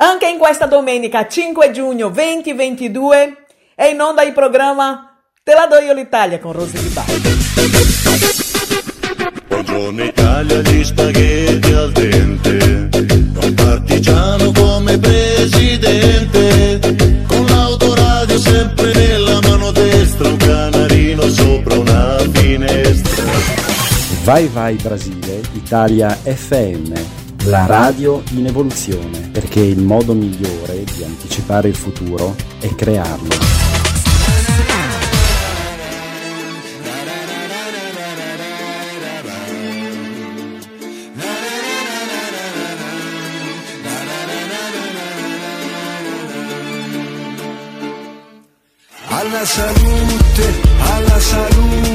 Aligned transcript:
Anche 0.00 0.28
in 0.28 0.38
questa 0.38 0.66
domenica 0.66 1.26
5 1.26 1.72
giugno 1.72 2.08
2022 2.10 3.46
è 3.74 3.86
in 3.86 4.00
onda 4.00 4.22
il 4.22 4.32
programma 4.32 5.18
Te 5.42 5.54
la 5.54 5.66
do 5.66 5.76
io 5.80 5.92
l'Italia 5.92 6.38
con 6.38 6.52
Rosy 6.52 6.78
Di 6.78 6.88
Bari. 6.90 7.20
Buongiorno 9.48 10.04
Italia, 10.04 10.60
gli 10.60 10.84
spaghetti 10.84 11.72
al 11.72 11.90
dente, 11.90 12.88
un 13.42 13.54
partigiano 13.56 14.52
come 14.52 14.98
presidente, 14.98 16.78
con 17.26 17.44
l'autoradio 17.46 18.38
sempre 18.38 18.94
nella 18.94 19.40
mano 19.40 19.72
destra, 19.72 20.28
un 20.28 20.36
canarino 20.36 21.28
sopra 21.28 21.76
una 21.76 22.18
finestra. 22.34 23.24
Vai 24.22 24.46
vai 24.46 24.76
Brasile, 24.76 25.40
Italia 25.54 26.10
FM 26.10 27.17
la 27.48 27.64
radio 27.64 28.22
in 28.32 28.44
evoluzione, 28.44 29.30
perché 29.32 29.60
il 29.60 29.80
modo 29.80 30.12
migliore 30.12 30.84
di 30.84 31.02
anticipare 31.02 31.68
il 31.68 31.74
futuro 31.74 32.36
è 32.60 32.74
crearlo. 32.74 33.28
Alla 49.08 49.44
salute, 49.46 50.60
alla 50.80 51.18
salute 51.18 51.87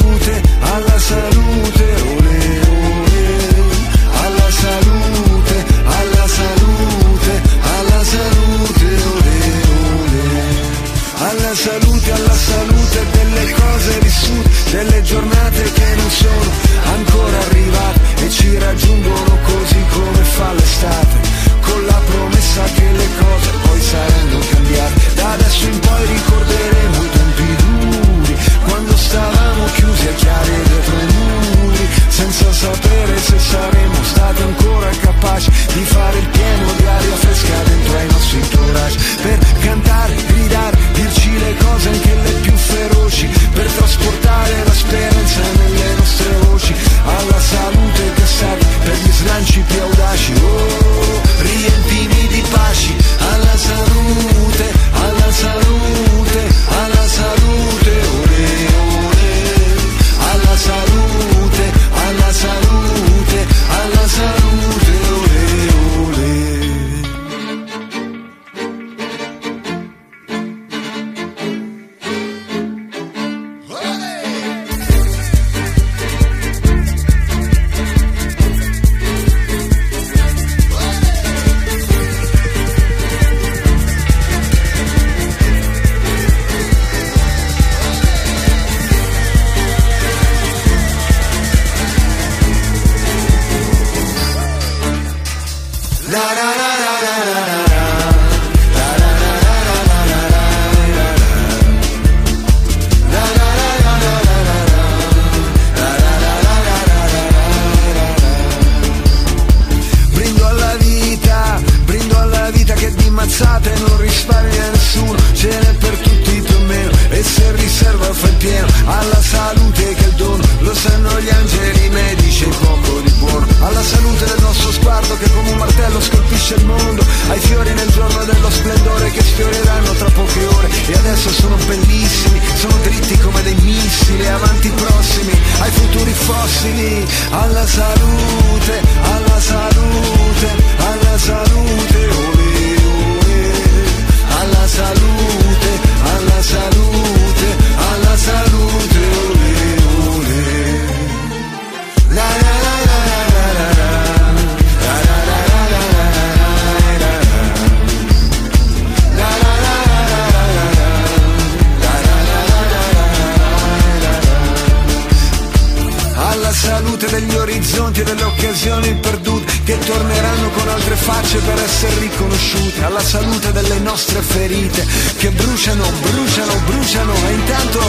essere 171.63 171.99
riconosciute, 171.99 172.83
alla 172.83 173.01
salute 173.01 173.51
delle 173.51 173.79
nostre 173.79 174.21
ferite 174.21 174.85
che 175.17 175.29
bruciano, 175.31 175.85
bruciano, 176.01 176.53
bruciano 176.65 177.13
e 177.13 177.31
intanto 177.31 177.79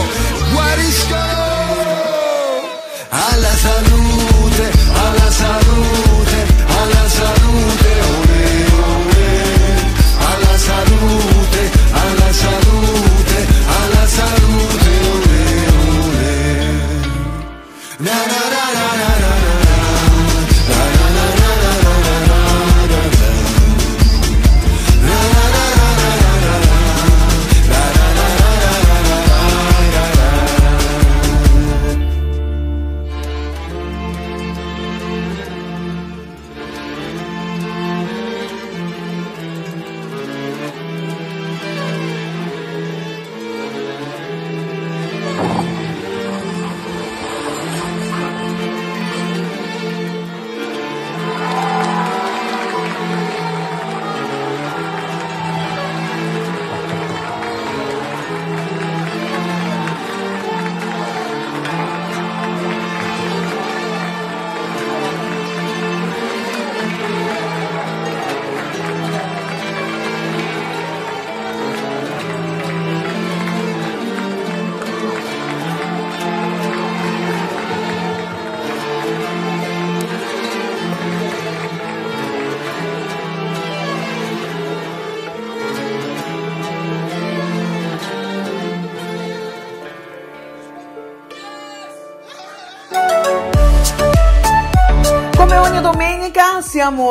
guariscono 0.53 1.53
alla 3.11 3.55
salute, 3.57 4.71
alla 4.93 5.31
salute. 5.31 6.04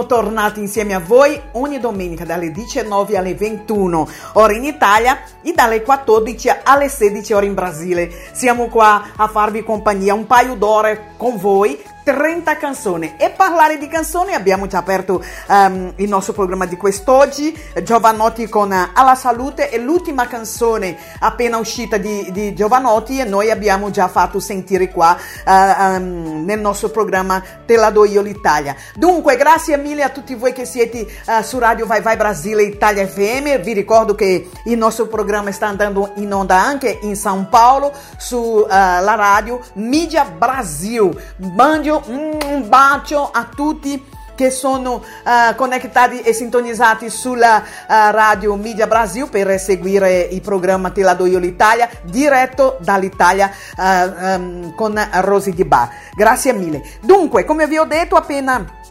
Tornati 0.05 0.59
insieme 0.59 0.93
a 0.93 0.99
voi 0.99 1.39
ogni 1.53 1.79
domenica 1.79 2.25
dalle 2.25 2.51
19 2.51 3.17
alle 3.17 3.35
21 3.35 4.07
ore 4.33 4.55
in 4.55 4.63
Italia 4.63 5.19
e 5.41 5.53
dalle 5.53 5.81
14 5.81 6.49
alle 6.63 6.89
16 6.89 7.33
ore 7.33 7.45
in 7.45 7.53
Brasile. 7.53 8.11
Siamo 8.33 8.67
qua 8.67 9.11
a 9.15 9.27
farvi 9.27 9.63
compagnia 9.63 10.13
un 10.13 10.27
paio 10.27 10.55
d'ore 10.55 11.13
con 11.17 11.37
voi 11.37 11.91
30 12.03 12.57
canzoni. 12.57 13.15
E 13.17 13.29
parlare 13.31 13.77
di 13.77 13.87
canzoni 13.87 14.33
abbiamo 14.33 14.67
già 14.67 14.79
aperto 14.79 15.23
um, 15.47 15.93
il 15.95 16.09
nostro 16.09 16.33
programma 16.33 16.65
di 16.65 16.75
quest'oggi. 16.75 17.57
Giovanotti 17.83 18.47
con 18.49 18.71
uh, 18.71 18.89
Alla 18.93 19.15
Salute 19.15 19.69
è 19.69 19.77
l'ultima 19.77 20.27
canzone 20.27 20.97
appena 21.19 21.57
uscita 21.57 21.97
di, 21.97 22.29
di, 22.31 22.53
Giovanotti 22.53 23.19
e 23.19 23.23
noi 23.23 23.49
abbiamo 23.49 23.89
già 23.89 24.07
fatto 24.07 24.39
sentire 24.39 24.89
qua 24.89 25.17
uh, 25.45 25.51
um, 25.51 26.43
nel 26.45 26.59
nostro 26.59 26.89
programma 26.89 27.41
Te 27.65 27.75
la 27.75 27.89
do 27.89 28.05
io 28.05 28.21
l'Italia. 28.21 28.75
Dunque 28.95 29.37
grazie 29.37 29.77
mille 29.77 30.03
a 30.03 30.09
tutti 30.09 30.35
voi 30.35 30.51
che 30.53 30.65
siete 30.65 31.07
uh, 31.25 31.41
su 31.41 31.57
Radio 31.59 31.85
Vai 31.85 32.01
Vai 32.01 32.17
Brasile 32.17 32.63
Italia 32.63 33.07
FM 33.07 33.61
vi 33.61 33.73
ricordo 33.73 34.15
che 34.15 34.49
il 34.65 34.77
nostro 34.77 35.07
programma 35.07 35.51
sta 35.51 35.67
andando 35.67 36.11
in 36.15 36.33
onda 36.33 36.61
anche 36.61 36.99
in 37.01 37.13
São 37.13 37.47
Paulo 37.49 37.91
sulla 38.17 39.15
radio 39.15 39.59
Media 39.73 40.25
Brasil 40.25 41.11
mande 41.99 42.45
un 42.45 42.67
bacio 42.67 43.29
a 43.31 43.47
tutti 43.53 44.11
che 44.35 44.49
sono 44.49 44.95
uh, 44.95 45.55
connettati 45.55 46.21
e 46.21 46.33
sintonizzati 46.33 47.09
sulla 47.09 47.57
uh, 47.57 47.93
radio 48.09 48.55
Media 48.55 48.87
Brasil 48.87 49.29
per 49.29 49.59
seguire 49.59 50.21
il 50.21 50.41
programma 50.41 50.89
Te 50.89 51.03
la 51.03 51.13
do 51.13 51.27
io 51.27 51.37
l'Italia 51.37 51.87
diretto 52.01 52.77
dall'Italia 52.79 53.51
uh, 53.77 53.83
um, 53.83 54.75
con 54.75 54.99
Rosy 55.21 55.53
Di 55.53 55.65
Bar. 55.65 55.89
Grazie 56.15 56.53
mille. 56.53 56.81
Dunque, 57.01 57.45
come 57.45 57.67
vi 57.67 57.77
ho 57.77 57.85
detto 57.85 58.15
appena 58.15 58.81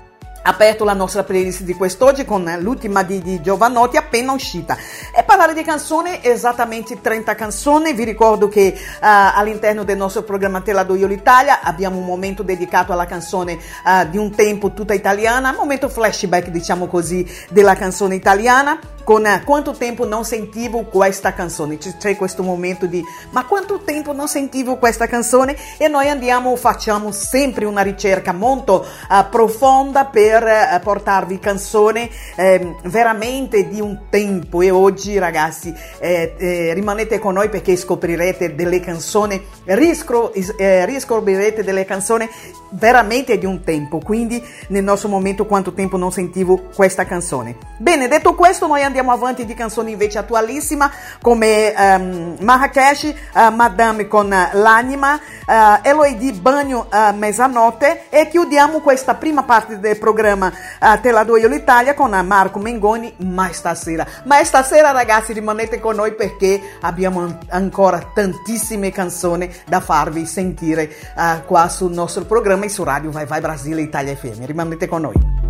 aperto 0.42 0.84
la 0.84 0.92
nostra 0.92 1.22
playlist 1.22 1.62
di 1.62 1.74
quest'oggi 1.74 2.24
con 2.24 2.50
l'ultima 2.60 3.02
di, 3.02 3.20
di 3.20 3.40
Giovanotti 3.40 3.96
appena 3.96 4.32
uscita. 4.32 4.76
E 5.16 5.22
parlare 5.22 5.54
di 5.54 5.62
canzoni 5.62 6.18
esattamente 6.22 7.00
30 7.00 7.34
canzoni 7.34 7.92
vi 7.92 8.04
ricordo 8.04 8.48
che 8.48 8.74
uh, 8.76 8.98
all'interno 9.00 9.84
del 9.84 9.96
nostro 9.96 10.22
programma 10.22 10.60
Te 10.60 10.72
la 10.72 10.82
do 10.82 10.94
io 10.94 11.06
l'Italia 11.06 11.60
abbiamo 11.62 11.98
un 11.98 12.04
momento 12.04 12.42
dedicato 12.42 12.92
alla 12.92 13.06
canzone 13.06 13.54
uh, 13.54 14.08
di 14.08 14.18
un 14.18 14.34
tempo 14.34 14.72
tutta 14.72 14.94
italiana 14.94 15.52
momento 15.52 15.88
flashback 15.88 16.48
diciamo 16.48 16.86
così 16.86 17.26
della 17.50 17.74
canzone 17.74 18.14
italiana. 18.14 18.78
Con 19.04 19.24
uh, 19.24 19.42
quanto 19.44 19.72
tempo 19.72 20.06
non 20.06 20.24
sentivo 20.24 20.84
questa 20.84 21.32
canzone. 21.32 21.76
C'è 21.76 22.16
questo 22.16 22.44
momento 22.44 22.86
di 22.86 23.02
ma 23.30 23.44
quanto 23.46 23.80
tempo 23.80 24.12
non 24.12 24.28
sentivo 24.28 24.76
questa 24.76 25.06
canzone? 25.06 25.56
E 25.76 25.88
noi 25.88 26.08
andiamo 26.08 26.54
facciamo 26.54 27.10
sempre 27.10 27.64
una 27.64 27.82
ricerca 27.82 28.32
molto 28.32 28.86
profonda 29.28 30.04
per 30.04 30.31
per 30.32 30.46
eh, 30.46 30.80
portarvi 30.82 31.38
canzoni 31.38 32.10
eh, 32.36 32.74
veramente 32.84 33.68
di 33.68 33.82
un 33.82 34.04
tempo. 34.08 34.62
E 34.62 34.70
oggi 34.70 35.18
ragazzi 35.18 35.74
eh, 35.98 36.34
eh, 36.38 36.72
rimanete 36.72 37.18
con 37.18 37.34
noi 37.34 37.50
perché 37.50 37.76
scoprirete 37.76 38.54
delle 38.54 38.80
canzoni, 38.80 39.44
riscro, 39.64 40.32
eh, 40.32 40.86
riscoprirete 40.86 41.62
delle 41.62 41.84
canzoni 41.84 42.26
veramente 42.70 43.36
di 43.36 43.44
un 43.44 43.62
tempo, 43.62 43.98
quindi 43.98 44.42
nel 44.68 44.82
nostro 44.82 45.10
momento 45.10 45.44
quanto 45.44 45.74
tempo 45.74 45.98
non 45.98 46.10
sentivo 46.10 46.68
questa 46.74 47.04
canzone. 47.04 47.56
Bene, 47.76 48.08
detto 48.08 48.34
questo 48.34 48.66
noi 48.66 48.82
andiamo 48.82 49.12
avanti 49.12 49.44
di 49.44 49.52
canzoni 49.52 49.92
invece 49.92 50.16
attualissima 50.16 50.90
come 51.20 51.74
um, 51.76 52.36
Marrakesh, 52.40 53.12
uh, 53.34 53.54
Madame 53.54 54.08
con 54.08 54.28
l'anima, 54.28 55.14
uh, 55.14 55.52
Eloidi 55.82 56.32
Bagno 56.32 56.86
uh, 56.90 57.14
Mezzanotte. 57.14 58.04
E 58.08 58.28
chiudiamo 58.28 58.80
questa 58.80 59.14
prima 59.14 59.42
parte 59.42 59.78
del 59.78 59.98
programma 59.98 60.20
programma 60.22 60.46
uh, 60.80 61.00
Te 61.00 61.10
la 61.10 61.24
do 61.24 61.36
io 61.36 61.48
l'Italia 61.48 61.94
con 61.94 62.10
Marco 62.10 62.60
Mengoni, 62.60 63.12
ma 63.18 63.52
stasera. 63.52 64.06
Ma 64.24 64.42
stasera 64.44 64.92
ragazzi 64.92 65.32
rimanete 65.32 65.80
con 65.80 65.96
noi 65.96 66.14
perché 66.14 66.60
abbiamo 66.80 67.38
ancora 67.48 68.10
tantissime 68.14 68.92
canzoni 68.92 69.52
da 69.66 69.80
farvi 69.80 70.24
sentire 70.24 70.88
uh, 71.16 71.44
qua 71.44 71.68
sul 71.68 71.92
nostro 71.92 72.24
programma 72.24 72.64
e 72.64 72.68
su 72.68 72.84
Radio 72.84 73.10
Vai 73.10 73.26
Vai 73.26 73.40
Brasile 73.40 73.80
Italia 73.80 74.14
FM. 74.14 74.44
Rimanete 74.44 74.86
con 74.86 75.02
noi. 75.02 75.41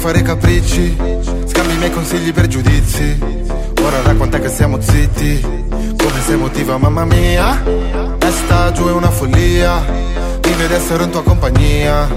Fare 0.00 0.22
capricci 0.22 0.96
Scambi 1.44 1.74
i 1.74 1.76
miei 1.76 1.90
consigli 1.90 2.32
per 2.32 2.46
giudizi. 2.46 3.18
Ora 3.82 4.00
da 4.00 4.14
quant'è 4.14 4.40
che 4.40 4.48
siamo 4.48 4.80
zitti? 4.80 5.40
Come 5.40 6.20
sei 6.24 6.36
motiva 6.36 6.78
mamma 6.78 7.04
mia? 7.04 7.62
Testa 8.18 8.72
giù 8.72 8.86
è 8.86 8.92
una 8.92 9.10
follia 9.10 9.84
Vive 10.40 10.68
di 10.68 10.72
essere 10.72 11.04
in 11.04 11.10
tua 11.10 11.22
compagnia. 11.22 12.08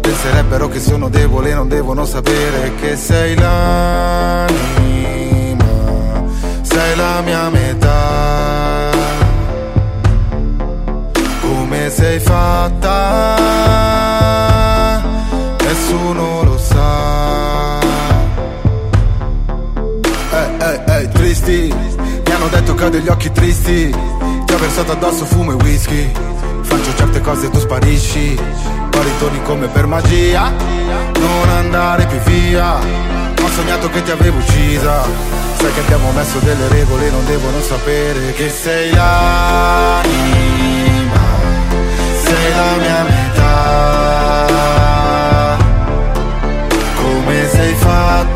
Penserebbero 0.00 0.68
che 0.68 0.80
sono 0.80 1.08
debole 1.08 1.54
non 1.54 1.68
devono 1.68 2.04
sapere 2.04 2.72
Che 2.80 2.96
sei 2.96 3.36
l'anima 3.36 4.56
Sei 6.62 6.96
la 6.96 7.20
mia 7.20 7.48
metà. 7.50 8.90
Come 11.40 11.90
sei 11.90 12.18
fatta 12.18 13.57
hanno 22.48 22.60
detto 22.60 22.74
che 22.74 22.84
ho 22.84 22.88
degli 22.88 23.08
occhi 23.08 23.30
tristi 23.30 23.90
Ti 24.44 24.52
ho 24.52 24.58
versato 24.58 24.92
addosso 24.92 25.24
fumo 25.26 25.52
e 25.52 25.54
whisky. 25.54 26.10
Faccio 26.62 26.94
certe 26.96 27.20
cose 27.20 27.46
e 27.46 27.50
tu 27.50 27.58
sparisci 27.58 28.40
Poi 28.90 29.04
ritorni 29.04 29.42
come 29.42 29.66
per 29.68 29.86
magia. 29.86 30.50
Non 31.18 31.48
andare 31.50 32.06
più 32.06 32.18
via 32.20 32.76
Ho 32.76 33.48
sognato 33.54 33.90
che 33.90 34.02
ti 34.02 34.10
avevo 34.10 34.38
uccisa. 34.38 35.04
Sai 35.58 35.72
che 35.72 35.80
abbiamo 35.80 36.10
messo 36.12 36.38
delle 36.38 36.68
regole 36.68 37.10
Non 37.10 37.26
devono 37.26 37.60
sapere 37.60 38.32
che 38.32 38.48
sei 38.48 38.92
l'anima 38.92 40.06
Sei 42.24 42.54
la 42.54 42.76
mia 42.78 43.02
metà. 43.02 43.46
Come 46.94 47.48
sei 47.48 47.74
fatta 47.74 48.27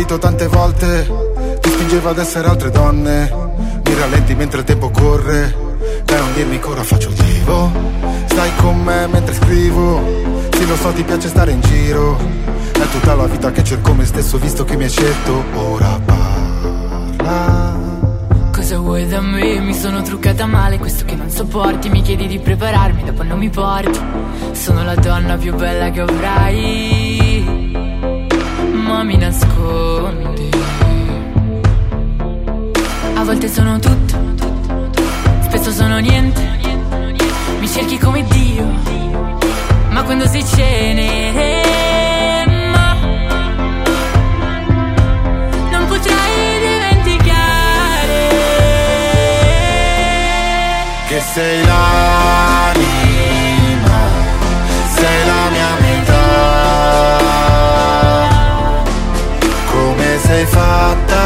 tradito 0.00 0.18
tante 0.18 0.46
volte 0.46 1.58
Ti 1.60 1.70
spingeva 1.70 2.10
ad 2.10 2.18
essere 2.18 2.48
altre 2.48 2.70
donne. 2.70 3.30
Mi 3.84 3.94
rallenti 3.94 4.34
mentre 4.34 4.60
il 4.60 4.64
tempo 4.64 4.90
corre 4.90 5.54
Dai 6.04 6.18
non 6.18 6.32
dirmi 6.34 6.58
che 6.58 6.66
ora 6.68 6.82
faccio 6.82 7.10
il 7.10 7.14
divo 7.16 7.70
Stai 8.26 8.50
con 8.56 8.80
me 8.82 9.06
mentre 9.08 9.34
scrivo 9.34 10.02
Sì 10.52 10.66
lo 10.66 10.76
so 10.76 10.90
ti 10.92 11.02
piace 11.02 11.28
stare 11.28 11.52
in 11.52 11.60
giro. 11.60 12.16
È 12.72 12.88
tutta 12.90 13.14
la 13.14 13.26
vita 13.26 13.50
che 13.50 13.62
cerco 13.62 13.92
me 13.92 14.04
stesso 14.04 14.38
Visto 14.38 14.64
che 14.64 14.76
mi 14.76 14.84
hai 14.84 14.90
scelto. 14.90 15.44
Ora 15.54 16.00
parla. 16.04 17.78
Cosa 18.52 18.78
vuoi 18.78 19.06
da 19.06 19.20
me? 19.20 19.60
Mi 19.60 19.74
sono 19.74 20.02
truccata 20.02 20.46
male, 20.46 20.78
questo 20.78 21.04
che 21.04 21.14
non 21.14 21.30
sopporti. 21.30 21.88
Mi 21.88 22.02
chiedi 22.02 22.26
di 22.26 22.38
prepararmi, 22.38 23.04
dopo 23.04 23.22
non 23.22 23.38
mi 23.38 23.50
porti. 23.50 24.00
Sono 24.52 24.82
la 24.84 24.94
donna 24.94 25.36
più 25.36 25.54
bella 25.54 25.90
che 25.90 26.00
avrai 26.00 27.79
Ma 28.90 29.04
mi 29.04 29.16
nascondi. 29.16 30.50
A 33.14 33.24
volte 33.24 33.48
sono 33.48 33.78
tutto 33.78 34.14
Spesso 35.42 35.70
sono 35.70 35.98
niente. 35.98 36.40
Mi 37.58 37.68
cerchi 37.68 37.98
come 37.98 38.24
Dio 38.24 38.66
Ma 39.90 40.02
quando 40.02 40.26
sei 40.26 40.44
cenere 40.44 41.70
che 51.10 51.20
sei 51.20 51.64
l'anima, 51.66 51.66
sei 51.66 51.66
la 51.66 51.74
mia 51.74 51.78
metà. 52.06 52.49
Sei 60.30 60.46
fatta, 60.46 61.22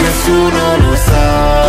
nessuno 0.00 0.76
lo 0.78 0.96
sa. 0.96 1.59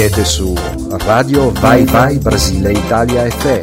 Siete 0.00 0.24
su 0.24 0.54
Radio 1.04 1.52
Vai 1.60 1.84
Vai 1.84 2.16
Brasile 2.16 2.72
Italia 2.72 3.28
FM. 3.28 3.60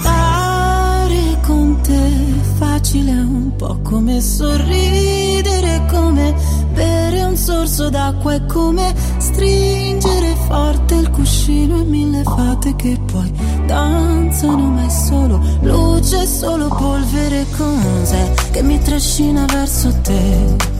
Stare 0.00 1.38
con 1.46 1.80
te 1.80 2.10
facile 2.58 3.12
è 3.12 3.20
un 3.20 3.54
po' 3.54 3.78
come 3.82 4.20
sorridere, 4.20 5.86
come 5.88 6.34
bere 6.72 7.22
un 7.22 7.36
sorso 7.36 7.88
d'acqua, 7.88 8.34
è 8.34 8.44
come 8.46 8.92
stringere 9.18 10.34
forte 10.48 10.94
il 10.96 11.10
cuscino 11.10 11.80
e 11.80 11.84
mille 11.84 12.24
fate 12.24 12.74
che 12.74 12.98
poi 13.12 13.32
danzano, 13.64 14.70
ma 14.70 14.84
è 14.84 14.90
solo 14.90 15.40
luce, 15.60 16.26
solo 16.26 16.66
polvere, 16.66 17.46
cos'è 17.56 18.32
che 18.50 18.62
mi 18.64 18.82
trascina 18.82 19.44
verso 19.44 19.94
te? 20.02 20.77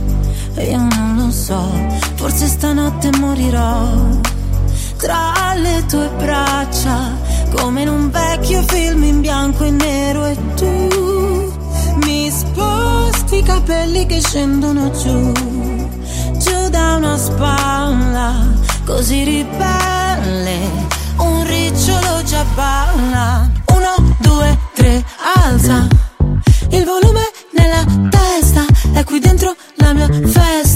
E 0.58 0.70
io 0.70 0.78
non 0.78 1.14
lo 1.16 1.30
so, 1.30 1.70
forse 2.16 2.48
stanotte 2.48 3.10
morirò 3.16 4.26
tra 4.96 5.54
le 5.54 5.84
tue 5.86 6.10
braccia, 6.18 7.16
come 7.54 7.82
in 7.82 7.88
un 7.88 8.10
vecchio 8.10 8.62
film 8.62 9.04
in 9.04 9.20
bianco 9.20 9.62
e 9.62 9.70
nero 9.70 10.24
e 10.24 10.36
tu 10.56 11.52
mi 12.02 12.28
sposti 12.28 13.36
i 13.36 13.42
capelli 13.44 14.04
che 14.06 14.20
scendono 14.20 14.90
giù, 14.90 15.32
giù 16.38 16.68
da 16.70 16.96
una 16.96 17.16
spalla, 17.16 18.34
così 18.84 19.22
ribelle, 19.22 20.58
un 21.18 21.46
ricciolo 21.46 22.22
già 22.24 22.44
balla. 22.56 23.48
Uno, 23.66 24.16
due, 24.18 24.58
tre, 24.74 25.04
alza 25.36 25.97
dentro 29.94 30.06
la 30.06 30.18
mia 30.20 30.67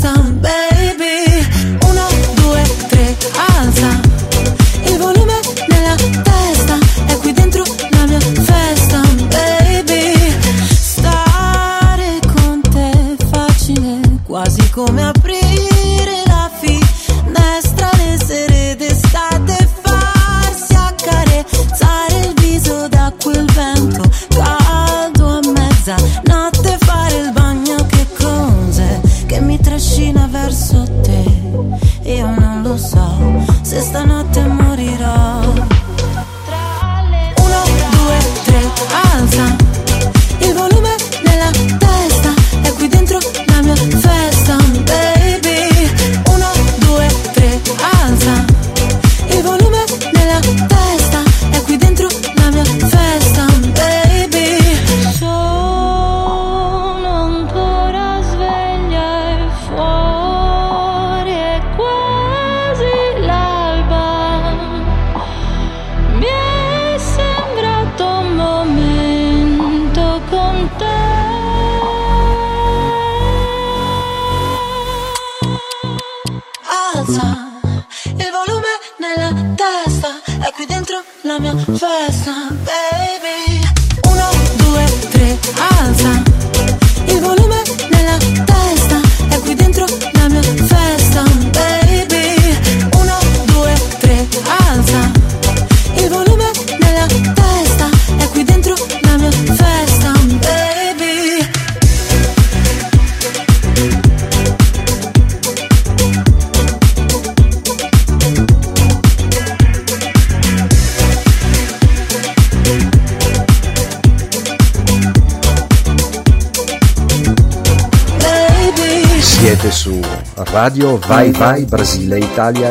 Vai 121.06 121.32
Vai 121.32 121.64
Brasile 121.64 122.18
Italia. 122.18 122.71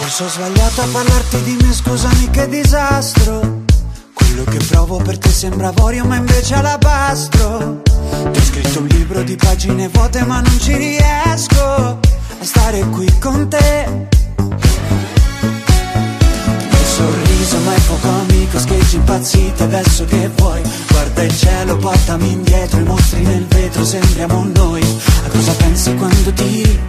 Forse 0.00 0.24
ho 0.24 0.28
sbagliato 0.28 0.80
a 0.82 0.86
parlarti 0.92 1.42
di 1.42 1.56
me, 1.62 1.72
scusami 1.72 2.30
che 2.30 2.48
disastro. 2.48 3.64
Quello 4.12 4.44
che 4.44 4.58
provo 4.68 4.98
per 4.98 5.18
te 5.18 5.30
sembra 5.30 5.68
avorio, 5.68 6.04
ma 6.04 6.16
invece 6.16 6.54
alabastro. 6.54 7.85
Ti 8.22 8.38
ho 8.38 8.42
scritto 8.42 8.80
un 8.80 8.86
libro 8.86 9.22
di 9.22 9.36
pagine 9.36 9.88
vuote, 9.88 10.24
ma 10.24 10.40
non 10.40 10.58
ci 10.60 10.74
riesco 10.74 11.60
a 11.60 11.98
stare 12.40 12.80
qui 12.90 13.12
con 13.18 13.48
te. 13.48 13.86
Il 16.70 16.86
sorriso, 16.86 17.58
ma 17.64 17.74
è 17.74 17.80
poco 17.86 18.08
amico, 18.08 18.58
scheggi 18.58 18.96
impazzite, 18.96 19.62
adesso 19.64 20.04
che 20.06 20.30
vuoi? 20.36 20.62
Guarda 20.88 21.22
il 21.22 21.36
cielo, 21.36 21.76
portami 21.76 22.32
indietro, 22.32 22.80
i 22.80 22.84
mostri 22.84 23.22
nel 23.22 23.44
vetro, 23.46 23.84
sembriamo 23.84 24.46
noi. 24.54 24.82
A 25.24 25.28
cosa 25.28 25.52
pensi 25.52 25.94
quando 25.94 26.32
tiri? 26.32 26.80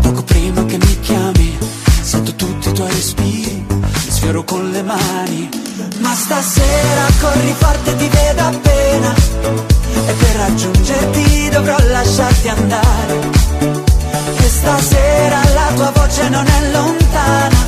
Poco 0.00 0.22
prima 0.22 0.64
che 0.64 0.78
mi 0.78 1.00
chiami, 1.00 1.58
sento 2.02 2.34
tutti 2.34 2.68
i 2.68 2.72
tuoi 2.72 2.90
respiri, 2.90 3.66
sfioro 4.08 4.44
con 4.44 4.70
le 4.70 4.82
mani. 4.82 5.48
Ma 5.98 6.14
stasera 6.14 7.06
corri 7.20 7.54
forte, 7.58 7.96
ti 7.96 8.08
vedo 8.08 8.42
appena, 8.42 8.67
andare. 12.48 13.18
Che 14.36 14.48
stasera 14.48 15.40
la 15.54 15.72
tua 15.74 15.90
voce 15.94 16.28
non 16.28 16.46
è 16.46 16.70
lontana. 16.70 17.66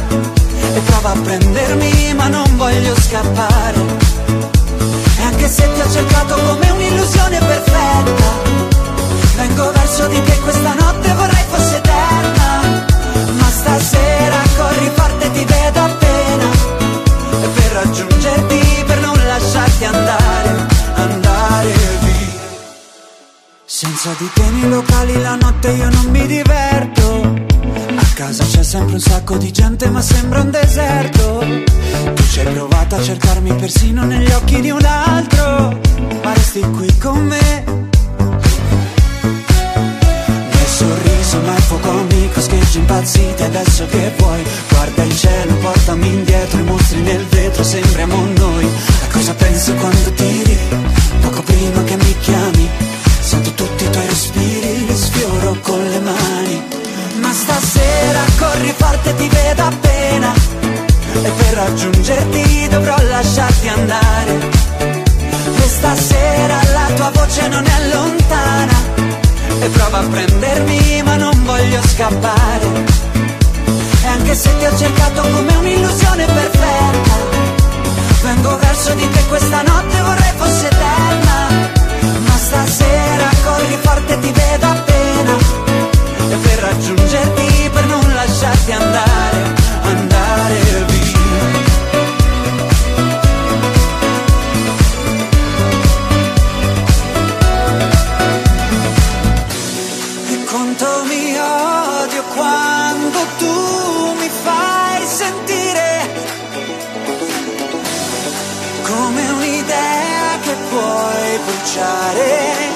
E 0.75 0.81
prova 0.81 1.11
a 1.11 1.19
prendermi, 1.23 2.15
ma 2.15 2.29
non 2.29 2.57
voglio 2.57 2.95
scappare. 3.01 3.79
E 5.19 5.23
anche 5.23 5.49
se 5.49 5.73
ti 5.73 5.81
ho 5.81 5.91
cercato 5.91 6.35
come 6.35 6.71
un'illusione 6.71 7.39
perfetta, 7.39 8.31
vengo 9.37 9.73
verso 9.73 10.07
di 10.09 10.23
te 10.23 10.39
questa 10.41 10.75
notte 10.75 11.13
vorrei 11.13 11.45
fosse 11.51 11.77
eterna. 11.77 12.87
Ma 13.39 13.51
stasera 13.51 14.37
corri 14.57 14.91
forte, 14.95 15.31
ti 15.33 15.45
vedo 15.45 15.81
appena. 15.81 16.49
E 17.43 17.49
per 17.49 17.73
raggiungerti 17.73 18.50
nei 24.02 24.69
locali 24.71 25.21
la 25.21 25.35
notte 25.35 25.73
io 25.73 25.90
non 25.90 26.07
mi 26.07 26.26
diverto. 26.26 27.35
A 27.97 28.07
casa 28.14 28.45
c'è 28.45 28.62
sempre 28.62 28.95
un 28.95 29.00
sacco 29.00 29.37
di 29.37 29.52
gente 29.52 29.90
ma 29.90 30.00
sembra 30.00 30.40
un 30.40 30.50
deserto. 30.50 31.45
Tu 32.14 32.23
ci 32.30 32.40
hai 32.40 32.50
provato 32.54 32.95
a 32.95 33.02
cercarmi 33.02 33.52
persino 33.57 34.04
negli 34.04 34.30
occhi 34.30 34.62
di 34.62 34.71
un 34.71 34.83
altro, 34.83 35.78
ma 36.23 36.33
resti 36.33 36.61
qui 36.61 36.97
con 36.97 37.26
me. 37.26 37.64
Nel 40.50 40.66
sorriso 40.66 41.40
ma 41.45 41.54
il 41.54 41.62
fuoco 41.62 41.90
amico 41.90 42.40
scheggi 42.40 42.78
impazziti 42.78 43.42
adesso 43.42 43.87
che 43.87 44.12
vuoi 44.16 44.42
Guarda 44.69 45.02
il 45.02 45.16
cielo, 45.16 45.54
portami 45.57 46.09
indietro, 46.09 46.59
i 46.59 46.62
mostri 46.62 47.00
nel 47.02 47.25
vetro, 47.26 47.62
sembriamo 47.62 48.16
noi 48.37 48.64
A 48.64 49.12
cosa 49.12 49.35
pensi 49.35 49.75
quando 49.75 50.11
tiri? 50.12 50.59
Poco 51.21 51.42
prima 51.42 51.85
che 51.85 51.97
mi 51.97 52.16
chiami 52.21 52.90
Sento 53.21 53.53
tutti 53.53 53.85
i 53.85 53.91
tuoi 53.91 54.07
respiri, 54.07 54.87
li 54.87 54.97
sfioro 54.97 55.57
con 55.62 55.83
le 55.83 56.00
mani. 56.00 56.62
Ma 57.21 57.33
stasera 57.33 58.21
corri 58.39 58.75
forte, 58.77 59.15
ti 59.17 59.29
vedo 59.29 59.62
appena. 59.62 60.33
E 61.23 61.31
per 61.31 61.55
raggiungerti 61.55 62.69
dovrò 62.69 62.97
lasciarti 63.09 63.69
andare. 63.69 64.49
E 65.57 65.69
stasera 65.69 66.59
la 66.73 66.95
tua 66.95 67.11
voce 67.15 67.49
non 67.49 67.65
è 67.65 67.89
lontana. 67.93 68.79
E 69.61 69.69
prova 69.69 69.99
a 69.99 70.07
prendermi 70.07 71.03
ma 71.03 71.17
non 71.17 71.45
voglio 71.45 71.81
scappare. 71.87 72.69
E 74.03 74.07
anche 74.07 74.35
se 74.35 74.57
ti 74.59 74.65
ho 74.65 74.77
cercato 74.77 75.21
come 75.21 75.55
un'illusione 75.57 76.25
perfetta 76.25 77.11
Vengo 78.23 78.57
verso 78.59 78.95
di 78.95 79.09
te 79.11 79.25
questa 79.29 79.62
notte 79.62 80.00
vorrei 80.00 80.33
fosse 80.37 80.67
eterna 80.67 81.30
stasera 82.50 83.28
corri 83.45 83.78
forte 83.80 84.19
ti 84.19 84.33
vedo 84.33 84.66
appena. 84.66 85.37
E 86.30 86.37
per 86.37 86.59
raggiungerti 86.59 87.71
per 87.73 87.85
non 87.87 88.12
lasciarti 88.12 88.73
andare 88.73 89.20
puoi 111.71 111.80
bruciare. 111.80 112.69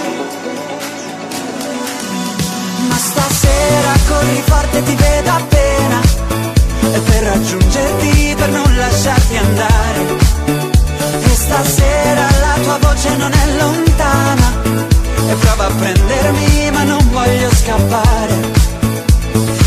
Ma 2.88 2.96
stasera 2.96 3.92
corri 4.06 4.42
forte 4.46 4.82
ti 4.82 4.94
vedo 4.94 5.30
appena 5.30 6.00
e 6.92 6.98
per 7.00 7.22
raggiungerti 7.24 8.34
per 8.36 8.48
non 8.50 8.76
lasciarti 8.76 9.36
andare. 9.36 10.32
E 11.22 11.28
stasera 11.28 12.26
la 12.40 12.62
tua 12.62 12.78
voce 12.80 13.16
non 13.16 13.32
è 13.32 13.46
lontana 13.58 14.62
e 15.28 15.34
prova 15.34 15.66
a 15.66 15.70
prendermi 15.70 16.70
ma 16.70 16.82
non 16.84 17.10
voglio 17.10 17.50
scappare 17.50 18.52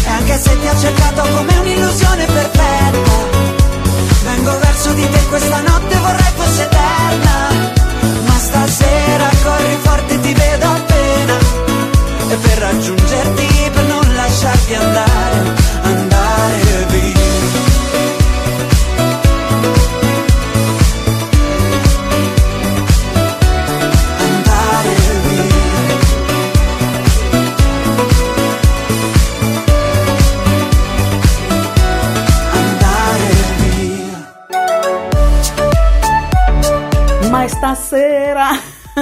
E 0.06 0.10
anche 0.10 0.38
se 0.38 0.60
ti 0.60 0.68
ho 0.68 0.80
cercato 0.80 1.22
come 1.34 1.58
un'illusione 1.58 2.26
perfetta 2.26 3.26
Vengo 4.24 4.60
verso 4.60 4.94
di 4.94 5.10
te 5.10 5.26
questa 5.30 5.62
notte 5.62 5.96
vorrei 5.98 6.32
fosse 6.36 6.64
eterna 6.64 7.77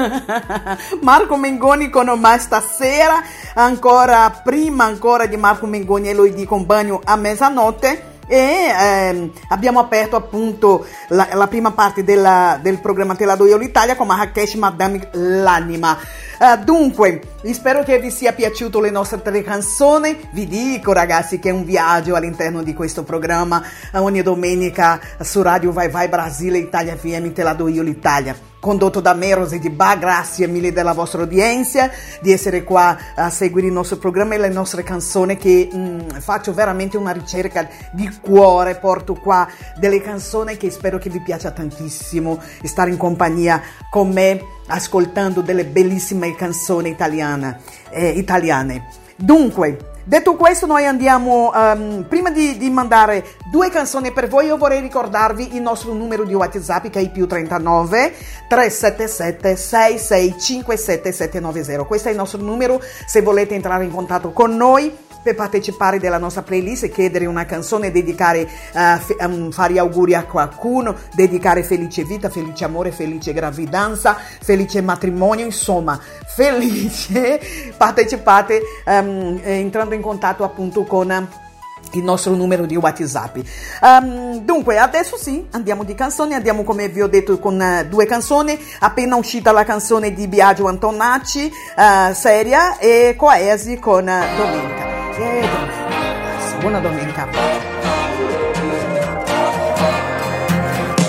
Marco 1.01 1.37
Mengoni 1.37 1.89
con 1.89 2.11
Ma 2.19 2.37
stasera? 2.37 3.21
ancora 3.55 4.29
prima 4.43 4.83
ancora 4.85 5.25
di 5.25 5.37
Marco 5.37 5.65
Mengoni 5.65 6.09
e 6.09 6.13
lo 6.13 6.25
dico 6.27 6.55
un 6.55 6.65
bagno 6.65 7.01
a 7.03 7.15
mezzanotte 7.15 8.13
e 8.27 8.71
ehm, 8.75 9.31
abbiamo 9.49 9.79
aperto 9.79 10.15
appunto 10.15 10.85
la, 11.09 11.27
la 11.33 11.47
prima 11.47 11.71
parte 11.71 12.03
della- 12.03 12.57
del 12.61 12.79
programma 12.79 13.15
Te 13.15 13.25
la 13.25 13.35
do 13.35 13.45
io 13.45 13.57
l'Italia 13.57 13.95
con 13.95 14.07
Marrakesh 14.07 14.55
Madame 14.55 15.09
l'anima 15.13 15.97
Eh, 16.37 16.57
dunque 16.65 17.21
spero 17.53 17.81
che 17.83 17.97
vi 17.99 18.11
sia 18.11 18.33
piaciuto 18.33 18.81
le 18.81 18.89
nostre 18.89 19.21
tre 19.21 19.41
canzoni. 19.41 20.19
Vi 20.31 20.45
dico 20.47 20.91
ragazzi 20.91 21.39
che 21.39 21.49
è 21.49 21.53
un 21.53 21.63
viaggio 21.63 22.15
all'interno 22.15 22.61
di 22.61 22.73
questo 22.73 23.03
programma 23.03 23.63
eh, 23.93 23.99
ogni 23.99 24.21
domenica 24.21 24.99
su 25.21 25.41
Radio 25.41 25.71
Vai 25.71 25.89
Vai 25.89 26.09
Brasile 26.09 26.57
Italia 26.57 26.97
FM 26.97 27.31
Te 27.31 27.43
la 27.43 27.53
do 27.53 27.69
io 27.69 27.83
l'Italia. 27.83 28.35
Condotto 28.59 28.99
da 28.99 29.13
me 29.13 29.31
Rosy 29.33 29.59
Di 29.59 29.69
Ba, 29.69 29.95
grazie 29.95 30.47
mille 30.47 30.73
della 30.73 30.93
vostra 30.93 31.21
udienza, 31.21 31.87
di 32.19 32.31
essere 32.31 32.63
qua 32.63 32.97
a 33.13 33.29
seguire 33.29 33.67
il 33.67 33.73
nostro 33.73 33.97
programma 33.97 34.33
e 34.33 34.39
le 34.39 34.49
nostre 34.49 34.81
canzoni 34.81 35.37
che 35.37 35.69
mm, 35.71 35.99
faccio 36.17 36.51
veramente 36.51 36.97
una 36.97 37.11
ricerca 37.11 37.67
di 37.91 38.09
cuore, 38.19 38.75
porto 38.77 39.13
qua 39.13 39.47
delle 39.77 40.01
canzoni 40.01 40.57
che 40.57 40.71
spero 40.71 40.97
che 40.97 41.11
vi 41.11 41.21
piaccia 41.21 41.51
tantissimo. 41.51 42.41
Stare 42.63 42.89
in 42.89 42.97
compagnia 42.97 43.61
con 43.91 44.09
me 44.09 44.41
ascoltando 44.67 45.41
delle 45.41 45.65
bellissime 45.65 46.35
canzoni 46.35 46.89
italiane. 46.89 47.59
eh, 47.91 48.09
italiane. 48.09 48.87
Dunque, 49.15 49.93
Detto 50.07 50.35
questo, 50.35 50.67
noi 50.67 50.85
andiamo, 50.85 51.51
ehm, 51.51 52.05
prima 52.07 52.29
di, 52.29 52.57
di 52.57 52.69
mandare 52.69 53.25
due 53.49 53.71
canzoni 53.71 54.11
per 54.11 54.27
voi, 54.27 54.45
io 54.45 54.55
vorrei 54.55 54.79
ricordarvi 54.79 55.55
il 55.55 55.63
nostro 55.63 55.93
numero 55.93 56.25
di 56.25 56.35
WhatsApp 56.35 56.89
che 56.89 56.99
è 56.99 57.01
il 57.01 57.09
più 57.09 57.25
39 57.25 58.13
377 58.47 59.55
6657 59.55 61.11
790. 61.11 61.83
Questo 61.85 62.09
è 62.09 62.11
il 62.11 62.17
nostro 62.17 62.39
numero 62.39 62.79
se 63.07 63.23
volete 63.23 63.55
entrare 63.55 63.83
in 63.83 63.91
contatto 63.91 64.31
con 64.31 64.55
noi 64.55 64.95
per 65.25 65.33
partecipare 65.33 65.99
della 65.99 66.19
nostra 66.19 66.43
playlist 66.43 66.87
chiedere 66.89 67.25
una 67.25 67.45
canzone, 67.45 67.89
dedicare, 67.89 68.41
eh, 68.41 68.99
fe- 68.99 69.17
um, 69.21 69.49
fare 69.49 69.79
auguri 69.79 70.13
a 70.13 70.23
qualcuno, 70.23 70.95
dedicare 71.15 71.63
felice 71.63 72.03
vita, 72.03 72.29
felice 72.29 72.63
amore, 72.63 72.91
felice 72.91 73.33
gravidanza, 73.33 74.15
felice 74.15 74.81
matrimonio, 74.81 75.43
insomma, 75.43 75.99
felice. 76.35 77.39
Partecipate 77.75 78.61
eh, 78.85 79.41
entrando 79.41 79.95
in 79.95 80.01
contatto 80.01 80.43
appunto 80.43 80.83
con 80.83 81.27
il 81.93 82.03
nostro 82.03 82.35
numero 82.35 82.67
di 82.67 82.75
WhatsApp. 82.75 83.37
Ehm, 83.81 84.39
dunque, 84.41 84.77
adesso 84.77 85.17
sì, 85.17 85.47
andiamo 85.51 85.83
di 85.83 85.95
canzoni, 85.95 86.35
andiamo 86.35 86.63
come 86.63 86.87
vi 86.87 87.01
ho 87.01 87.07
detto 87.07 87.39
con 87.39 87.59
eh, 87.59 87.87
due 87.87 88.05
canzoni, 88.05 88.59
appena 88.79 89.15
uscita 89.15 89.51
la 89.51 89.63
canzone 89.63 90.13
di 90.13 90.27
Biagio 90.27 90.67
Antonacci, 90.67 91.51
eh, 91.77 92.13
Seria, 92.13 92.77
e 92.77 93.15
Coesi 93.17 93.79
con 93.79 94.07
eh, 94.07 94.25
Domenica. 94.37 94.94
E 95.17 95.21
domenica, 95.21 96.59
buona 96.59 96.79
domenica. 96.79 97.27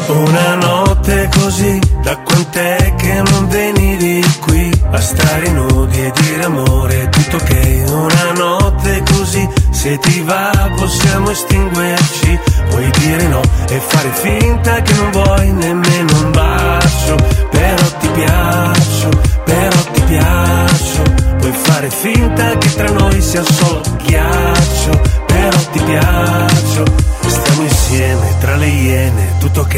Una 0.07 0.55
notte 0.55 1.29
così, 1.37 1.81
da 2.03 2.17
quant'è 2.19 2.95
che 2.95 3.23
non 3.29 3.49
venivi 3.49 4.25
qui 4.43 4.71
a 4.93 5.01
stare 5.01 5.49
nudi 5.51 6.07
e 6.07 6.13
dire 6.21 6.45
amore 6.45 7.09
tutto 7.09 7.37
ok. 7.37 7.85
Una 7.89 8.33
notte 8.37 9.03
così, 9.11 9.49
se 9.71 9.99
ti 9.99 10.21
va 10.21 10.71
possiamo 10.77 11.31
estinguerci, 11.31 12.39
puoi 12.71 12.89
dire 13.01 13.27
no 13.27 13.41
e 13.69 13.81
fare 13.81 14.11
finta 14.13 14.83
che 14.83 14.95
non 14.95 15.11
vuoi 15.11 15.51
nemmeno 15.51 16.21
un 16.21 16.31
bacio, 16.31 17.17
però 17.51 17.83
ti 17.99 18.09
piaccio, 18.15 19.09
però 19.45 19.83
ti 19.93 20.01
piaccio, 20.03 21.03
puoi 21.47 21.53
fare 21.53 21.91
finta 21.91 22.59
che 22.59 22.75
tra 22.75 22.91
noi 22.91 23.21
sia 23.23 23.43
solo 23.45 23.81
ghiaccio, 24.03 25.01
però 25.27 25.59
ti 25.73 25.81
piaccio. 25.81 26.85
Stiamo 27.27 27.63
insieme 27.63 28.35
tra 28.41 28.57
le 28.57 28.67
iene, 28.67 29.37
tutto 29.39 29.61
ok. 29.61 29.77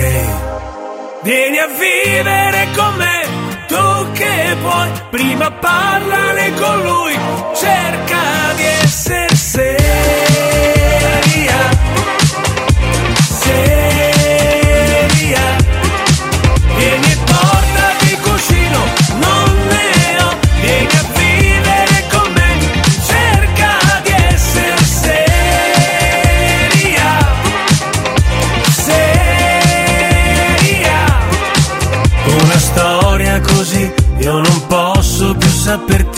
Vieni 1.23 1.59
a 1.59 1.67
vivere 1.67 2.69
con 2.75 2.95
me, 2.97 3.67
tu 3.67 4.13
che 4.13 4.57
puoi, 4.63 4.91
prima 5.11 5.51
parlane 5.51 6.55
con 6.55 6.83
lui, 6.83 7.19
cerca 7.55 8.19
di 8.57 8.65
essere 8.83 9.35
seria. 9.35 10.28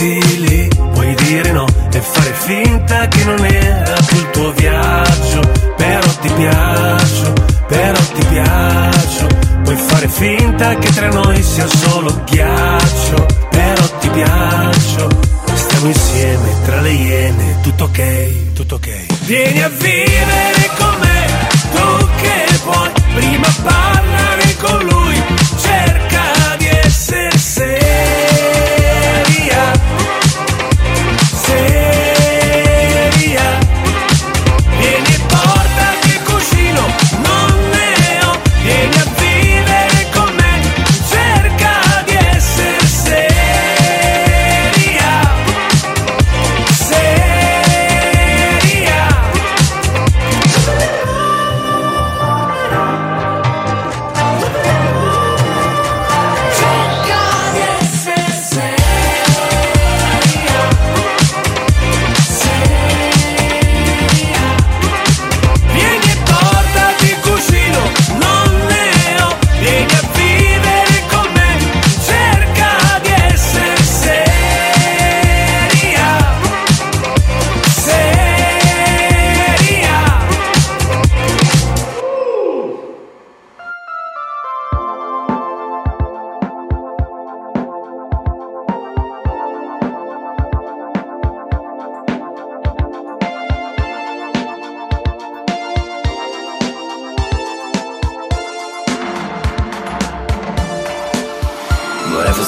Metti 0.01 0.39
lì, 0.47 0.67
puoi 0.93 1.13
dire 1.15 1.51
no 1.51 1.65
e 1.93 2.01
fare 2.01 2.33
finta 2.33 3.07
che 3.07 3.23
non 3.23 3.45
era 3.45 3.95
il 3.97 4.29
tuo 4.31 4.51
viaggio, 4.51 5.51
però 5.77 6.07
ti 6.21 6.29
piaccio, 6.29 7.33
però 7.67 7.99
ti 8.13 8.25
piaccio, 8.29 9.27
puoi 9.63 9.75
fare 9.75 10.07
finta 10.07 10.75
che 10.75 10.89
tra 10.91 11.09
noi 11.09 11.41
sia 11.43 11.67
solo 11.67 12.21
ghiaccio, 12.25 13.25
però 13.51 13.97
ti 13.99 14.09
piaccio, 14.09 15.09
stiamo 15.53 15.87
insieme 15.87 16.55
tra 16.65 16.81
le 16.81 16.91
iene, 16.91 17.59
tutto 17.61 17.83
ok, 17.85 18.53
tutto 18.53 18.75
ok. 18.75 19.25
Vieni 19.25 19.61
a 19.61 19.69
vivere 19.69 20.69
con 20.77 20.95
me, 20.99 21.47
tu 21.73 22.07
che 22.21 22.59
puoi, 22.63 22.89
prima 23.13 23.47
parlare 23.63 24.55
con 24.61 24.79
lui, 24.83 25.00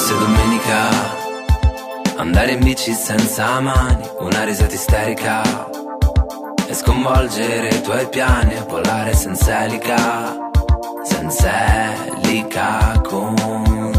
fosse 0.04 0.18
domenica 0.18 0.90
Andare 2.18 2.52
in 2.52 2.60
bici 2.60 2.94
senza 2.94 3.60
mani 3.62 4.06
Una 4.20 4.44
risata 4.44 4.74
isterica 4.74 5.42
E 6.68 6.74
sconvolgere 6.74 7.70
i 7.70 7.82
tuoi 7.82 8.08
piani 8.10 8.54
E 8.54 8.66
volare 8.68 9.14
senza 9.14 9.64
elica 9.64 10.52
Senza 11.04 11.50
elica 12.18 13.02
con 13.02 13.36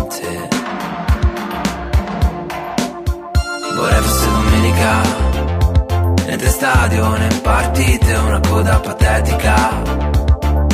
te. 0.08 0.48
Vorrei 3.74 4.02
fosse 4.02 4.30
domenica 4.30 5.00
Niente 6.26 6.48
stadio 6.48 7.08
né 7.16 7.28
partite 7.42 8.14
Una 8.14 8.40
coda 8.40 8.78
patetica. 8.78 9.82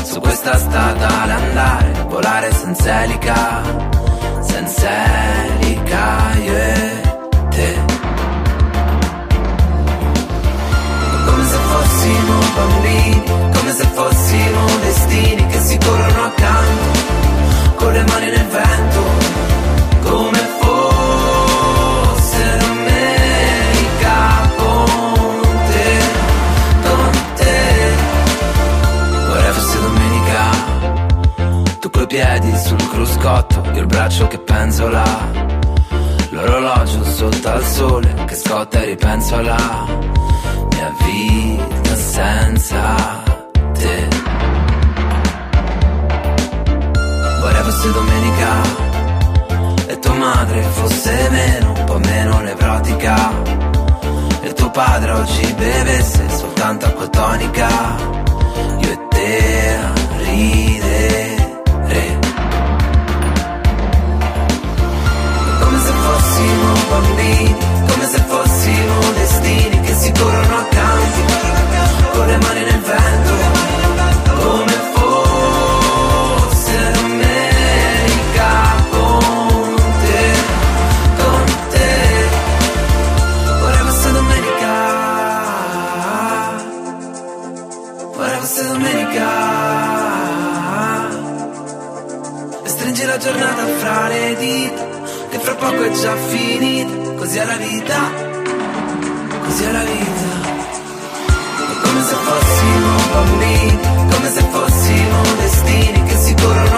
Su 0.03 0.19
questa 0.19 0.57
strada 0.57 1.23
all'andare 1.23 2.07
Volare 2.09 2.53
senza 2.53 3.05
elica 3.05 3.90
senza 4.41 4.89
elica 5.45 6.33
io 6.45 6.57
e 6.57 7.01
te 7.51 7.75
come 11.27 11.45
se 11.45 11.57
fossimo 11.71 12.35
bambini 12.57 13.23
come 13.27 13.73
se 13.73 13.85
fossimo 13.85 14.67
destini 14.83 15.47
che 15.47 15.61
si 15.61 15.79
corrono 15.79 16.25
accanto 16.25 16.99
con 17.77 17.93
le 17.93 18.03
mani 18.05 18.27
nel 18.27 18.47
vento 18.47 19.03
come 20.03 20.39
fosse 20.61 22.59
domenica 22.59 24.17
con 24.57 25.41
te 25.71 25.99
con 26.83 27.11
te 27.35 27.59
vorrei 29.27 29.53
fosse 29.53 29.81
domenica 29.81 30.79
tu 31.81 31.89
coi 31.91 32.07
piedi 32.07 32.55
sul 32.59 32.89
cruscotto, 32.91 33.50
il 33.81 33.87
braccio 33.87 34.27
che 34.27 34.39
penzola 34.39 35.49
L'orologio 36.31 37.05
sotto 37.05 37.49
al 37.49 37.65
sole 37.65 38.15
che 38.27 38.35
scotta 38.35 38.81
e 38.81 38.85
ripenso 38.85 39.35
alla 39.35 39.57
mia 40.71 40.95
vita 41.05 41.95
senza 41.97 43.23
te. 43.73 44.09
Vorrei 47.41 47.63
fosse 47.63 47.93
domenica 47.93 48.49
e 49.87 49.99
tua 49.99 50.15
madre 50.15 50.63
fosse 50.63 51.29
meno, 51.31 51.73
un 51.73 51.85
po' 51.85 51.99
meno 51.99 52.41
nevrotica. 52.41 53.33
E 54.43 54.53
tuo 54.53 54.71
padre 54.71 55.11
oggi 55.11 55.53
bevesse 55.55 56.29
soltanto 56.31 56.87
acqua 56.87 57.09
tonica. 57.09 57.69
Io 58.79 58.91
e 58.91 58.99
te 59.09 59.79
ridere 60.19 61.40
bambini, 66.91 67.55
come 67.89 68.07
se 68.07 68.19
fossimo 68.27 69.13
destini 69.15 69.81
che 69.81 69.95
si 69.95 70.13
corrono 70.13 70.57
accanto, 70.57 71.19
con 72.13 72.27
le 72.27 72.37
mani 72.37 72.65
nel 72.65 72.81
vento, 72.81 73.50
poco 95.61 95.83
è 95.85 95.91
già 95.91 96.17
finita. 96.17 97.13
Così 97.17 97.39
è 97.39 97.45
la 97.45 97.57
vita. 97.57 97.99
Così 99.45 99.65
è 99.65 99.71
la 99.71 99.85
vita. 99.85 100.29
È 101.71 101.81
come 101.83 102.03
se 102.03 102.15
fossimo 102.15 102.91
bambini 103.13 103.79
Come 104.11 104.29
se 104.31 104.43
fossimo 104.51 105.23
destini 105.39 106.03
Che 106.05 106.17
si 106.17 106.35
corrono 106.35 106.70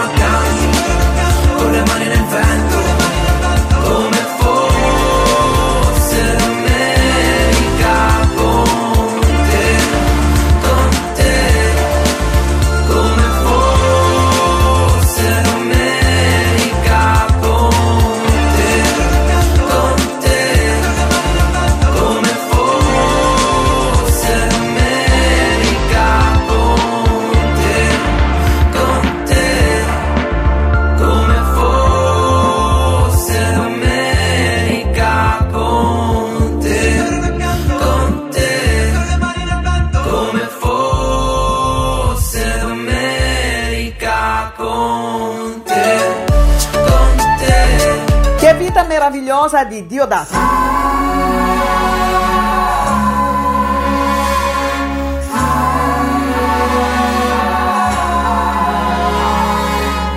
meravigliosa 49.43 49.65
di 49.65 49.87
Diodato. 49.87 50.35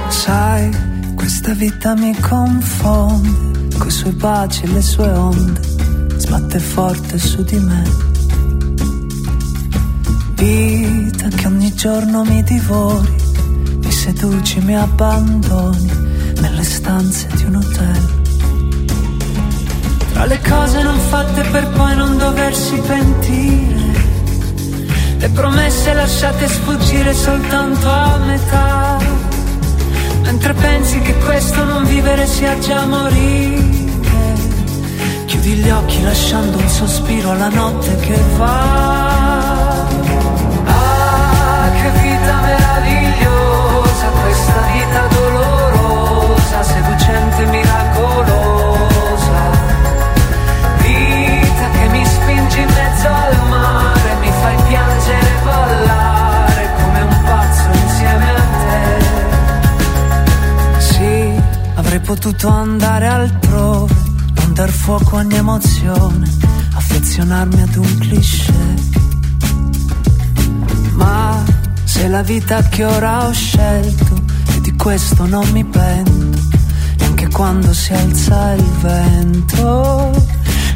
Sai, 0.08 0.70
questa 1.16 1.54
vita 1.54 1.96
mi 1.96 2.16
confonde, 2.20 3.78
coi 3.78 3.90
suoi 3.90 4.14
baci 4.14 4.64
e 4.64 4.68
le 4.68 4.82
sue 4.82 5.10
onde. 5.10 5.74
sbatte 6.18 6.60
forte 6.60 7.18
su 7.18 7.44
di 7.44 7.60
me. 7.60 7.84
Vita 10.36 11.28
che 11.30 11.48
ogni 11.48 11.74
giorno 11.74 12.24
mi 12.24 12.42
divori, 12.44 13.16
mi 13.80 13.92
seduci, 13.92 14.60
mi 14.62 14.76
abbandoni 14.76 15.92
nelle 16.40 16.64
stanze 16.64 17.28
di 17.36 17.44
un 17.46 17.56
hotel. 17.56 18.25
Tra 20.26 20.34
le 20.34 20.42
cose 20.42 20.82
non 20.82 20.98
fatte 20.98 21.44
per 21.52 21.68
poi 21.68 21.96
non 21.96 22.18
doversi 22.18 22.82
pentire, 22.88 23.94
le 25.20 25.30
promesse 25.30 25.94
lasciate 25.94 26.48
sfuggire 26.48 27.14
soltanto 27.14 27.88
a 27.88 28.18
metà. 28.26 28.98
Mentre 30.24 30.54
pensi 30.56 31.00
che 31.02 31.16
questo 31.20 31.64
non 31.64 31.86
vivere 31.86 32.26
sia 32.26 32.58
già 32.58 32.86
morire 32.86 33.62
Chiudi 35.26 35.54
gli 35.58 35.70
occhi 35.70 36.02
lasciando 36.02 36.58
un 36.58 36.70
sospiro 36.70 37.30
alla 37.30 37.50
notte 37.50 37.96
che 37.98 38.20
va. 38.36 39.15
Potuto 62.06 62.50
andare 62.50 63.08
altrove 63.08 63.94
dar 64.54 64.70
fuoco 64.70 65.18
a 65.18 65.20
ogni 65.20 65.36
emozione, 65.36 66.32
affezionarmi 66.76 67.62
ad 67.62 67.76
un 67.76 67.98
cliché. 67.98 68.54
Ma 70.94 71.44
se 71.84 72.08
la 72.08 72.22
vita 72.22 72.62
che 72.64 72.86
ora 72.86 73.26
ho 73.26 73.34
scelto 73.34 74.22
e 74.54 74.62
di 74.62 74.74
questo 74.76 75.26
non 75.26 75.50
mi 75.52 75.66
pento, 75.66 76.40
neanche 77.00 77.28
quando 77.28 77.74
si 77.74 77.92
alza 77.92 78.54
il 78.54 78.72
vento. 78.80 80.24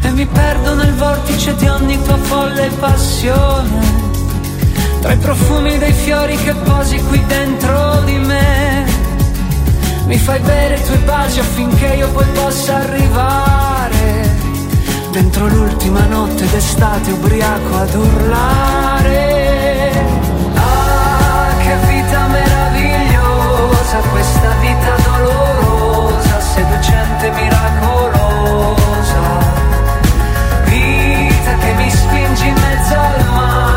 E 0.01 0.11
mi 0.11 0.25
perdo 0.25 0.73
nel 0.73 0.93
vortice 0.95 1.55
di 1.55 1.67
ogni 1.67 2.01
tua 2.01 2.17
folle 2.17 2.69
passione, 2.79 3.81
tra 4.99 5.13
i 5.13 5.17
profumi 5.17 5.77
dei 5.77 5.93
fiori 5.93 6.35
che 6.35 6.53
posi 6.53 6.97
qui 7.03 7.23
dentro 7.27 8.01
di 8.03 8.17
me 8.17 8.98
mi 10.09 10.17
fai 10.17 10.39
bere 10.39 10.75
i 10.75 10.83
tuoi 10.83 10.97
baci 10.97 11.39
affinché 11.39 11.85
io 11.93 12.09
poi 12.09 12.25
possa 12.33 12.77
arrivare. 12.77 14.37
Dentro 15.11 15.47
l'ultima 15.47 16.03
notte 16.05 16.49
d'estate 16.49 17.11
ubriaco 17.11 17.75
ad 17.77 17.93
urlare. 17.93 19.91
Ah, 20.55 21.49
che 21.59 21.75
vita 21.87 22.27
meravigliosa, 22.27 23.97
questa 24.11 24.51
vita 24.61 24.95
dolorosa, 25.03 26.39
seducente, 26.41 27.29
miracolosa. 27.29 28.77
Vita 30.63 31.53
che 31.59 31.73
mi 31.73 31.89
spingi 31.91 32.47
in 32.47 32.55
mezzo 32.55 32.95
al 32.99 33.25
mare, 33.31 33.68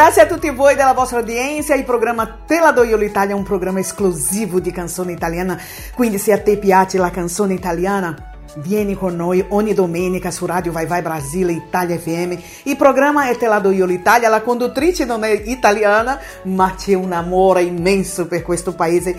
Grazie 0.00 0.22
a 0.22 0.26
tutti 0.26 0.48
voi 0.48 0.76
della 0.76 0.94
vostra 0.94 1.18
audiência. 1.18 1.74
Il 1.74 1.84
programma 1.84 2.38
Te 2.46 2.58
la 2.58 2.72
do 2.72 2.84
io 2.84 2.96
l'Italia 2.96 3.34
è 3.34 3.36
un 3.36 3.42
programma 3.42 3.80
esclusivo 3.80 4.58
di 4.58 4.70
canzone 4.70 5.12
italiana. 5.12 5.60
Quindi 5.94 6.16
se 6.16 6.32
a 6.32 6.40
te 6.40 6.56
piace 6.56 6.96
la 6.96 7.10
canzone 7.10 7.52
italiana, 7.52 8.16
vieni 8.60 8.94
con 8.94 9.14
noi 9.14 9.44
ogni 9.50 9.74
domenica 9.74 10.30
su 10.30 10.46
Radio 10.46 10.72
Vai 10.72 10.86
Vai 10.86 11.02
Brasile 11.02 11.52
Italia 11.52 11.98
FM. 11.98 12.34
Il 12.62 12.76
programma 12.78 13.28
è 13.28 13.36
Te 13.36 13.46
la 13.46 13.58
do 13.58 13.70
io 13.70 13.84
l'Italia. 13.84 14.30
La 14.30 14.40
conduttrice 14.40 15.04
non 15.04 15.22
è 15.22 15.32
italiana, 15.32 16.18
ma 16.44 16.74
c'è 16.74 16.94
un 16.94 17.12
amore 17.12 17.60
immenso 17.60 18.26
per 18.26 18.42
questo 18.42 18.74
paese. 18.74 19.14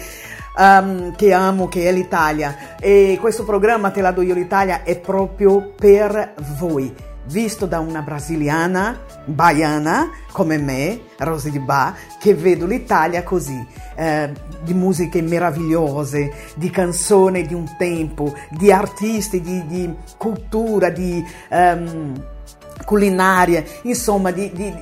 Um, 0.57 1.15
che 1.15 1.31
amo, 1.31 1.67
che 1.67 1.87
è 1.87 1.91
l'Italia. 1.91 2.77
E 2.79 3.19
questo 3.21 3.43
programma 3.43 3.91
Te 3.91 4.01
la 4.01 4.11
do 4.11 4.23
io 4.23 4.33
l'Italia 4.33 4.81
è 4.81 4.97
proprio 4.97 5.73
per 5.77 6.33
voi 6.57 7.09
visto 7.25 7.65
da 7.65 7.79
una 7.79 8.01
brasiliana, 8.01 8.99
baiana 9.33 10.09
come 10.31 10.57
me, 10.57 11.01
Rosy 11.17 11.51
di 11.51 11.59
Ba, 11.59 11.93
che 12.19 12.33
vedo 12.33 12.65
l'Italia 12.65 13.23
così, 13.23 13.65
eh, 13.95 14.31
di 14.63 14.73
musiche 14.73 15.21
meravigliose, 15.21 16.31
di 16.55 16.69
canzoni 16.69 17.45
di 17.45 17.53
un 17.53 17.75
tempo, 17.77 18.33
di 18.49 18.71
artisti, 18.71 19.41
di, 19.41 19.65
di 19.67 19.93
cultura, 20.17 20.89
di 20.89 21.23
um, 21.49 22.13
culinaria, 22.83 23.63
insomma, 23.83 24.31
di, 24.31 24.51
di 24.51 24.73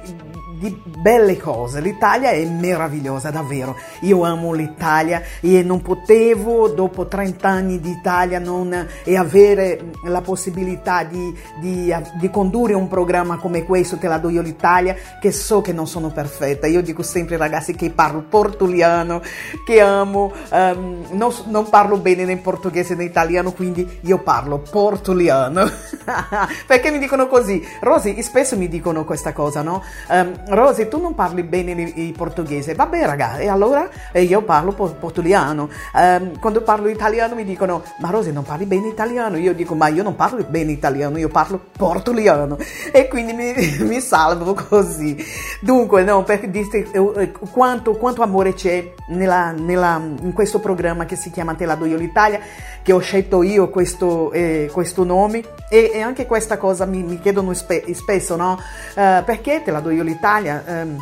di 0.59 0.77
belle 0.83 1.37
cose. 1.37 1.79
L'Italia 1.79 2.31
è 2.31 2.45
meravigliosa, 2.45 3.31
davvero. 3.31 3.77
Io 4.01 4.23
amo 4.23 4.51
l'Italia 4.51 5.23
e 5.39 5.63
non 5.63 5.81
potevo, 5.81 6.67
dopo 6.67 7.07
30 7.07 7.47
anni 7.47 7.79
di 7.79 7.89
Italia, 7.89 8.39
non, 8.39 8.87
e 9.03 9.17
avere 9.17 9.91
la 10.03 10.21
possibilità 10.21 11.03
di, 11.03 11.33
di, 11.61 11.95
di, 12.19 12.29
condurre 12.29 12.73
un 12.73 12.89
programma 12.89 13.37
come 13.37 13.63
questo, 13.63 13.97
Te 13.97 14.07
la 14.07 14.17
do 14.17 14.29
io 14.29 14.41
l'Italia, 14.41 14.95
che 15.19 15.31
so 15.31 15.61
che 15.61 15.71
non 15.71 15.87
sono 15.87 16.09
perfetta. 16.09 16.67
Io 16.67 16.81
dico 16.81 17.03
sempre 17.03 17.35
ai 17.35 17.41
ragazzi 17.41 17.73
che 17.73 17.89
parlo 17.89 18.25
portuliano, 18.27 19.21
che 19.65 19.79
amo, 19.79 20.33
um, 20.51 21.05
non, 21.11 21.33
non, 21.45 21.69
parlo 21.69 21.97
bene 21.97 22.25
né 22.25 22.35
portoghese 22.35 22.95
né 22.95 23.05
italiano, 23.05 23.53
quindi 23.53 23.87
io 24.01 24.19
parlo 24.19 24.59
portuliano. 24.59 25.69
Perché 26.67 26.91
mi 26.91 26.99
dicono 26.99 27.27
così? 27.27 27.65
Rosy, 27.89 28.21
spesso 28.21 28.55
mi 28.55 28.67
dicono 28.67 29.03
questa 29.03 29.33
cosa, 29.33 29.63
no? 29.63 29.81
Um, 30.09 30.33
Rosy, 30.49 30.87
tu 30.87 31.01
non 31.01 31.15
parli 31.15 31.41
bene 31.41 31.71
il 31.71 32.13
portoghese. 32.13 32.75
Vabbè, 32.75 33.03
ragazzi, 33.03 33.41
e 33.41 33.47
allora 33.47 33.89
io 34.13 34.43
parlo 34.43 34.73
portuliano. 34.73 35.69
Um, 35.93 36.39
quando 36.39 36.61
parlo 36.61 36.87
italiano 36.87 37.33
mi 37.33 37.43
dicono, 37.43 37.81
ma 37.99 38.11
Rosy, 38.11 38.31
non 38.31 38.43
parli 38.43 38.65
bene 38.65 38.89
italiano? 38.89 39.37
Io 39.37 39.55
dico, 39.55 39.73
ma 39.73 39.87
io 39.87 40.03
non 40.03 40.15
parlo 40.15 40.45
bene 40.47 40.71
italiano, 40.71 41.17
io 41.17 41.29
parlo 41.29 41.59
portuliano. 41.75 42.57
E 42.91 43.07
quindi 43.07 43.33
mi, 43.33 43.53
mi 43.81 43.99
salvo 44.01 44.53
così. 44.53 45.17
Dunque, 45.59 46.03
no, 46.03 46.23
per 46.23 46.47
dirti 46.47 46.87
eh, 46.91 47.11
eh, 47.15 47.31
quanto, 47.31 47.93
quanto 47.97 48.21
amore 48.21 48.53
c'è 48.53 48.93
nella, 49.07 49.51
nella, 49.51 49.99
in 50.21 50.33
questo 50.33 50.59
programma 50.59 51.05
che 51.05 51.15
si 51.15 51.31
chiama 51.31 51.55
Te 51.55 51.65
la 51.65 51.73
do 51.73 51.85
io 51.85 51.97
l'Italia, 51.97 52.39
che 52.83 52.93
ho 52.93 52.99
scelto 52.99 53.41
io 53.41 53.69
questo, 53.69 54.31
eh, 54.31 54.69
questo 54.71 55.03
nome. 55.03 55.43
E, 55.69 55.91
e, 55.93 56.01
anche 56.01 56.25
questa 56.25 56.57
cosa 56.57 56.85
mi, 56.85 57.03
mi 57.03 57.19
chiedono 57.19 57.53
spe, 57.53 57.78
spesso, 57.93 58.35
no? 58.35 58.53
Uh, 58.95 59.23
perché 59.23 59.61
te 59.63 59.71
la 59.71 59.79
do 59.79 59.89
io 59.89 60.03
l'Italia? 60.03 60.63
Um, 60.65 60.97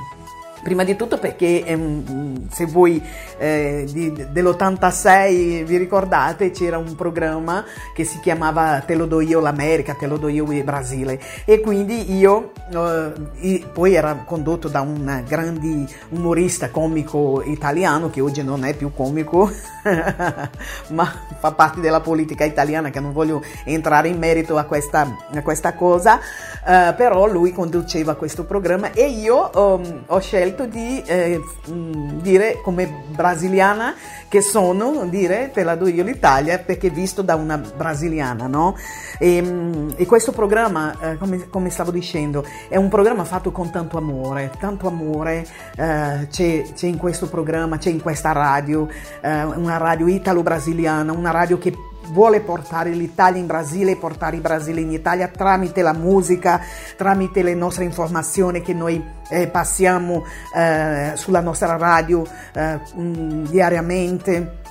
Prima 0.67 0.83
di 0.83 0.97
tutto 0.97 1.17
perché 1.17 1.63
ehm, 1.63 2.49
se 2.49 2.65
voi 2.65 3.01
eh, 3.37 3.87
di, 3.89 4.11
dell'86 4.11 5.63
vi 5.63 5.77
ricordate 5.77 6.51
c'era 6.51 6.77
un 6.77 6.93
programma 6.93 7.63
che 7.93 8.03
si 8.03 8.19
chiamava 8.19 8.81
Te 8.85 8.95
lo 8.95 9.05
do 9.05 9.21
io 9.21 9.39
l'America, 9.39 9.93
te 9.93 10.07
lo 10.07 10.17
do 10.17 10.27
io 10.27 10.43
il 10.51 10.65
Brasile. 10.65 11.21
E 11.45 11.61
quindi 11.61 12.13
io 12.13 12.51
eh, 12.69 13.65
poi 13.71 13.93
era 13.93 14.23
condotto 14.25 14.67
da 14.67 14.81
un 14.81 15.23
grande 15.25 15.85
umorista 16.09 16.69
comico 16.69 17.41
italiano 17.45 18.09
che 18.09 18.19
oggi 18.19 18.43
non 18.43 18.65
è 18.65 18.73
più 18.73 18.91
comico 18.93 19.49
ma 20.89 21.13
fa 21.39 21.51
parte 21.53 21.79
della 21.79 22.01
politica 22.01 22.43
italiana 22.43 22.89
che 22.89 22.99
non 22.99 23.13
voglio 23.13 23.41
entrare 23.63 24.09
in 24.09 24.17
merito 24.17 24.57
a 24.57 24.65
questa, 24.65 25.15
a 25.33 25.41
questa 25.41 25.75
cosa. 25.75 26.19
Eh, 26.67 26.93
però 26.97 27.25
lui 27.25 27.53
conduceva 27.53 28.15
questo 28.15 28.43
programma 28.43 28.91
e 28.91 29.07
io 29.07 29.49
um, 29.53 30.03
ho 30.07 30.19
scelto 30.19 30.56
di 30.65 31.01
eh, 31.05 31.41
dire 31.65 32.59
come 32.63 33.03
brasiliana 33.09 33.93
che 34.27 34.41
sono, 34.41 35.05
dire 35.07 35.51
te 35.53 35.63
la 35.63 35.75
do 35.75 35.87
io 35.87 36.03
l'Italia 36.03 36.59
perché 36.59 36.89
visto 36.89 37.21
da 37.21 37.35
una 37.35 37.57
brasiliana, 37.57 38.47
no? 38.47 38.75
E, 39.19 39.93
e 39.95 40.05
questo 40.05 40.31
programma, 40.31 40.95
eh, 40.99 41.17
come, 41.17 41.49
come, 41.49 41.69
stavo 41.69 41.91
dicendo, 41.91 42.45
è 42.67 42.75
un 42.75 42.89
programma 42.89 43.23
fatto 43.23 43.51
con 43.51 43.71
tanto 43.71 43.97
amore, 43.97 44.51
tanto 44.59 44.87
amore 44.87 45.45
eh, 45.75 46.27
c'è, 46.29 46.63
c'è, 46.73 46.87
in 46.87 46.97
questo 46.97 47.27
programma, 47.27 47.77
c'è 47.77 47.89
in 47.89 48.01
questa 48.01 48.31
radio, 48.31 48.87
eh, 49.21 49.43
una 49.43 49.77
radio 49.77 50.07
italo-brasiliana, 50.07 51.11
una 51.11 51.31
radio 51.31 51.57
che 51.57 51.73
vuole 52.11 52.41
portare 52.41 52.91
l'Italia 52.91 53.39
in 53.39 53.47
Brasile 53.47 53.95
portare 53.97 54.35
il 54.35 54.41
Brasile 54.41 54.81
in 54.81 54.91
Italia 54.91 55.27
tramite 55.27 55.81
la 55.81 55.93
musica, 55.93 56.61
tramite 56.95 57.43
le 57.43 57.53
nostre 57.53 57.83
informazioni 57.83 58.61
che 58.61 58.73
noi 58.73 59.03
eh, 59.29 59.47
passiamo 59.47 60.23
eh, 60.55 61.11
sulla 61.15 61.41
nostra 61.41 61.75
radio 61.77 62.25
eh, 62.53 62.79
diariamente. 62.95 64.61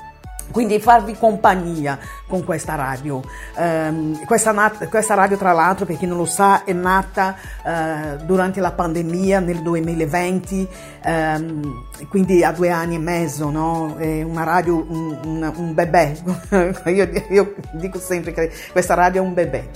Quindi 0.51 0.79
farvi 0.79 1.17
compagnia 1.17 1.99
con 2.27 2.45
questa 2.45 2.75
radio. 2.75 3.23
Um, 3.57 4.25
questa, 4.25 4.53
nat- 4.53 4.89
questa, 4.89 5.15
radio, 5.15 5.37
tra 5.37 5.53
l'altro, 5.53 5.87
per 5.87 5.97
chi 5.97 6.07
non 6.07 6.19
lo 6.19 6.25
sa, 6.25 6.65
è 6.65 6.73
nata 6.73 7.37
uh, 7.65 8.25
durante 8.25 8.61
la 8.61 8.73
pandemia 8.73 9.41
nel 9.41 9.63
2020, 9.63 10.55
um, 10.55 11.11
ehm, 11.11 11.85
quindi 12.09 12.43
a 12.45 12.53
due 12.53 12.71
anni 12.71 12.97
e 12.97 12.99
mezzo, 12.99 13.51
no? 13.51 13.97
È 13.97 14.23
una 14.23 14.45
radio, 14.45 14.85
un, 14.89 15.19
un, 15.25 15.53
un 15.57 15.75
bebè. 15.75 16.17
io, 16.91 17.11
io, 17.29 17.55
dico 17.73 17.99
sempre 17.99 18.33
che 18.33 18.53
questa 18.73 18.95
radio 18.95 19.23
è 19.23 19.25
un 19.25 19.35
bebè. 19.35 19.69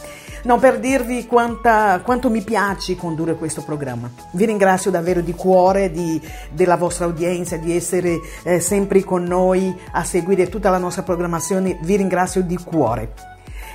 No, 0.42 0.58
per 0.58 0.78
dirvi 0.78 1.26
quanta, 1.26 2.00
quanto 2.02 2.30
mi 2.30 2.40
piace 2.40 2.96
condurre 2.96 3.34
questo 3.34 3.62
programma. 3.62 4.10
Vi 4.32 4.46
ringrazio 4.46 4.90
davvero 4.90 5.20
di 5.20 5.34
cuore 5.34 5.90
di, 5.90 6.18
della 6.50 6.76
vostra 6.76 7.04
udienza, 7.04 7.56
di 7.56 7.76
essere 7.76 8.18
eh, 8.44 8.58
sempre 8.58 9.04
con 9.04 9.22
noi 9.22 9.74
a 9.92 10.02
seguire 10.02 10.48
tutta 10.48 10.70
la 10.70 10.78
nostra 10.78 11.02
programmazione. 11.02 11.76
Vi 11.82 11.96
ringrazio 11.96 12.39
di 12.42 12.57
cuore. 12.57 13.31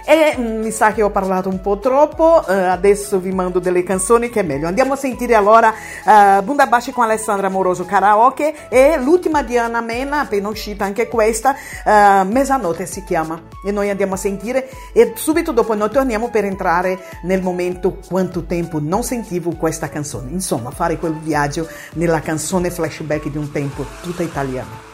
E 0.08 0.36
mm, 0.38 0.62
mi 0.62 0.70
sa 0.70 0.94
che 0.94 1.02
ho 1.02 1.10
parlato 1.10 1.50
un 1.50 1.60
po' 1.62 1.80
troppo, 1.80 2.44
uh, 2.46 2.52
adesso 2.52 3.20
vi 3.20 3.32
mando 3.32 3.58
delle 3.58 3.82
canzoni 3.82 4.30
che 4.30 4.42
è 4.42 4.44
meglio. 4.44 4.68
Andiamo 4.68 4.94
a 4.94 4.96
sentire 4.96 5.34
allora 5.34 5.74
uh, 5.74 6.44
Bunda 6.44 6.68
Baci 6.68 6.92
con 6.92 7.06
Alessandra 7.06 7.50
Moroso 7.50 7.86
Karaoke 7.86 8.70
e 8.70 9.00
l'ultima 9.00 9.42
di 9.42 9.58
Anna 9.58 9.82
Mena, 9.82 10.20
appena 10.20 10.48
uscita 10.48 10.86
anche 10.86 11.08
questa, 11.08 11.56
uh, 11.86 12.24
Mesanotte 12.28 12.86
si 12.86 13.04
chiama. 13.04 13.42
E 13.66 13.72
noi 13.72 13.90
andiamo 13.90 14.14
a 14.14 14.18
sentire 14.18 14.70
e 14.94 15.14
subito 15.16 15.52
dopo 15.52 15.74
noi 15.74 15.90
torniamo 15.90 16.30
per 16.30 16.46
entrare 16.46 17.00
nel 17.24 17.42
momento 17.42 17.98
quanto 18.08 18.44
tempo 18.44 18.80
non 18.80 19.02
sentivo 19.02 19.56
questa 19.56 19.90
canzone. 19.90 20.30
Insomma, 20.30 20.70
fare 20.70 20.98
quel 20.98 21.16
viaggio 21.16 21.68
nella 21.94 22.20
canzone 22.20 22.70
flashback 22.70 23.28
di 23.28 23.38
un 23.38 23.52
tempo 23.52 23.84
tutta 24.04 24.22
italiana. 24.22 24.94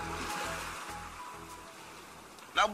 Now, 2.53 2.67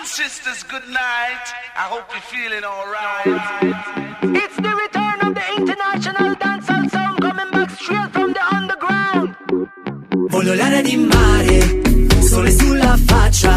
and 0.00 0.08
sisters, 0.08 0.62
good 0.64 0.88
night. 0.88 1.46
I 1.76 1.84
hope 1.92 2.06
you're 2.12 2.28
feeling 2.32 2.64
alright. 2.64 3.26
It's 4.42 4.56
the 4.56 4.72
return 4.84 5.18
of 5.26 5.32
the 5.38 5.46
international 5.58 6.34
dancehall 6.42 6.90
sound 6.90 7.20
coming 7.20 7.50
back 7.50 7.70
straight 7.70 8.10
from 8.12 8.32
the 8.32 8.44
underground. 8.58 9.28
Voglio 10.30 10.54
l'aria 10.54 10.82
di 10.82 10.96
mare, 10.96 12.22
sole 12.22 12.50
sulla 12.50 12.96
faccia. 13.06 13.54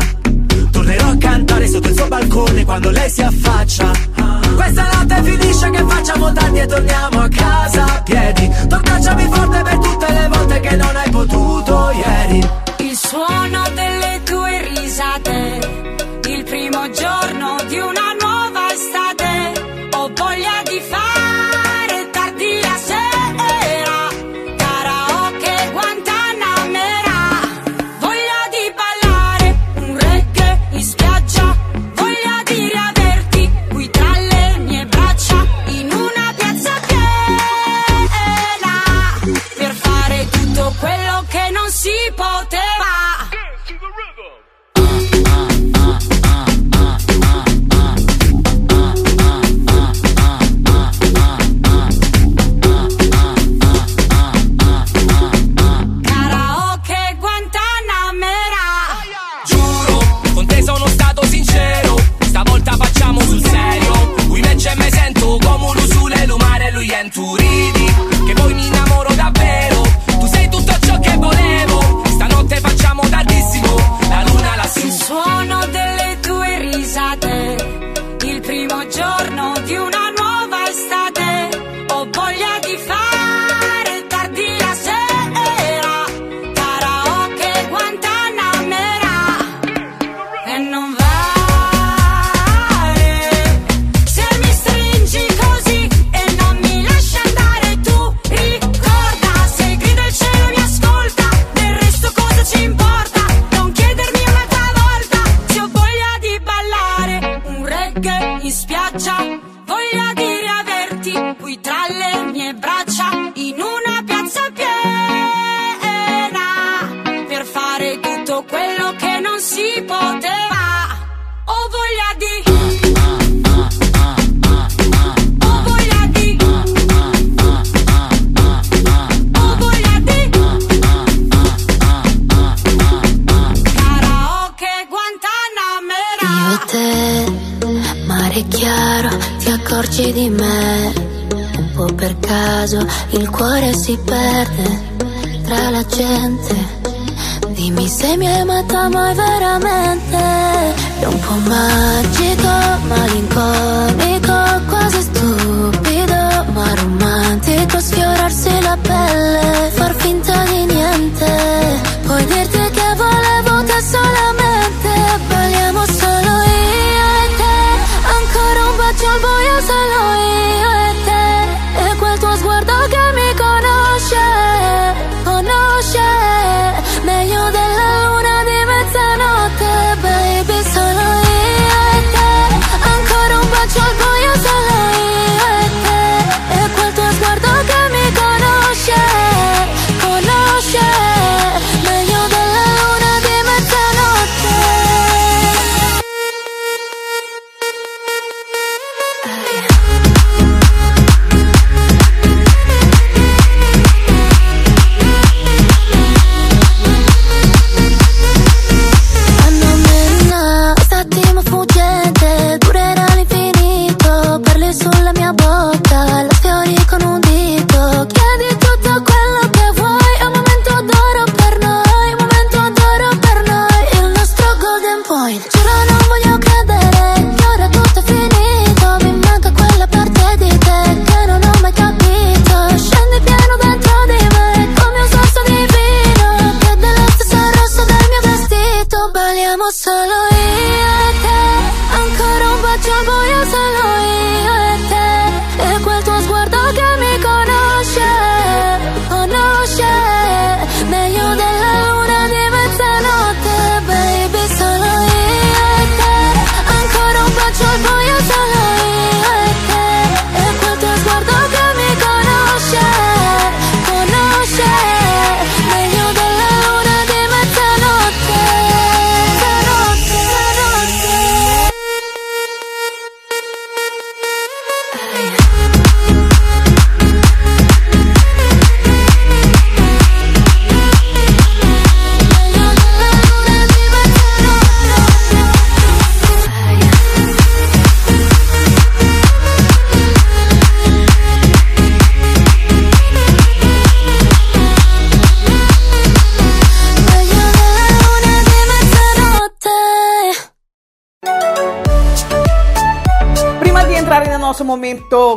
Tornerò 0.71 1.07
a 1.09 1.17
cantare 1.17 1.67
sotto 1.67 1.87
il 1.87 1.95
suo 1.95 2.07
balcone 2.07 2.65
quando 2.65 2.89
lei 2.89 3.09
si 3.09 3.21
affaccia. 3.21 3.91
Questa 4.55 4.83
notte 4.93 5.23
finisce 5.23 5.69
che 5.69 5.83
facciamo 5.87 6.33
tardi 6.33 6.59
e 6.59 6.65
torniamo 6.65 7.21
a 7.21 7.27
casa 7.29 7.83
a 7.85 8.01
piedi. 8.01 8.51
Tornacciami 8.67 9.23
forte 9.31 9.61
per 9.61 9.77
tutte 9.77 10.11
le 10.11 10.27
volte 10.27 10.59
che 10.59 10.75
non 10.75 10.95
hai 10.95 11.09
potuto 11.09 11.91
ieri. 11.91 12.49
Il 12.79 12.97
suono 12.97 13.63
delle 13.73 14.21
tue 14.25 14.67
risate 14.75 15.83
primo 16.43 16.89
giorno 16.91 17.57
di 17.67 17.77
una 17.79 18.12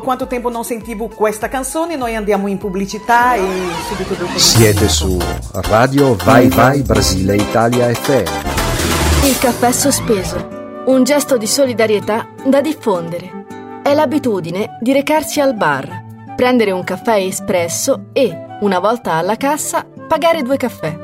Quanto 0.01 0.27
tempo 0.27 0.51
non 0.51 0.65
sentivo 0.65 1.09
questa 1.09 1.49
canzone, 1.49 1.97
noi 1.97 2.15
andiamo 2.15 2.47
in 2.47 2.59
pubblicità 2.59 3.35
e 3.35 3.43
subito 3.89 4.15
dopo... 4.15 4.39
Siete 4.39 4.89
su 4.89 5.19
Radio 5.53 6.15
Vai 6.17 6.49
Vai 6.49 6.83
Brasile 6.83 7.37
Italia 7.37 7.93
FM. 7.93 9.27
Il 9.27 9.39
caffè 9.39 9.73
sospeso, 9.73 10.83
un 10.87 11.03
gesto 11.05 11.37
di 11.37 11.47
solidarietà 11.47 12.29
da 12.45 12.61
diffondere. 12.61 13.47
È 13.83 13.93
l'abitudine 13.95 14.79
di 14.81 14.93
recarsi 14.93 15.41
al 15.41 15.55
bar, 15.55 16.05
prendere 16.37 16.71
un 16.71 16.85
caffè 16.85 17.17
espresso 17.17 18.07
e, 18.13 18.59
una 18.61 18.79
volta 18.79 19.15
alla 19.15 19.37
cassa, 19.37 19.85
pagare 20.07 20.43
due 20.43 20.57
caffè, 20.57 20.97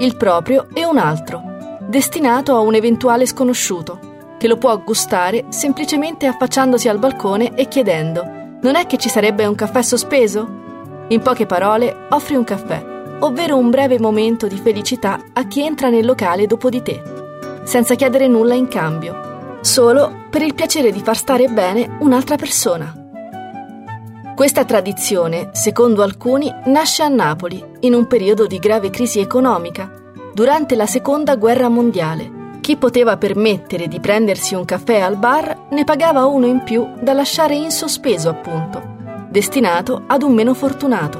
il 0.00 0.16
proprio 0.16 0.68
e 0.74 0.84
un 0.84 0.98
altro, 0.98 1.42
destinato 1.86 2.54
a 2.54 2.60
un 2.60 2.74
eventuale 2.74 3.26
sconosciuto 3.26 4.07
che 4.38 4.48
lo 4.48 4.56
può 4.56 4.78
gustare 4.82 5.46
semplicemente 5.50 6.26
affacciandosi 6.26 6.88
al 6.88 6.98
balcone 6.98 7.54
e 7.54 7.68
chiedendo 7.68 8.36
non 8.60 8.76
è 8.76 8.86
che 8.86 8.96
ci 8.96 9.08
sarebbe 9.08 9.44
un 9.46 9.54
caffè 9.54 9.82
sospeso? 9.82 11.06
In 11.08 11.20
poche 11.20 11.46
parole, 11.46 12.06
offri 12.10 12.34
un 12.34 12.44
caffè, 12.44 12.82
ovvero 13.20 13.56
un 13.56 13.70
breve 13.70 14.00
momento 14.00 14.46
di 14.46 14.56
felicità 14.56 15.20
a 15.32 15.46
chi 15.46 15.62
entra 15.62 15.90
nel 15.90 16.04
locale 16.04 16.46
dopo 16.46 16.68
di 16.68 16.82
te, 16.82 17.02
senza 17.64 17.94
chiedere 17.94 18.26
nulla 18.26 18.54
in 18.54 18.68
cambio, 18.68 19.58
solo 19.60 20.26
per 20.30 20.42
il 20.42 20.54
piacere 20.54 20.90
di 20.90 21.00
far 21.00 21.16
stare 21.16 21.48
bene 21.48 21.98
un'altra 22.00 22.36
persona. 22.36 22.92
Questa 24.34 24.64
tradizione, 24.64 25.50
secondo 25.52 26.02
alcuni, 26.02 26.52
nasce 26.66 27.02
a 27.02 27.08
Napoli 27.08 27.62
in 27.80 27.94
un 27.94 28.06
periodo 28.06 28.46
di 28.46 28.58
grave 28.58 28.90
crisi 28.90 29.18
economica, 29.18 29.90
durante 30.32 30.76
la 30.76 30.86
Seconda 30.86 31.36
Guerra 31.36 31.68
Mondiale 31.68 32.37
chi 32.68 32.76
poteva 32.76 33.16
permettere 33.16 33.88
di 33.88 33.98
prendersi 33.98 34.54
un 34.54 34.66
caffè 34.66 35.00
al 35.00 35.16
bar 35.16 35.68
ne 35.70 35.84
pagava 35.84 36.26
uno 36.26 36.44
in 36.44 36.62
più 36.64 36.86
da 37.00 37.14
lasciare 37.14 37.54
in 37.54 37.70
sospeso, 37.70 38.28
appunto, 38.28 38.82
destinato 39.30 40.02
ad 40.06 40.22
un 40.22 40.34
meno 40.34 40.52
fortunato. 40.52 41.18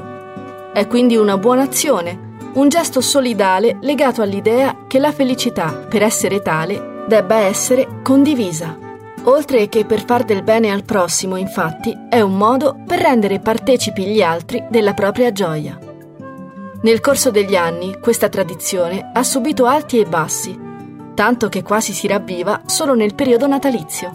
È 0.71 0.85
quindi 0.85 1.15
una 1.15 1.39
buona 1.39 1.63
azione, 1.63 2.35
un 2.53 2.69
gesto 2.69 3.01
solidale 3.01 3.79
legato 3.81 4.21
all'idea 4.21 4.85
che 4.87 4.99
la 4.99 5.11
felicità, 5.11 5.87
per 5.89 6.03
essere 6.03 6.43
tale, 6.43 7.05
debba 7.07 7.37
essere 7.37 8.01
condivisa. 8.03 8.77
Oltre 9.23 9.69
che 9.69 9.85
per 9.85 10.05
far 10.05 10.25
del 10.25 10.43
bene 10.43 10.69
al 10.69 10.83
prossimo, 10.83 11.35
infatti, 11.35 11.97
è 12.11 12.21
un 12.21 12.37
modo 12.37 12.77
per 12.85 12.99
rendere 12.99 13.39
partecipi 13.39 14.05
gli 14.05 14.21
altri 14.21 14.63
della 14.69 14.93
propria 14.93 15.31
gioia. 15.31 15.79
Nel 16.83 16.99
corso 16.99 17.31
degli 17.31 17.55
anni 17.55 17.99
questa 17.99 18.29
tradizione 18.29 19.09
ha 19.11 19.23
subito 19.23 19.65
alti 19.65 19.99
e 19.99 20.05
bassi, 20.05 20.67
tanto 21.19 21.49
che 21.49 21.63
quasi 21.63 21.91
si 21.91 22.07
ravviva 22.07 22.61
solo 22.65 22.95
nel 22.95 23.13
periodo 23.13 23.45
natalizio. 23.45 24.09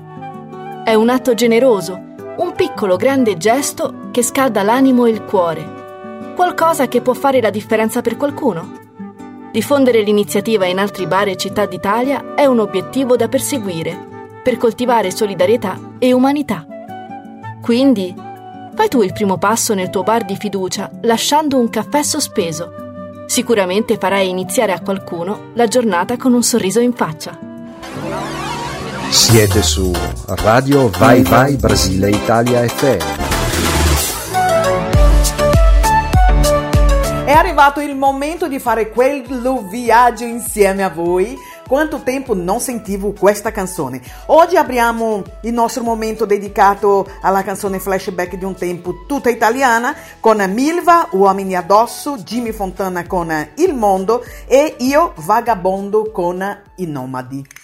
È 0.83 0.95
un 0.95 1.11
atto 1.11 1.35
generoso, 1.35 1.93
un 2.39 2.55
piccolo 2.57 2.97
grande 2.97 3.37
gesto 3.37 4.09
che 4.11 4.23
scalda 4.23 4.63
l'animo 4.63 5.05
e 5.05 5.11
il 5.11 5.23
cuore, 5.23 6.33
qualcosa 6.35 6.89
che 6.89 7.03
può 7.03 7.13
fare 7.13 7.43
la 7.43 7.51
differenza 7.51 8.01
per 8.01 8.17
qualcuno. 8.17 8.73
Diffondere 9.53 10.01
l'iniziativa 10.01 10.65
in 10.65 10.79
altri 10.79 11.07
bar 11.07 11.29
e 11.29 11.37
città 11.37 11.67
d'Italia 11.67 12.35
è 12.35 12.47
un 12.47 12.59
obiettivo 12.59 13.17
da 13.17 13.29
perseguire 13.29 14.41
per 14.43 14.57
coltivare 14.57 15.11
solidarietà 15.11 15.97
e 15.99 16.11
umanità. 16.15 16.67
Quindi, 17.61 18.15
fai 18.75 18.89
tu 18.89 19.03
il 19.03 19.13
primo 19.13 19.37
passo 19.37 19.75
nel 19.75 19.91
tuo 19.91 20.05
bar 20.05 20.25
di 20.25 20.37
fiducia 20.37 20.91
lasciando 21.03 21.59
un 21.59 21.69
caffè 21.69 22.03
sospeso 22.03 22.84
Sicuramente 23.35 23.99
farai 23.99 24.29
iniziare 24.29 24.71
a 24.71 24.81
qualcuno 24.81 25.51
la 25.55 25.67
giornata 25.67 26.17
con 26.17 26.35
un 26.35 26.45
sorriso 26.45 26.79
in 26.79 26.93
faccia. 26.93 27.37
Siete 29.11 29.61
su 29.61 29.93
Radio 30.25 30.89
Vai 30.91 31.23
Vai 31.23 31.57
Brasile 31.57 32.11
Italia 32.11 32.65
FM. 32.65 33.23
È 37.25 37.33
arrivato 37.33 37.81
il 37.81 37.97
momento 37.97 38.47
di 38.47 38.61
fare 38.61 38.91
quello 38.91 39.67
viaggio 39.69 40.23
insieme 40.23 40.85
a 40.85 40.91
voi 40.91 41.37
quanto 41.67 42.03
tempo 42.03 42.35
non 42.35 42.61
sentivo 42.61 43.13
questa 43.13 43.51
canzone. 43.51 44.01
Oggi 44.27 44.57
apriamo 44.57 45.23
il 45.43 45.53
nostro 45.53 45.83
momento 45.83 46.25
dedicato 46.25 47.07
alla 47.21 47.43
canzone 47.43 47.81
flashback 47.81 48.37
di 48.37 48.45
un 48.45 48.55
tempo 48.55 49.05
tutta 49.07 49.31
italiana 49.31 49.95
con 50.21 50.43
Milva, 50.53 51.09
Uomini 51.13 51.57
addosso, 51.57 52.19
Jimmy 52.19 52.53
Fontana 52.53 53.07
con 53.07 53.33
Il 53.57 53.75
Mondo 53.75 54.25
e 54.47 54.77
io 54.79 55.13
Vagabondo 55.17 56.11
con 56.11 56.63
I 56.77 56.87
Nomadi. 56.87 57.64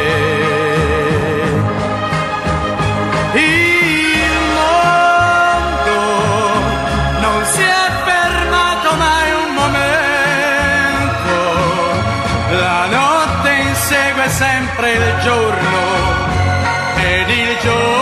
Sempre 14.81 14.93
il 14.93 15.19
giorno 15.21 15.77
ed 16.97 17.29
il 17.29 17.57
giorno 17.61 18.00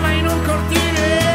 giocava 0.00 0.12
in 0.12 0.26
un 0.26 0.42
cortile 0.42 1.29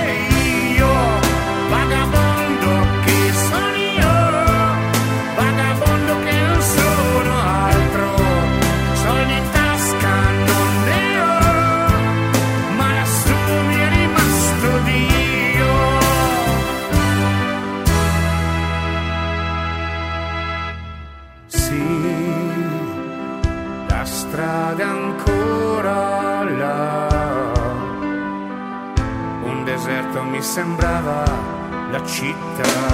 la 32.32 32.85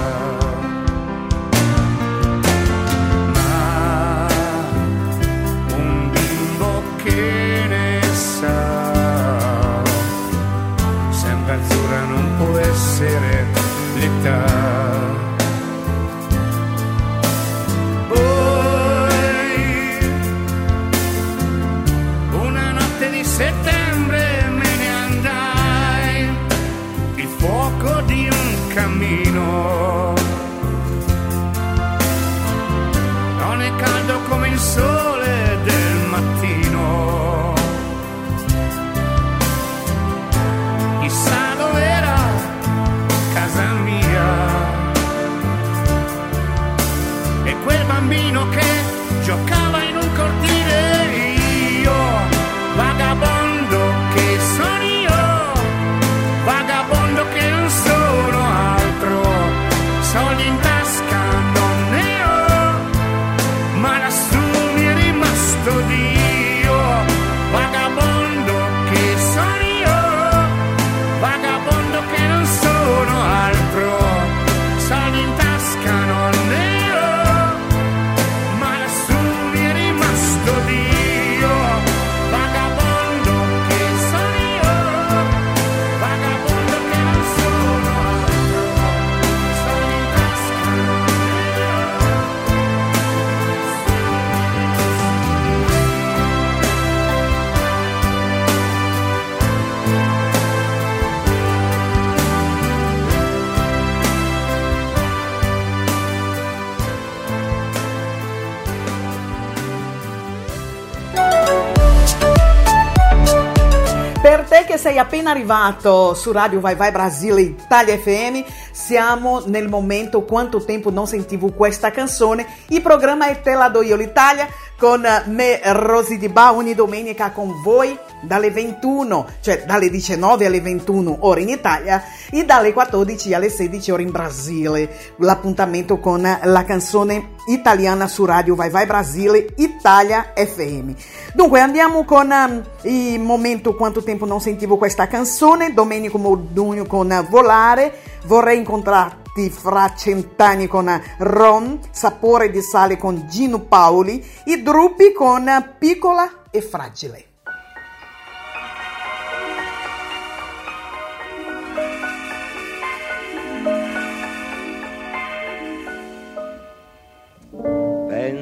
sei 114.92 115.00
appena 115.00 115.30
arrivato 115.30 116.12
su 116.12 116.32
Radio 116.32 116.60
Vai 116.60 116.74
Vai 116.74 116.90
Brasile 116.90 117.40
Italia 117.40 117.96
FM, 117.96 118.42
siamo 118.72 119.42
nel 119.46 119.66
momento 119.66 120.20
quanto 120.24 120.62
tempo 120.62 120.90
non 120.90 121.06
sentivo 121.06 121.50
questa 121.50 121.90
canzone. 121.90 122.46
Il 122.68 122.82
programma 122.82 123.28
è 123.28 123.40
Te 123.40 123.54
la 123.54 123.70
do 123.70 123.80
io 123.80 123.96
l'Italia 123.96 124.46
con 124.76 125.02
me 125.28 125.60
Rosy 125.64 126.18
Di 126.18 126.28
Ba 126.28 126.52
ogni 126.52 126.74
domenica 126.74 127.30
con 127.30 127.62
voi 127.62 127.98
dalle 128.22 128.50
21, 128.50 129.26
cioè 129.40 129.64
dalle 129.64 129.90
19 129.90 130.46
alle 130.46 130.60
21 130.60 131.18
ore 131.20 131.42
in 131.42 131.48
Italia 131.48 132.02
e 132.30 132.44
dalle 132.44 132.72
14 132.72 133.34
alle 133.34 133.50
16 133.50 133.90
ore 133.90 134.02
in 134.02 134.10
Brasile. 134.10 135.14
L'appuntamento 135.18 135.98
con 135.98 136.20
la 136.20 136.64
canzone 136.64 137.30
italiana 137.46 138.06
su 138.06 138.24
Radio 138.24 138.54
Vai 138.54 138.70
Vai 138.70 138.86
Brasile 138.86 139.46
Italia 139.56 140.32
FM. 140.34 140.92
Dunque 141.34 141.60
andiamo 141.60 142.04
con 142.04 142.30
um, 142.30 142.62
il 142.82 143.20
momento 143.20 143.74
quanto 143.74 144.02
tempo 144.02 144.26
non 144.26 144.40
sentivo 144.40 144.76
questa 144.76 145.06
canzone, 145.06 145.72
Domenico 145.72 146.18
Modugno 146.18 146.84
con 146.86 147.26
Volare, 147.28 147.92
vorrei 148.26 148.58
incontrarti 148.58 149.50
fra 149.50 149.94
cent'anni 149.96 150.66
con 150.66 151.00
Ron, 151.18 151.80
Sapore 151.90 152.50
di 152.50 152.60
sale 152.60 152.96
con 152.96 153.26
Gino 153.28 153.60
Paoli, 153.60 154.24
i 154.44 154.62
Druppi 154.62 155.12
con 155.12 155.74
Piccola 155.78 156.44
e 156.50 156.60
Fragile. 156.60 157.31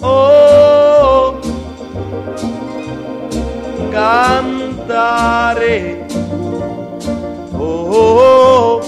Oh, 0.01 1.39
cantare. 3.91 5.27
Oh, 7.53 8.81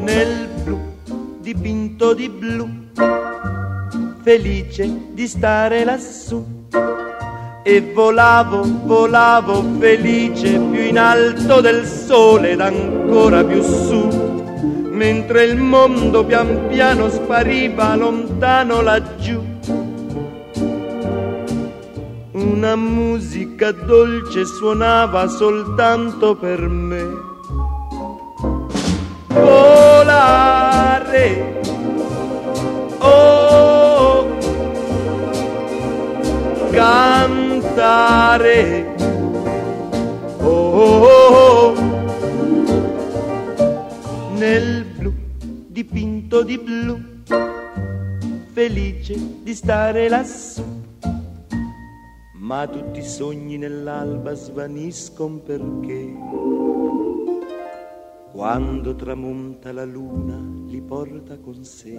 nel 0.00 0.48
blu 0.62 0.78
dipinto 1.40 2.12
di 2.12 2.28
blu, 2.28 2.68
felice 4.22 4.90
di 5.12 5.26
stare 5.26 5.84
lassù. 5.84 6.44
E 7.66 7.80
volavo, 7.94 8.62
volavo 8.84 9.64
felice 9.78 10.58
più 10.58 10.82
in 10.82 10.98
alto 10.98 11.62
del 11.62 11.86
sole 11.86 12.50
ed 12.50 12.60
ancora 12.60 13.42
più 13.42 13.62
su 13.62 14.33
mentre 14.94 15.44
il 15.44 15.56
mondo 15.56 16.24
pian 16.24 16.68
piano 16.68 17.10
spariva 17.10 17.94
lontano 17.96 18.80
laggiù. 18.80 19.42
Una 22.32 22.76
musica 22.76 23.72
dolce 23.72 24.44
suonava 24.44 25.26
soltanto 25.28 26.36
per 26.36 26.60
me. 26.68 27.32
Volare, 29.28 30.42
oh, 32.98 34.26
cantare, 36.70 38.14
oh, 40.40 40.46
oh, 40.46 41.06
oh 41.06 41.84
nel 44.44 44.73
dipinto 45.74 46.44
di 46.44 46.56
blu, 46.56 46.96
felice 48.52 49.16
di 49.42 49.52
stare 49.52 50.08
lassù. 50.08 50.62
Ma 52.34 52.68
tutti 52.68 53.00
i 53.00 53.04
sogni 53.04 53.58
nell'alba 53.58 54.34
svaniscono 54.34 55.38
perché 55.38 56.14
quando 58.30 58.94
tramonta 58.94 59.72
la 59.72 59.84
luna 59.84 60.38
li 60.68 60.80
porta 60.80 61.38
con 61.38 61.64
sé. 61.64 61.98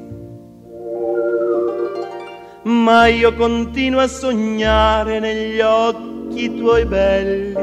Ma 2.63 3.07
io 3.07 3.34
continuo 3.34 3.99
a 3.99 4.07
sognare 4.07 5.19
negli 5.19 5.59
occhi 5.59 6.55
tuoi 6.55 6.86
belli 6.86 7.53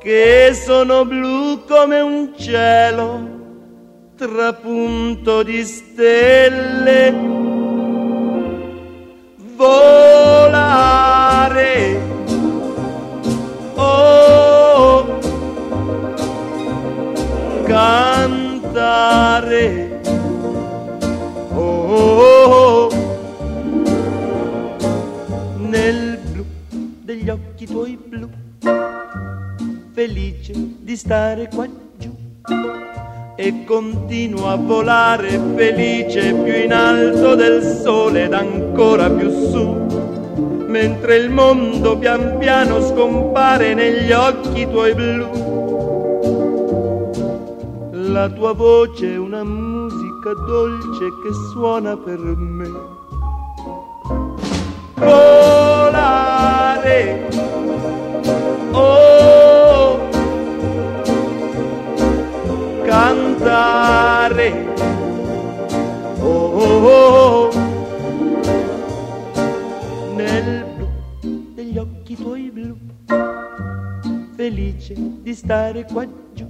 che 0.00 0.50
sono 0.52 1.06
blu 1.06 1.64
come 1.66 2.00
un 2.00 2.34
cielo 2.36 3.39
trapunto 4.20 5.42
di 5.42 5.64
stelle, 5.64 7.10
volare. 9.56 10.88
Oh, 13.76 15.18
cantare. 17.64 18.42
Oh, 21.54 22.90
nel 25.56 26.18
blu 26.30 26.44
degli 27.04 27.30
occhi 27.30 27.64
tuoi 27.64 27.96
blu, 27.96 28.28
felice 29.92 30.52
di 30.80 30.94
stare 30.94 31.48
qua 31.48 31.66
giù 31.96 32.14
e 33.42 33.64
continuo 33.64 34.48
a 34.48 34.56
volare 34.56 35.40
felice 35.56 36.34
più 36.34 36.54
in 36.54 36.74
alto 36.74 37.34
del 37.34 37.62
sole 37.62 38.24
ed 38.24 38.34
ancora 38.34 39.08
più 39.08 39.30
su, 39.30 39.64
mentre 40.66 41.16
il 41.16 41.30
mondo 41.30 41.96
pian 41.96 42.36
piano 42.36 42.82
scompare 42.82 43.72
negli 43.72 44.12
occhi 44.12 44.68
tuoi 44.68 44.94
blu. 44.94 45.30
La 48.12 48.28
tua 48.28 48.52
voce 48.52 49.14
è 49.14 49.16
una 49.16 49.42
musica 49.42 50.34
dolce 50.34 51.06
che 51.22 51.32
suona 51.50 51.96
per 51.96 52.18
me. 52.18 52.68
Volare, 54.96 56.18
oh 58.72 59.39
cantare. 63.40 64.74
Oh, 66.20 66.52
oh, 66.62 66.84
oh, 66.84 67.50
nel 70.14 70.64
blu 70.76 71.54
degli 71.54 71.78
occhi 71.78 72.16
tuoi 72.16 72.50
blu, 72.50 72.76
felice 74.34 74.94
di 75.22 75.34
stare 75.34 75.86
qua 75.90 76.06
giù. 76.34 76.46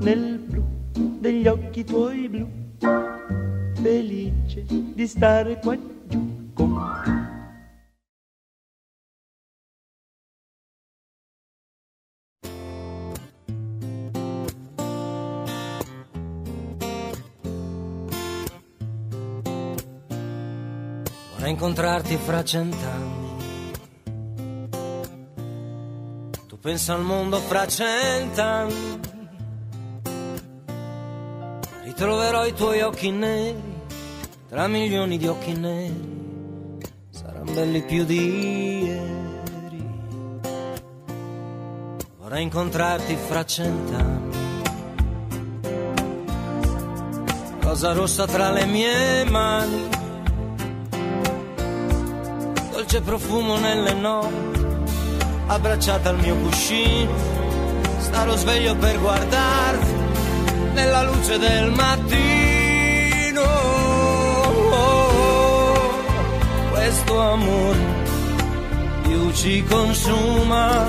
Nel 0.00 0.38
blu 0.38 0.62
degli 1.18 1.46
occhi 1.48 1.84
tuoi 1.84 2.28
blu, 2.28 2.48
felice 3.82 4.64
di 4.68 5.06
stare 5.06 5.58
qua 5.58 5.76
giù 6.06 6.52
con 6.54 7.25
Vorrei 21.46 21.60
incontrarti 21.60 22.16
fra 22.16 22.42
cent'anni. 22.42 23.70
Tu 26.48 26.58
pensa 26.58 26.94
al 26.94 27.02
mondo 27.02 27.38
fra 27.38 27.68
cent'anni. 27.68 29.00
Ritroverò 31.84 32.46
i 32.46 32.52
tuoi 32.52 32.80
occhi 32.80 33.12
neri 33.12 33.62
tra 34.48 34.66
milioni 34.66 35.18
di 35.18 35.28
occhi 35.28 35.52
neri. 35.52 36.80
Saranno 37.10 37.52
belli 37.52 37.82
più 37.84 38.04
di 38.04 38.82
ieri. 38.82 39.88
Vorrei 42.18 42.42
incontrarti 42.42 43.14
fra 43.14 43.44
cent'anni. 43.44 44.36
Rosa 47.60 47.92
rossa 47.92 48.26
tra 48.26 48.50
le 48.50 48.66
mie 48.66 49.24
mani 49.30 49.95
dolce 52.86 53.00
profumo 53.00 53.58
nelle 53.58 53.94
notti, 53.94 54.64
abbracciata 55.46 56.10
al 56.10 56.18
mio 56.20 56.36
cuscino, 56.36 57.10
starò 57.98 58.36
sveglio 58.36 58.76
per 58.76 59.00
guardarti 59.00 59.94
nella 60.72 61.02
luce 61.02 61.36
del 61.36 61.72
mattino. 61.72 63.42
Questo 66.70 67.20
amore 67.20 67.78
più 69.02 69.32
ci 69.32 69.64
consuma, 69.64 70.86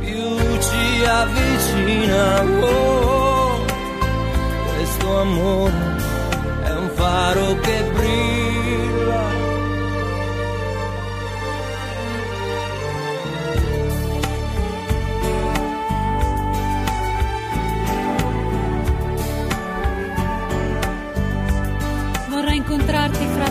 più 0.00 0.38
ci 0.58 1.04
avvicina. 1.04 2.42
Questo 4.74 5.20
amore 5.20 5.72
è 6.64 6.70
un 6.70 6.90
faro 6.94 7.58
che 7.60 7.90
brilla. 7.92 8.43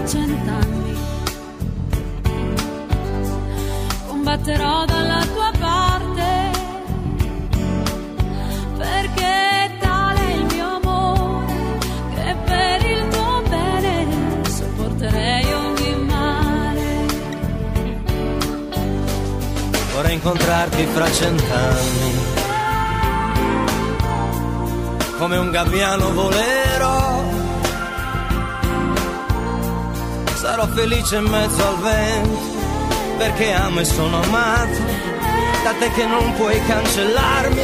Cent'anni. 0.08 0.98
Combatterò 4.08 4.86
dalla 4.86 5.26
tua 5.34 5.52
parte. 5.60 6.52
Perché 8.78 9.26
è 9.26 9.72
tale 9.80 10.34
il 10.34 10.46
mio 10.46 10.76
amore 10.82 11.78
che 12.16 12.36
per 12.46 12.86
il 12.86 13.08
tuo 13.10 13.42
bene 13.48 14.08
sopporterei 14.50 15.54
ogni 15.54 15.96
male. 16.06 17.06
Vorrei 19.94 20.14
incontrarti 20.14 20.86
fra 20.86 21.12
cent'anni. 21.12 22.42
Come 25.18 25.38
un 25.38 25.52
gabbiano 25.52 26.12
volerò. 26.12 27.33
Sarò 30.64 30.76
felice 30.76 31.18
in 31.18 31.26
mezzo 31.26 31.68
al 31.68 31.78
vento. 31.80 32.40
Perché 33.18 33.52
amo 33.52 33.82
e 33.82 33.86
sono 33.86 34.22
amato. 34.22 34.80
Da 35.62 35.74
te 35.78 35.92
che 35.92 36.06
non 36.06 36.34
puoi 36.36 36.58
cancellarmi. 36.66 37.62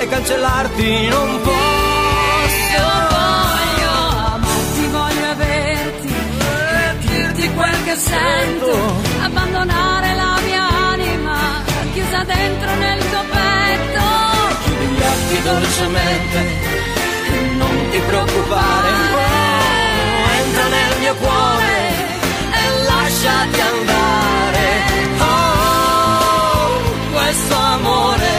E 0.00 0.08
cancellarti 0.08 1.08
non 1.08 1.40
posso. 1.42 2.82
Voglio 3.14 3.92
amarti, 4.34 4.86
voglio 4.90 5.30
averti 5.30 6.08
e 6.08 6.98
dirti 6.98 7.54
quel 7.54 7.84
che 7.84 7.94
sento. 7.94 8.76
Abbandonare 9.22 10.14
la 10.16 10.38
mia 10.44 10.68
anima 10.68 11.62
chiusa 11.92 12.24
dentro 12.24 12.74
nel 12.74 12.98
tuo 13.08 13.24
petto. 13.30 14.02
Chiudi 14.64 14.86
gli 14.86 15.00
occhi 15.00 15.42
dolcemente. 15.42 16.38
e 17.30 17.40
Non 17.56 17.88
ti 17.90 17.98
preoccupare. 18.00 18.88
Entra 20.38 20.66
nel 20.66 20.98
mio 20.98 21.14
cuore 21.14 22.05
lasciati 23.26 23.60
andare. 23.60 24.68
Oh, 25.18 26.80
questo 27.12 27.54
amore 27.56 28.34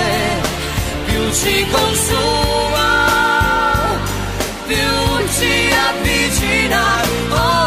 più 1.05 1.31
ci 1.33 1.67
consuma, 1.69 2.89
più 4.67 5.27
ci 5.37 5.71
avvicina. 5.89 6.83
Oh, 7.29 7.66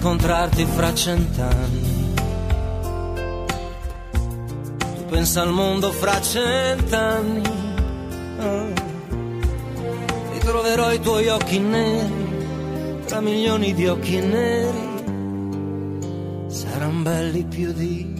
incontrarti 0.00 0.64
fra 0.64 0.94
cent'anni. 0.94 2.14
Tu 4.96 5.04
pensa 5.10 5.42
al 5.42 5.52
mondo 5.52 5.92
fra 5.92 6.18
cent'anni. 6.22 7.42
Ah. 8.38 8.72
Ritroverò 10.32 10.90
i 10.92 11.00
tuoi 11.00 11.28
occhi 11.28 11.58
neri 11.58 13.04
tra 13.04 13.20
milioni 13.20 13.74
di 13.74 13.88
occhi 13.88 14.20
neri. 14.20 14.88
Saranno 16.46 17.02
belli 17.02 17.44
più 17.44 17.70
di 17.72 18.19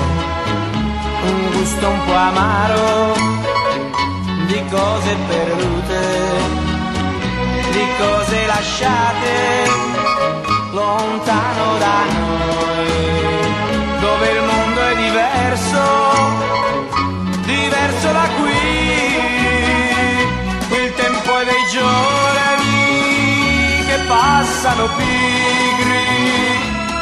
gusto 1.61 1.87
un 1.87 2.03
po' 2.05 2.15
amaro 2.15 3.13
di 4.47 4.63
cose 4.71 5.15
perdute, 5.27 6.01
di 7.69 7.85
cose 7.99 8.45
lasciate 8.47 9.69
lontano 10.71 11.77
da 11.77 11.99
noi, 12.17 12.89
dove 13.99 14.31
il 14.37 14.43
mondo 14.51 14.79
è 14.91 14.95
diverso, 15.05 15.83
diverso 17.45 18.11
da 18.11 18.27
qui, 18.39 18.63
il 20.81 20.89
tempo 20.95 21.37
è 21.37 21.45
dei 21.45 21.65
giorni 21.77 23.85
che 23.85 23.97
passano 24.07 24.89
pigri 24.97 26.09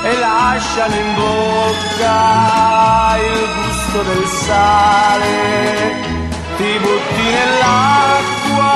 e 0.03 0.19
lasciano 0.19 0.95
in 0.95 1.15
bocca 1.15 3.17
il 3.19 3.47
gusto 3.55 3.68
del 3.97 4.25
sale. 4.25 5.37
Ti 6.57 6.79
butti 6.79 7.23
nell'acqua 7.37 8.73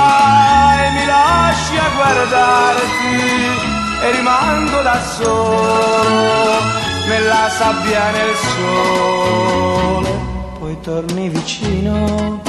e 0.83 0.91
mi 0.91 1.05
lasci 1.05 1.77
a 1.77 1.89
guardarti 1.95 3.17
e 4.01 4.11
rimango 4.11 4.81
da 4.81 4.99
solo 5.17 6.57
nella 7.07 7.49
sabbia 7.49 8.11
nel 8.11 8.35
sole. 8.35 10.11
Poi 10.59 10.79
torni 10.81 11.29
vicino 11.29 12.41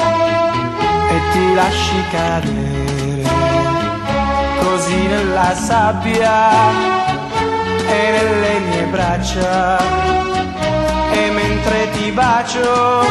e 1.10 1.20
ti 1.32 1.54
lasci 1.54 2.04
cadere 2.10 3.24
così 4.60 5.06
nella 5.06 5.54
sabbia 5.54 6.50
e 7.86 8.10
nelle 8.10 8.58
mie 8.60 8.84
braccia 8.84 10.33
ti 12.04 12.12
bacio 12.12 13.02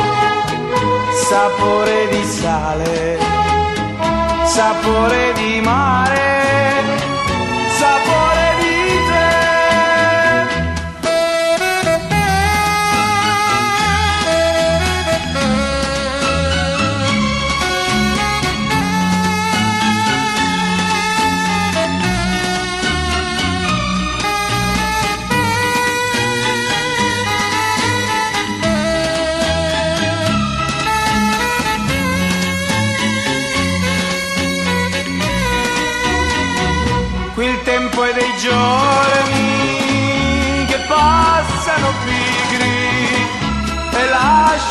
sapore 1.27 2.07
di 2.11 2.23
sale 2.23 3.17
sapore 4.45 5.33
di 5.33 5.61
mare 5.61 6.42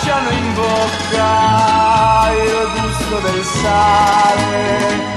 lasciano 0.03 0.31
in 0.31 0.55
bocca 0.55 2.33
il 2.33 2.69
gusto 2.81 3.19
del 3.21 3.45
sale. 3.45 5.11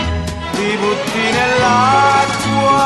Ti 0.52 0.78
butti 0.78 1.32
nell'acqua 1.40 2.84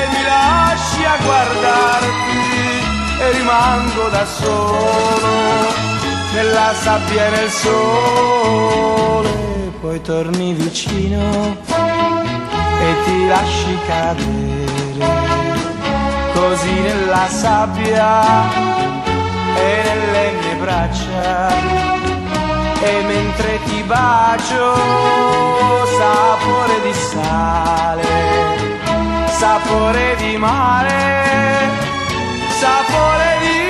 e 0.00 0.06
mi 0.12 0.22
lasci 0.22 1.04
a 1.04 1.16
guardarti 1.24 2.44
e 3.18 3.30
rimango 3.32 4.08
da 4.08 4.24
solo 4.24 5.74
nella 6.32 6.72
sabbia 6.74 7.26
e 7.26 7.30
nel 7.30 7.50
sole. 7.50 9.34
Poi 9.80 10.00
torni 10.02 10.52
vicino 10.52 11.56
e 12.80 12.94
ti 13.04 13.26
lasci 13.26 13.78
cadere 13.86 14.64
così 16.34 16.72
nella 16.72 17.26
sabbia 17.28 18.74
e 19.56 19.82
nelle 19.84 20.32
mie 20.38 20.45
braccia. 20.66 21.48
E 22.80 23.02
mentre 23.02 23.60
ti 23.66 23.82
bacio 23.84 24.74
sapore 25.98 26.80
di 26.82 26.92
sale 26.92 28.04
sapore 29.28 30.16
di 30.16 30.36
mare 30.36 31.68
sapore 32.58 33.38
di 33.40 33.65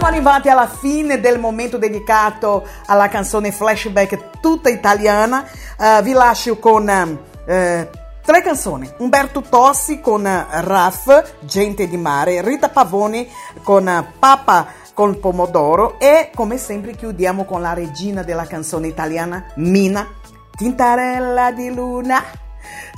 Siamo 0.00 0.14
arrivati 0.14 0.48
alla 0.48 0.66
fine 0.66 1.20
del 1.20 1.38
momento 1.38 1.76
dedicato 1.76 2.66
alla 2.86 3.10
canzone 3.10 3.52
flashback 3.52 4.40
tutta 4.40 4.70
italiana. 4.70 5.46
Eh, 5.78 6.00
vi 6.02 6.12
lascio 6.12 6.58
con 6.58 6.88
eh, 6.88 7.90
tre 8.24 8.40
canzoni: 8.40 8.90
Umberto 8.96 9.42
Tossi 9.42 10.00
con 10.00 10.22
Raff, 10.24 11.34
Gente 11.40 11.86
di 11.86 11.98
Mare, 11.98 12.40
Rita 12.40 12.70
Pavoni 12.70 13.30
con 13.62 14.14
Papa 14.18 14.68
con 14.94 15.20
Pomodoro 15.20 16.00
e 16.00 16.30
come 16.34 16.56
sempre 16.56 16.92
chiudiamo 16.92 17.44
con 17.44 17.60
la 17.60 17.74
regina 17.74 18.22
della 18.22 18.46
canzone 18.46 18.86
italiana, 18.86 19.52
Mina, 19.56 20.08
Tintarella 20.56 21.52
di 21.52 21.74
Luna, 21.74 22.24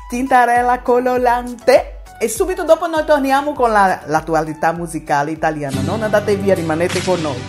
Tintarella 0.08 0.82
colorante. 0.82 1.91
E 2.22 2.28
subito 2.28 2.62
dopo 2.62 2.86
noi 2.86 3.04
torniamo 3.04 3.52
con 3.52 3.72
la- 3.72 4.02
l'attualità 4.06 4.70
musicale 4.70 5.32
italiana. 5.32 5.80
Non 5.80 6.04
andate 6.04 6.36
via, 6.36 6.54
rimanete 6.54 7.02
con 7.02 7.20
noi. 7.20 7.40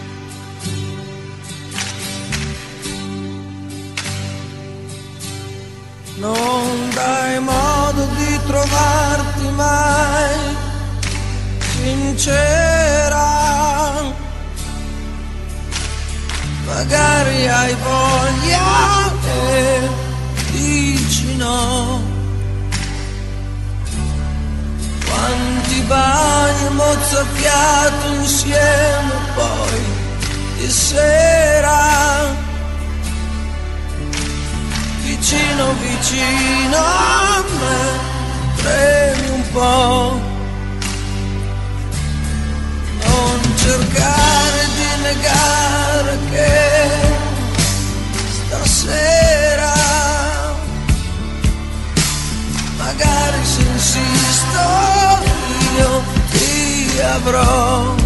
Non 6.18 6.90
dai 6.94 7.40
modo 7.40 8.06
di 8.18 8.40
trovarti 8.46 9.48
mai 9.56 10.56
sincera. 11.76 13.32
Magari 16.66 17.48
hai 17.48 17.76
voglia 17.76 19.12
e 19.46 19.90
dici 20.52 21.36
no. 21.36 22.13
Quanti 25.14 25.82
bagni 25.82 26.70
mozzafiato 26.76 28.08
insieme 28.20 29.14
poi 29.36 29.82
di 30.58 30.70
sera. 30.70 31.82
Vicino 35.04 35.74
vicino 35.80 36.78
a 36.78 37.44
me 37.60 38.12
premi 38.56 39.30
un 39.30 39.44
po' 39.52 40.20
non 43.04 43.56
cercare 43.56 44.68
di 44.76 45.02
negare 45.02 46.18
che 46.32 46.90
stasera 48.48 49.74
magari 52.78 53.46
se 53.46 53.62
insisto 53.62 54.93
ti 56.32 57.00
avrò 57.16 58.03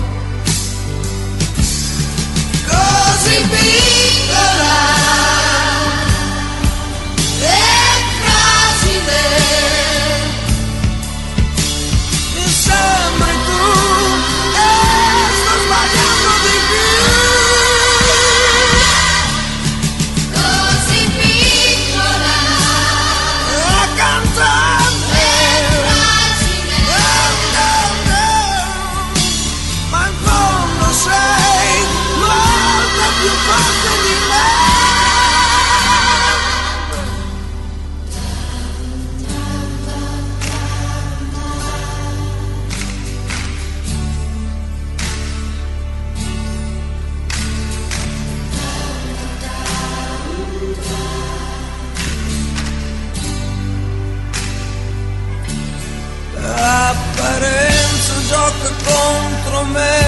contro 58.88 59.58
me, 59.66 60.02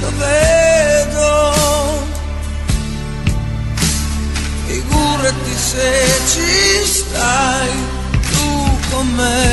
lo 0.00 0.10
vedo. 0.18 1.30
Figurati 4.66 5.54
se 5.70 5.90
ci 6.30 6.52
stai 6.84 7.70
tu 8.30 8.48
con 8.90 9.06
me. 9.14 9.48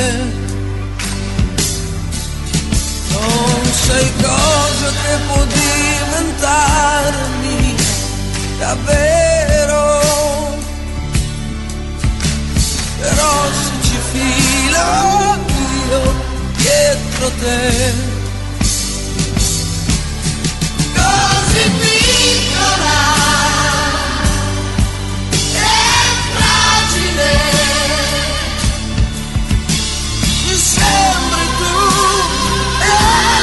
Non 3.09 3.61
sei 3.87 4.07
cosa 4.21 4.87
che 5.01 5.13
può 5.27 5.41
diventarmi 5.45 6.81
davvero 8.57 9.43
però 13.03 13.33
se 13.51 13.71
ci 13.81 13.97
filo 14.11 15.52
dietro 17.23 17.29
te 17.39 17.93
così 20.93 21.69
piccola 21.79 22.99
e 25.53 25.71
fragile 26.35 27.33
mi 30.47 30.55
sembri 30.55 31.47
tu 31.59 31.77
e 32.81 33.42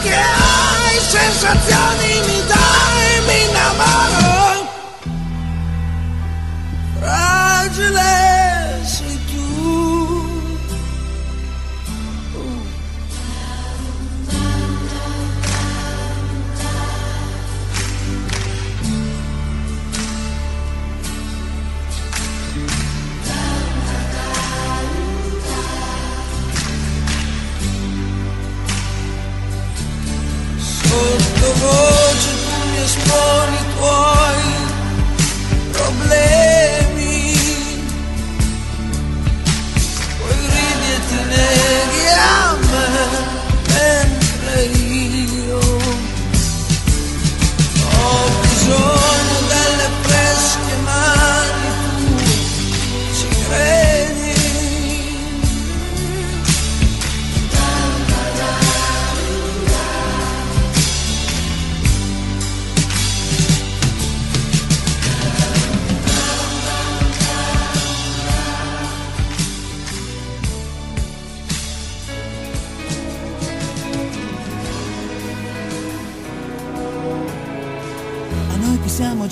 che 0.00 0.14
hai 0.14 0.98
sensazioni 0.98 2.20
mi 2.26 2.44
dai 2.46 3.20
mi 3.26 3.44
innamoro 3.44 4.23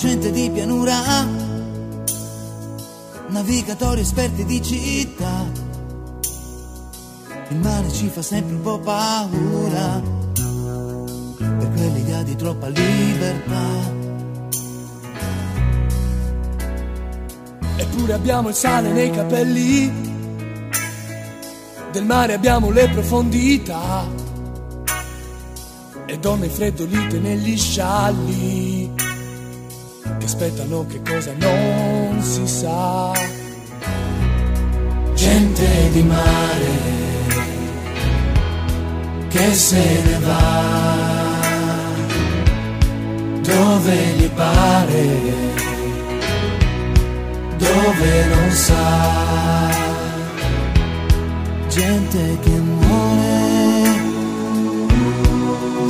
gente 0.05 0.31
di 0.31 0.49
pianura, 0.49 1.25
navigatori 3.29 4.01
esperti 4.01 4.43
di 4.43 4.61
città. 4.61 5.49
Il 7.47 7.57
mare 7.59 7.89
ci 7.89 8.09
fa 8.09 8.21
sempre 8.21 8.55
un 8.55 8.61
po' 8.61 8.79
paura, 8.79 10.01
per 11.37 11.71
quell'idea 11.73 12.21
di 12.21 12.35
troppa 12.35 12.67
libertà. 12.67 13.91
Eppure 17.77 18.11
abbiamo 18.11 18.49
il 18.49 18.55
sale 18.55 18.91
nei 18.91 19.09
capelli, 19.09 19.89
del 21.93 22.03
mare 22.03 22.33
abbiamo 22.33 22.71
le 22.71 22.89
profondità, 22.89 24.05
e 26.05 26.19
donne 26.19 26.49
freddolite 26.49 27.19
negli 27.19 27.57
scialli 27.57 28.72
aspettano 30.33 30.83
che 30.87 30.99
cosa 31.07 31.31
non 31.37 32.19
si 32.21 32.47
sa. 32.47 33.11
Gente 35.13 35.89
di 35.91 36.01
mare 36.01 36.71
che 39.29 39.53
se 39.53 40.01
ne 40.05 40.19
va 40.25 41.41
dove 43.41 43.95
gli 44.17 44.29
pare, 44.29 45.07
dove 47.57 48.25
non 48.33 48.51
sa. 48.51 49.69
Gente 51.69 52.37
che 52.41 52.49
muore 52.49 53.41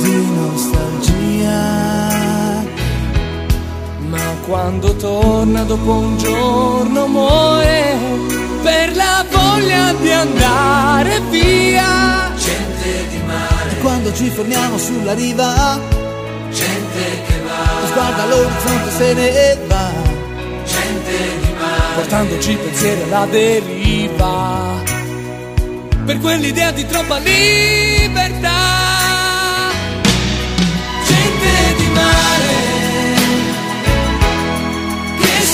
di 0.02 0.26
nostalgia 0.36 2.13
quando 4.46 4.94
torna 4.96 5.62
dopo 5.62 5.92
un 5.92 6.18
giorno 6.18 7.06
muore 7.06 7.96
per 8.62 8.94
la 8.94 9.24
voglia 9.30 9.92
di 9.94 10.10
andare 10.10 11.20
via. 11.30 12.32
Gente 12.36 13.08
di 13.08 13.18
mare, 13.26 13.70
e 13.70 13.78
quando 13.80 14.12
ci 14.12 14.28
fermiamo 14.28 14.78
sulla 14.78 15.14
riva, 15.14 15.78
gente 16.50 17.22
che 17.26 17.40
va, 17.46 17.86
sguarda 17.86 18.26
l'orizzonte 18.26 18.90
se 18.90 19.14
ne 19.14 19.58
va. 19.66 19.90
Gente 20.64 21.16
di 21.40 21.52
mare, 21.58 21.94
portandoci 21.94 22.56
pensieri 22.56 23.02
alla 23.02 23.26
deriva. 23.26 24.82
Per 26.04 26.18
quell'idea 26.20 26.70
di 26.70 26.86
troppa 26.86 27.16
libertà 27.16 28.53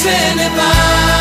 se 0.03 0.35
ne 0.35 0.49
va. 0.57 1.20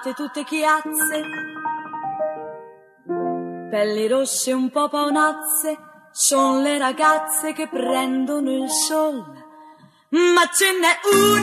Abbronzate 0.00 0.14
tutte 0.14 0.44
chiazze, 0.44 1.22
pelli 3.70 4.08
rosse 4.08 4.52
un 4.52 4.70
po' 4.70 4.88
paonazze, 4.88 5.76
son 6.10 6.62
le 6.62 6.78
ragazze 6.78 7.52
che 7.52 7.68
prendono 7.68 8.50
il 8.50 8.70
sol. 8.70 9.22
Ma 10.08 10.48
ce 10.52 10.72
n'è 10.72 11.00
una 11.12 11.39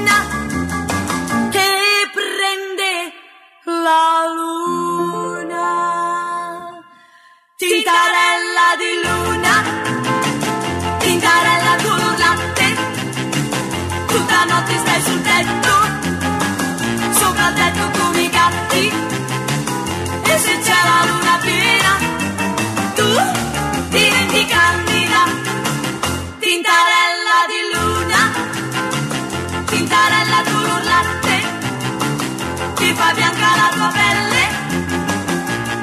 la 33.55 33.69
tua 33.73 33.89
pelle 33.99 34.43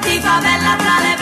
ti 0.01 0.19
fa 0.19 0.39
bella 0.39 0.75
tra 0.77 0.99
le 0.99 1.14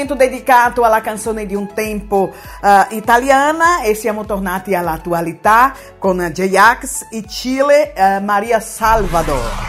momento 0.00 0.14
dedicato 0.14 0.82
alla 0.82 1.00
canzone 1.02 1.44
di 1.44 1.54
un 1.54 1.74
tempo 1.74 2.32
eh, 2.62 2.96
italiana 2.96 3.82
e 3.82 3.94
siamo 3.94 4.24
tornati 4.24 4.74
all'attualità 4.74 5.74
con 5.98 6.18
J-Ax 6.32 7.08
e 7.10 7.22
Chile 7.24 7.92
eh, 7.92 8.20
Maria 8.20 8.60
Salvador. 8.60 9.59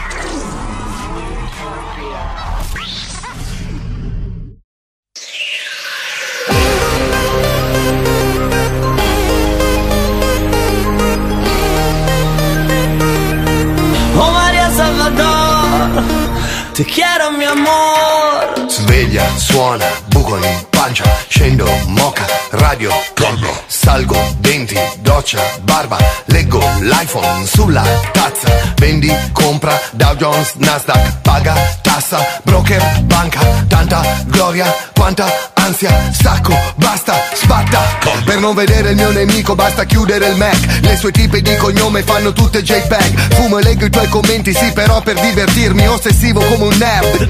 Doccia, 25.32 25.58
barba, 25.62 25.96
leggo 26.26 26.62
l'iPhone 26.80 27.46
sulla 27.46 27.82
tazza, 28.12 28.50
vendi, 28.76 29.10
compra, 29.32 29.78
Dow 29.92 30.14
Jones, 30.16 30.54
Nasdaq, 30.56 31.20
paga, 31.22 31.54
tassa, 31.82 32.40
broker, 32.44 32.82
banca, 33.02 33.40
tanta 33.68 34.02
gloria, 34.26 34.66
quanta 35.14 35.50
ansia, 35.54 36.10
stacco, 36.10 36.56
basta, 36.76 37.14
spatta, 37.34 37.80
per 38.24 38.38
non 38.38 38.54
vedere 38.54 38.90
il 38.90 38.96
mio 38.96 39.10
nemico 39.10 39.54
basta 39.54 39.84
chiudere 39.84 40.28
il 40.28 40.36
Mac, 40.36 40.80
le 40.80 40.96
sue 40.96 41.12
tipe 41.12 41.42
di 41.42 41.54
cognome 41.56 42.02
fanno 42.02 42.32
tutte 42.32 42.62
JPEG, 42.62 43.34
fumo 43.34 43.58
e 43.58 43.62
leggo 43.62 43.84
i 43.84 43.90
tuoi 43.90 44.08
commenti, 44.08 44.54
sì 44.54 44.72
però 44.72 45.02
per 45.02 45.20
divertirmi, 45.20 45.86
ossessivo 45.86 46.40
come 46.40 46.64
un 46.64 46.76
nerd. 46.78 47.28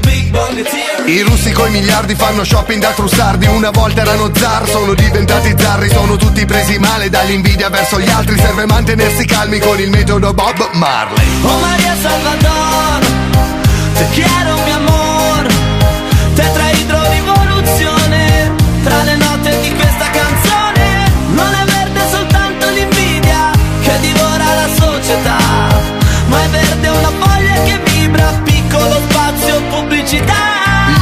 I 1.06 1.20
russi 1.22 1.50
coi 1.50 1.70
miliardi 1.70 2.14
fanno 2.14 2.44
shopping 2.44 2.80
da 2.80 2.90
trussardi. 2.90 3.46
Una 3.46 3.70
volta 3.70 4.02
erano 4.02 4.30
zar, 4.32 4.68
sono 4.68 4.94
diventati 4.94 5.52
zarri. 5.58 5.88
Sono 5.90 6.16
tutti 6.16 6.46
presi 6.46 6.78
male 6.78 7.10
dall'invidia 7.10 7.68
verso 7.68 7.98
gli 7.98 8.08
altri. 8.08 8.38
Serve 8.38 8.66
mantenersi 8.66 9.24
calmi 9.24 9.58
con 9.58 9.80
il 9.80 9.90
metodo 9.90 10.32
Bob 10.32 10.68
Marley. 10.74 11.26
Oh 11.42 11.58
Maria 11.58 11.96
Salvador, 12.00 13.04
te 13.94 14.06
quiero 14.12 14.62
mi 14.64 14.70
amor. 14.70 15.01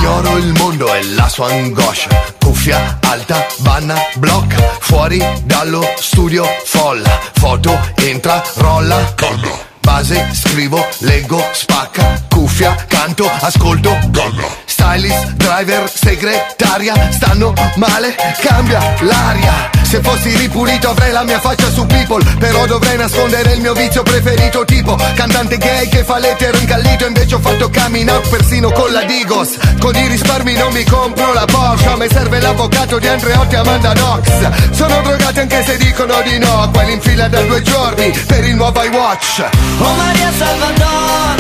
Ignoro 0.01 0.39
il 0.39 0.55
mondo 0.55 0.95
e 0.95 1.05
la 1.09 1.29
sua 1.29 1.49
angoscia. 1.49 2.09
Cuffia 2.39 2.99
alta, 3.03 3.47
banna, 3.59 3.97
blocca, 4.15 4.57
fuori 4.81 5.23
dallo 5.45 5.83
studio 5.99 6.43
folla, 6.65 7.21
foto, 7.35 7.79
entra, 7.97 8.43
rolla, 8.55 9.13
calma. 9.15 9.70
Base, 9.81 10.29
scrivo, 10.33 10.87
leggo, 10.99 11.45
spacca, 11.53 12.23
cuffia, 12.29 12.75
canto, 12.87 13.31
ascolto, 13.41 13.97
calma. 14.13 14.43
Stylist, 14.65 15.33
driver, 15.33 15.91
segretaria, 15.93 16.95
stanno 17.11 17.53
male, 17.77 18.15
cambia 18.41 18.95
l'aria. 19.01 19.71
Se 19.83 20.01
fossi 20.03 20.35
ripulito 20.37 20.91
avrei 20.91 21.11
la 21.11 21.25
mia 21.25 21.41
faccia 21.41 21.69
su 21.69 21.85
people, 21.87 22.25
però 22.39 22.65
dovrei 22.65 22.97
nascondere 22.97 23.55
il 23.55 23.61
mio 23.61 23.73
vizio 23.73 24.05
preferito, 24.05 24.65
tipo 24.65 24.97
cantante 25.15 25.57
gay 25.59 25.89
che 25.89 26.05
fa 26.05 26.19
l'etero 26.19 26.57
incallito, 26.59 27.07
invece 27.07 27.35
ho 27.35 27.41
fatto 27.41 27.69
coming 27.71 28.09
out 28.09 28.29
persino 28.29 28.71
con 28.71 28.93
la 28.93 29.03
Digos. 29.03 29.59
Con 29.81 29.97
i 29.97 30.07
risparmi 30.07 30.55
non 30.55 30.73
mi 30.73 30.85
compro 30.85 31.33
la 31.33 31.45
Porsche, 31.45 31.89
a 31.89 31.97
me 31.97 32.09
serve 32.09 32.41
l'avvocato 32.41 32.99
di 32.99 33.09
Andreotti 33.09 33.57
Amanda 33.57 33.93
Knox. 33.93 34.71
Sono 34.71 35.01
drogati 35.03 35.41
anche 35.41 35.65
se 35.65 35.77
dicono 35.77 36.21
di 36.23 36.39
no, 36.39 36.71
quelli 36.73 36.93
in 36.93 37.01
fila 37.01 37.27
da 37.27 37.41
due 37.43 37.61
giorni 37.63 38.11
per 38.27 38.45
il 38.45 38.55
nuovo 38.55 38.81
iWatch. 38.83 39.49
Oh 39.79 39.95
María 39.95 40.31
Salvador, 40.33 41.37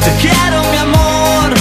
te 0.00 0.14
quiero 0.20 0.62
mi 0.70 0.76
amor, 0.76 1.52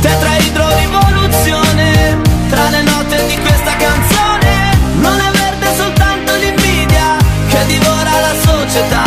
tetraidro 0.00 0.68
rivoluzione, 0.76 2.20
tra 2.48 2.68
le 2.70 2.82
note 2.82 3.26
di 3.26 3.38
questa 3.40 3.74
canzone, 3.76 4.78
non 5.00 5.18
è 5.18 5.30
verde 5.30 5.74
soltanto 5.76 6.36
l'invidia 6.36 7.16
che 7.48 7.66
divora 7.66 8.20
la 8.20 8.34
società, 8.44 9.04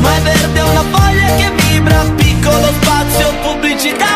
ma 0.00 0.16
è 0.16 0.20
verde 0.20 0.60
una 0.60 0.84
foglia 0.90 1.34
che 1.36 1.50
vibra, 1.62 1.98
piccolo 2.16 2.66
spazio 2.80 3.34
pubblicità. 3.42 4.06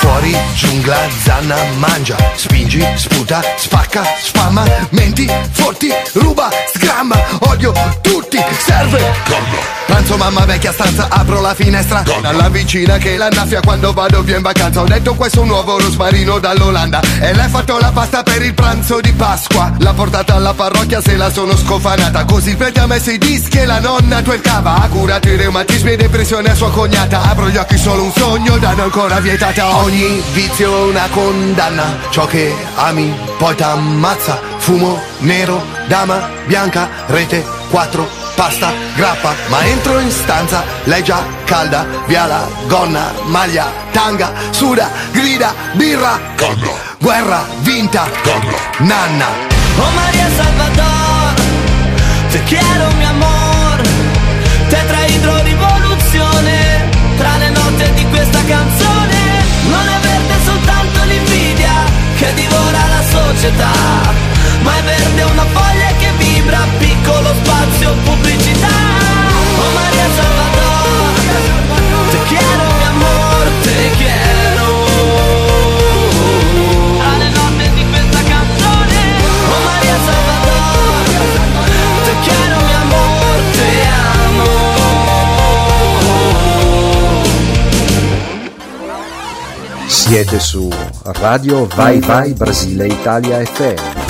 Fuori, 0.00 0.36
giungla, 0.54 0.98
zanna, 1.22 1.56
mangia, 1.78 2.16
spingi, 2.34 2.84
sputa, 2.96 3.40
spacca, 3.56 4.02
spamma, 4.20 4.64
menti, 4.90 5.30
forti, 5.52 5.92
ruba, 6.14 6.48
sgramma, 6.74 7.16
odio 7.40 7.72
tutti, 8.30 8.54
serve, 8.64 8.98
calma. 9.24 9.78
Pranzo 9.86 10.16
mamma 10.16 10.44
vecchia 10.44 10.72
stanza, 10.72 11.08
apro 11.10 11.40
la 11.40 11.52
finestra. 11.52 12.04
Dalla 12.22 12.48
vicina 12.48 12.96
che 12.98 13.16
la 13.16 13.26
annaffia 13.26 13.60
quando 13.60 13.92
vado 13.92 14.22
via 14.22 14.36
in 14.36 14.42
vacanza. 14.42 14.80
Ho 14.80 14.84
detto 14.84 15.14
questo 15.14 15.40
è 15.40 15.42
un 15.42 15.48
nuovo 15.48 15.78
rosmarino 15.80 16.38
dall'Olanda. 16.38 17.00
E 17.20 17.34
lei 17.34 17.44
ha 17.44 17.48
fatto 17.48 17.76
la 17.78 17.90
pasta 17.90 18.22
per 18.22 18.40
il 18.42 18.54
pranzo 18.54 19.00
di 19.00 19.12
Pasqua. 19.12 19.72
L'ha 19.78 19.92
portata 19.92 20.34
alla 20.34 20.54
parrocchia 20.54 21.00
se 21.00 21.16
la 21.16 21.30
sono 21.32 21.56
scofanata. 21.56 22.24
Così 22.24 22.50
il 22.50 22.56
prete 22.56 22.78
ha 22.78 22.86
messo 22.86 23.10
i 23.10 23.18
dischi 23.18 23.58
e 23.58 23.66
la 23.66 23.80
nonna 23.80 24.22
twerkava 24.22 24.74
Ha 24.76 24.88
curato 24.88 25.28
i 25.28 25.36
reumatismi 25.36 25.92
e 25.92 25.96
depressione 25.96 26.50
a 26.50 26.54
sua 26.54 26.70
cognata. 26.70 27.22
Apro 27.22 27.48
gli 27.48 27.56
occhi 27.56 27.76
solo 27.76 28.04
un 28.04 28.12
sogno, 28.12 28.58
danno 28.58 28.84
ancora 28.84 29.18
vietata. 29.18 29.76
Ogni 29.78 30.22
vizio 30.32 30.86
è 30.86 30.88
una 30.90 31.08
condanna. 31.10 31.98
Ciò 32.10 32.26
che 32.26 32.54
ami 32.76 33.12
poi 33.38 33.56
t'ammazza. 33.56 34.40
Fumo 34.58 35.00
nero, 35.18 35.64
dama 35.88 36.28
bianca, 36.46 36.88
rete 37.06 37.58
4 37.70 38.08
pasta, 38.34 38.72
grappa, 38.96 39.34
ma 39.48 39.64
entro 39.64 39.98
in 40.00 40.10
stanza, 40.10 40.64
lei 40.84 41.02
già 41.02 41.22
calda, 41.44 41.86
via 42.06 42.26
la 42.26 42.48
gonna, 42.66 43.12
maglia, 43.24 43.70
tanga, 43.92 44.32
suda, 44.50 44.90
grida, 45.12 45.54
birra, 45.74 46.18
calma, 46.36 46.72
guerra, 46.98 47.46
vinta, 47.60 48.08
calma, 48.22 48.56
nanna. 48.78 49.26
Oh 49.76 49.90
María 49.94 50.28
Salvador, 50.36 51.34
te 52.30 52.42
quiero 52.44 52.90
mi 52.96 53.04
amor, 53.04 53.80
tetraidro 54.68 55.42
rivoluzione, 55.42 56.88
tra 57.18 57.36
le 57.36 57.50
note 57.50 57.92
di 57.92 58.08
questa 58.08 58.38
canzone, 58.46 59.18
non 59.68 59.86
è 59.86 59.98
verde 60.00 60.34
soltanto 60.44 61.04
l'invidia 61.04 61.74
che 62.16 62.32
divora 62.34 62.78
la 62.88 63.02
società, 63.08 63.72
ma 64.62 64.76
è 64.76 64.82
verde 64.82 65.22
una 65.22 65.44
foglia 65.52 65.89
vibra, 66.40 66.66
piccolo 66.78 67.34
spazio 67.42 67.94
pubblicità. 68.04 68.68
Oh 69.58 69.70
María 69.74 70.08
Salvador, 70.16 71.14
te 72.10 72.18
quiero 72.28 72.64
mi 72.76 72.84
amor, 72.84 73.50
te 73.62 73.90
quiero. 73.96 74.66
Tra 76.98 77.16
le 77.16 77.28
note 77.30 77.70
di 77.74 77.84
questa 77.90 78.22
canzone, 78.22 78.98
oh 79.48 79.60
María 79.64 79.96
Salvador, 80.06 81.04
te 82.04 82.14
quiero 82.24 82.56
mi 82.64 82.74
amor, 82.74 83.36
te 83.52 83.70
amo. 84.24 84.48
Siete 89.86 90.40
su 90.40 90.72
Radio 91.04 91.66
Vai 91.66 92.00
Vai 92.00 92.32
Brasile 92.32 92.86
Italia 92.86 93.44
FM. 93.44 94.09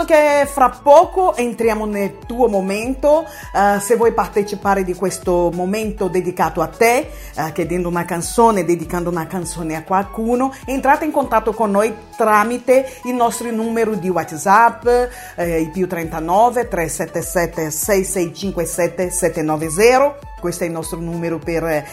Vi 0.00 0.06
ricordo 0.06 0.40
che 0.40 0.46
fra 0.46 0.70
poco 0.82 1.36
entriamo 1.36 1.84
nel 1.84 2.20
tuo 2.26 2.48
momento. 2.48 3.26
Eh, 3.52 3.80
se 3.80 3.96
vuoi 3.96 4.12
partecipare 4.12 4.82
di 4.82 4.94
questo 4.94 5.50
momento 5.52 6.08
dedicato 6.08 6.62
a 6.62 6.68
te, 6.68 7.10
eh, 7.34 7.52
chiedendo 7.52 7.88
una 7.88 8.06
canzone, 8.06 8.64
dedicando 8.64 9.10
una 9.10 9.26
canzone 9.26 9.76
a 9.76 9.82
qualcuno, 9.82 10.54
entrate 10.64 11.04
in 11.04 11.10
contatto 11.10 11.52
con 11.52 11.70
noi 11.70 11.94
tramite 12.16 12.86
il 13.04 13.14
nostro 13.14 13.50
numero 13.50 13.94
di 13.94 14.08
WhatsApp, 14.08 14.86
eh, 15.36 15.60
il 15.60 15.70
più 15.70 15.86
39 15.86 16.68
377 16.68 17.70
6657 17.70 19.10
790. 19.10 20.28
Questo 20.40 20.64
è 20.64 20.66
il 20.66 20.72
nostro 20.72 20.98
numero 20.98 21.38
per 21.38 21.64
eh, 21.64 21.84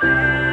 È 0.00 0.49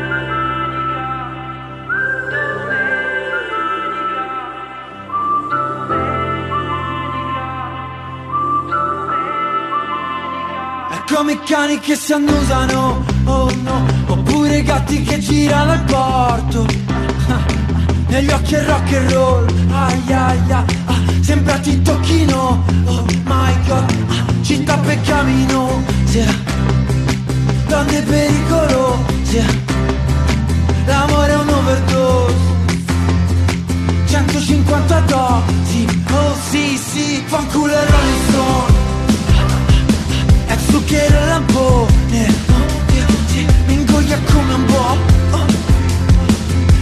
come 11.13 11.39
cani 11.43 11.79
che 11.79 11.95
si 11.95 12.11
annusano, 12.11 13.03
oh 13.25 13.49
no, 13.63 13.85
oppure 14.07 14.61
gatti 14.61 15.01
che 15.03 15.19
girano 15.19 15.71
al 15.71 15.83
porto. 15.83 16.65
Negli 18.07 18.29
occhi 18.29 18.55
è 18.55 18.65
rock 18.65 18.93
and 18.93 19.11
roll, 19.11 19.47
ai 19.71 20.01
ai 20.07 20.51
ai, 20.51 20.51
ah, 20.51 20.65
sembra 21.21 21.57
ti 21.59 21.81
tocchino, 21.81 22.63
oh 22.85 23.05
my 23.23 23.53
god, 23.67 24.05
ah, 24.07 24.43
città 24.43 24.77
per 24.77 25.01
camino, 25.01 25.83
sì. 26.05 26.23
donne 27.67 28.01
pericolose, 28.01 29.45
l'amore 30.85 31.31
è 31.31 31.35
un 31.35 31.49
overdose, 31.49 32.35
150 34.07 34.99
dosi, 35.01 36.03
oh 36.11 36.35
sì 36.49 36.77
sì, 36.77 37.23
fanculo 37.27 37.71
e 37.71 37.85
Rolling 37.85 38.29
Stone 38.29 38.86
Zucchero 40.77 41.17
e 41.17 41.25
lampone. 41.25 42.45
Mi 43.65 43.73
ingoia 43.73 44.19
come 44.31 44.53
un 44.53 44.65
po' 44.65 44.97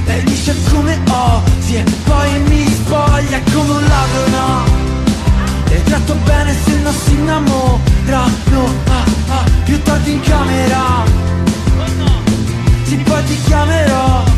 Lei 0.06 0.24
dice 0.24 0.54
come 0.70 0.98
osi 1.10 1.76
E 1.76 1.84
poi 2.04 2.40
mi 2.48 2.66
spoglia 2.66 3.42
come 3.54 3.72
un 3.72 3.84
ladro 3.84 4.28
no? 4.30 4.64
E 5.70 5.84
tratto 5.84 6.14
bene 6.26 6.56
se 6.64 6.78
non 6.80 6.94
si 6.94 7.14
innamora 7.14 8.26
No, 8.52 8.74
ah, 8.88 9.04
ah, 9.30 9.44
più 9.64 9.82
tardi 9.82 10.12
in 10.12 10.20
camera. 10.22 11.04
Sì 12.84 12.98
poi 12.98 13.24
ti 13.24 13.42
chiamerò. 13.44 14.35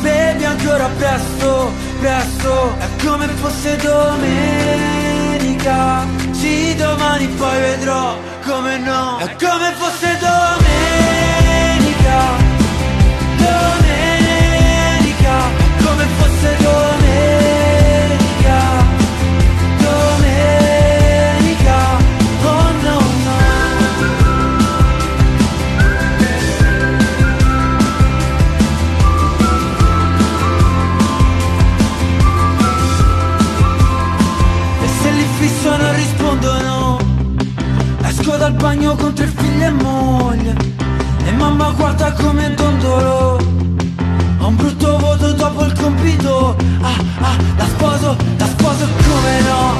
Bevi 0.00 0.44
ancora 0.44 0.88
presto, 0.96 1.72
presto. 2.00 2.76
È 2.78 2.88
come 3.04 3.26
fosse 3.28 3.76
domenica. 3.76 4.06
Sì, 6.30 6.74
domani 6.76 7.26
poi 7.26 7.60
vedrò 7.60 8.16
come 8.44 8.78
no. 8.78 9.18
È 9.18 9.34
come 9.36 9.74
fosse 9.76 10.18
domenica. 10.18 10.66
Domenica 13.36 13.96
Come 15.84 16.04
fosse 16.16 16.56
domenica. 16.58 17.57
Dal 38.48 38.56
bagno 38.56 38.94
con 38.96 39.12
tre 39.12 39.26
figli 39.26 39.62
e 39.62 39.68
moglie. 39.68 40.56
E 41.26 41.32
mamma 41.32 41.68
guarda 41.72 42.12
come 42.12 42.54
dondolo. 42.54 43.36
Ho 44.38 44.46
un 44.46 44.56
brutto 44.56 44.96
voto 44.96 45.32
dopo 45.32 45.64
il 45.64 45.72
compito. 45.74 46.56
Ah 46.80 46.96
ah, 47.20 47.36
la 47.58 47.66
sposo, 47.66 48.16
la 48.38 48.46
sposo 48.46 48.86
come 49.04 49.40
no? 49.42 49.76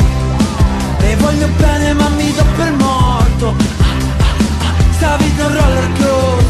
Le 0.98 1.16
voglio 1.16 1.48
bene 1.56 1.94
ma 1.94 2.08
mi 2.10 2.30
do 2.30 2.44
per 2.56 2.72
morto. 2.72 3.54
Ah 3.56 3.86
ah 4.18 4.34
ah, 4.66 4.74
sta 4.90 5.16
vita 5.16 5.46
un 5.46 5.52
roller 5.54 5.92
coaster. 5.96 6.44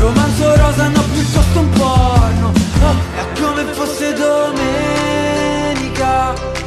Romanzo 0.00 0.56
rosa 0.56 0.88
no 0.88 1.02
piuttosto 1.10 1.58
un 1.58 1.70
porno. 1.70 2.52
Oh, 2.82 2.96
è 3.16 3.40
come 3.40 3.64
fosse 3.72 4.12
domenica 4.12 4.44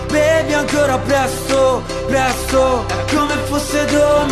Bevi 0.09 0.53
ancora 0.53 0.97
presto, 0.97 1.83
presto 2.07 2.85
come 3.13 3.35
fosse 3.45 3.85
domenica. 3.85 4.25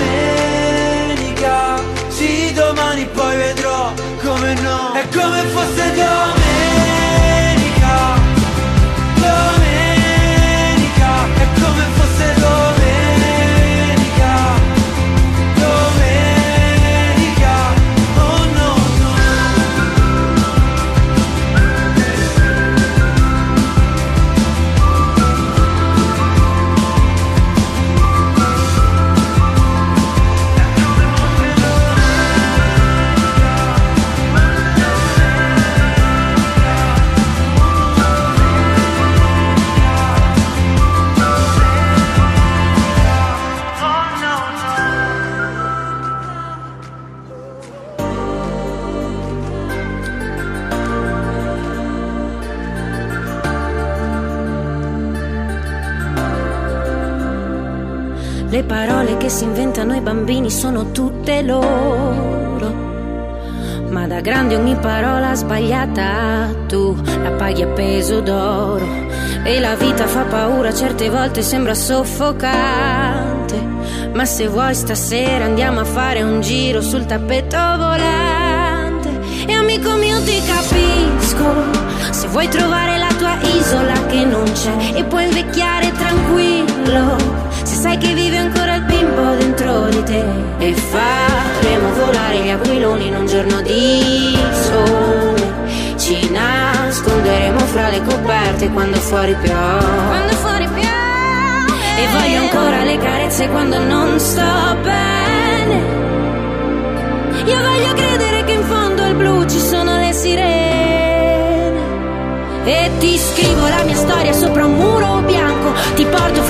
Sì, 2.07 2.53
domani 2.53 3.05
poi 3.07 3.35
vedrò 3.37 3.91
come 4.23 4.53
no. 4.61 4.93
È 4.93 5.07
come 5.09 5.41
fosse 5.53 5.93
domenica 5.93 6.74
che 59.25 59.31
si 59.31 59.43
inventano 59.43 59.95
i 59.95 60.01
bambini 60.01 60.51
sono 60.51 60.91
tutte 60.91 61.41
loro. 61.41 62.71
Ma 63.89 64.05
da 64.05 64.21
grande 64.21 64.55
ogni 64.55 64.75
parola 64.75 65.33
sbagliata 65.33 66.53
tu 66.67 66.95
la 67.23 67.31
paghi 67.31 67.63
a 67.63 67.67
peso 67.67 68.21
d'oro. 68.21 68.85
E 69.43 69.59
la 69.59 69.73
vita 69.75 70.05
fa 70.05 70.25
paura, 70.25 70.71
certe 70.71 71.09
volte 71.09 71.41
sembra 71.41 71.73
soffocante. 71.73 73.57
Ma 74.13 74.25
se 74.25 74.47
vuoi 74.47 74.75
stasera 74.75 75.45
andiamo 75.45 75.79
a 75.79 75.85
fare 75.85 76.21
un 76.21 76.41
giro 76.41 76.81
sul 76.81 77.07
tappeto 77.07 77.57
volante. 77.57 79.09
E 79.47 79.53
amico 79.53 79.95
mio 79.95 80.21
ti 80.21 80.39
capisco. 80.45 82.11
Se 82.11 82.27
vuoi 82.27 82.47
trovare 82.47 82.99
la 82.99 83.11
tua 83.17 83.39
isola 83.41 84.05
che 84.05 84.23
non 84.23 84.43
c'è 84.51 84.93
e 84.93 85.03
puoi 85.03 85.23
invecchiare 85.23 85.91
tranquillo. 85.93 87.45
Se 87.65 87.75
sai 87.75 87.97
che 87.97 88.13
vive 88.13 88.37
ancora 88.37 88.75
il 88.75 88.83
bimbo 88.83 89.35
dentro 89.35 89.87
di 89.89 90.03
te. 90.03 90.23
E 90.59 90.73
faremo 90.73 91.93
volare 91.93 92.37
gli 92.39 92.49
aquiloni 92.49 93.07
in 93.07 93.15
un 93.15 93.25
giorno 93.25 93.59
di 93.61 94.37
sole. 94.51 95.53
Ci 95.97 96.29
nasconderemo 96.29 97.59
fra 97.59 97.89
le 97.89 98.01
coperte 98.03 98.69
quando 98.69 98.97
fuori 98.97 99.35
piove. 99.41 100.05
Quando 100.07 100.33
fuori 100.33 100.67
piove. 100.67 100.93
E 101.97 102.07
voglio 102.11 102.39
ancora 102.41 102.83
le 102.83 102.97
carezze 102.99 103.49
quando 103.49 103.79
non 103.79 104.19
sto 104.19 104.77
bene. 104.83 106.03
Io 107.45 107.61
voglio 107.61 107.93
credere 107.93 108.43
che 108.43 108.51
in 108.51 108.63
fondo 108.63 109.03
al 109.03 109.15
blu 109.15 109.45
ci 109.47 109.59
sono 109.59 109.97
le 109.97 110.13
sirene. 110.13 111.79
E 112.65 112.91
ti 112.99 113.17
scrivo 113.17 113.67
la 113.67 113.83
mia 113.83 113.95
storia 113.95 114.33
sopra 114.33 114.65
un 114.65 114.75
muro 114.75 115.21
bianco. 115.25 115.73
Ti 115.95 116.05
porto 116.05 116.41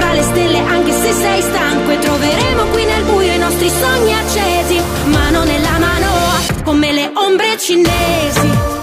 se 1.05 1.13
sei 1.13 1.41
stanco 1.41 1.91
E 1.91 1.99
troveremo 1.99 2.63
qui 2.71 2.83
nel 2.85 3.03
buio 3.03 3.31
i 3.31 3.37
nostri 3.37 3.69
sogni 3.69 4.13
accesi 4.13 4.81
Mano 5.05 5.43
nella 5.43 5.77
mano 5.77 6.13
come 6.63 6.91
le 6.91 7.11
ombre 7.13 7.57
cinesi 7.59 8.74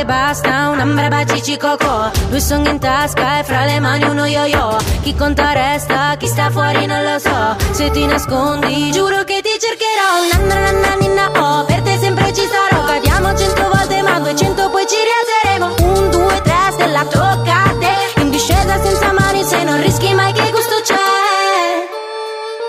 Volte 0.00 0.04
basta 0.04 0.68
una 0.70 0.84
brava 0.86 1.24
coco. 1.58 2.10
Due 2.30 2.40
song 2.40 2.66
in 2.66 2.78
tasca 2.78 3.40
e 3.40 3.44
fra 3.44 3.66
le 3.66 3.80
mani 3.80 4.04
uno 4.04 4.24
yo-yo. 4.24 4.78
Chi 5.02 5.14
conta 5.14 5.52
resta, 5.52 6.14
chi 6.16 6.26
sta 6.26 6.50
fuori 6.50 6.86
non 6.86 7.02
lo 7.04 7.18
so. 7.18 7.56
Se 7.72 7.90
ti 7.90 8.06
nascondi 8.06 8.90
giuro 8.92 9.24
che 9.24 9.42
ti 9.42 9.50
cercherò. 9.58 10.24
Na 10.30 10.54
na 10.54 10.70
na 10.70 10.94
na 10.96 11.30
na 11.30 11.58
oh 11.58 11.64
Per 11.66 11.82
te 11.82 11.98
sempre 11.98 12.32
ci 12.32 12.48
sarò. 12.48 12.84
Cadiamo 12.84 13.36
cento 13.36 13.68
volte 13.70 14.00
ma 14.02 14.18
duecento 14.20 14.70
poi 14.70 14.86
ci 14.86 14.96
rialzeremo. 14.96 15.98
Un, 15.98 16.10
due, 16.10 16.40
tre, 16.40 16.70
stella 16.70 17.04
tocca 17.04 17.64
a 17.64 17.74
te. 17.78 18.20
In 18.22 18.30
discesa 18.30 18.82
senza 18.82 19.12
mani 19.12 19.44
se 19.44 19.62
non 19.64 19.82
rischi 19.82 20.14
mai 20.14 20.32
che 20.32 20.50
gusto 20.50 20.80
c'è. 20.82 20.94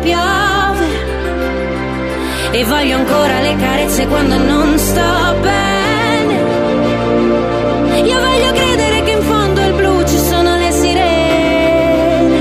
piove 0.03 0.87
E 2.51 2.65
voglio 2.65 2.97
ancora 2.97 3.41
le 3.41 3.57
carezze 3.57 4.07
quando 4.07 4.37
non 4.37 4.79
sto 4.79 5.37
bene. 5.41 6.35
Io 8.05 8.21
voglio 8.21 8.53
credere 8.53 9.03
che 9.05 9.11
in 9.13 9.23
fondo 9.23 9.61
al 9.63 9.73
blu 9.73 10.05
ci 10.07 10.19
sono 10.19 10.57
le 10.57 10.71
sirene 10.73 12.41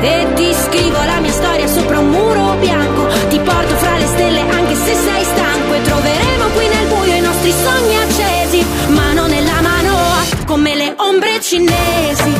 E 0.00 0.26
ti 0.34 0.52
scrivo 0.52 0.98
la 1.02 1.18
mia 1.20 1.32
storia 1.32 1.66
sopra 1.66 1.98
un 1.98 2.10
muro 2.10 2.56
bianco. 2.60 3.06
Ti 3.28 3.38
porto 3.40 3.74
fra 3.76 3.96
le 3.98 4.06
stelle 4.06 4.40
anche 4.40 4.74
se 4.74 4.94
sei 4.94 5.24
stanco 5.24 5.74
E 5.74 5.82
troveremo 5.82 6.46
qui 6.54 6.68
nel 6.68 6.86
buio 6.86 7.14
i 7.14 7.20
nostri 7.20 7.52
sogni 7.52 7.96
accesi 7.96 8.64
Mano 8.88 9.26
nella 9.26 9.60
mano 9.62 9.94
come 10.46 10.74
le 10.76 10.94
ombre 10.96 11.40
cinesi 11.40 12.35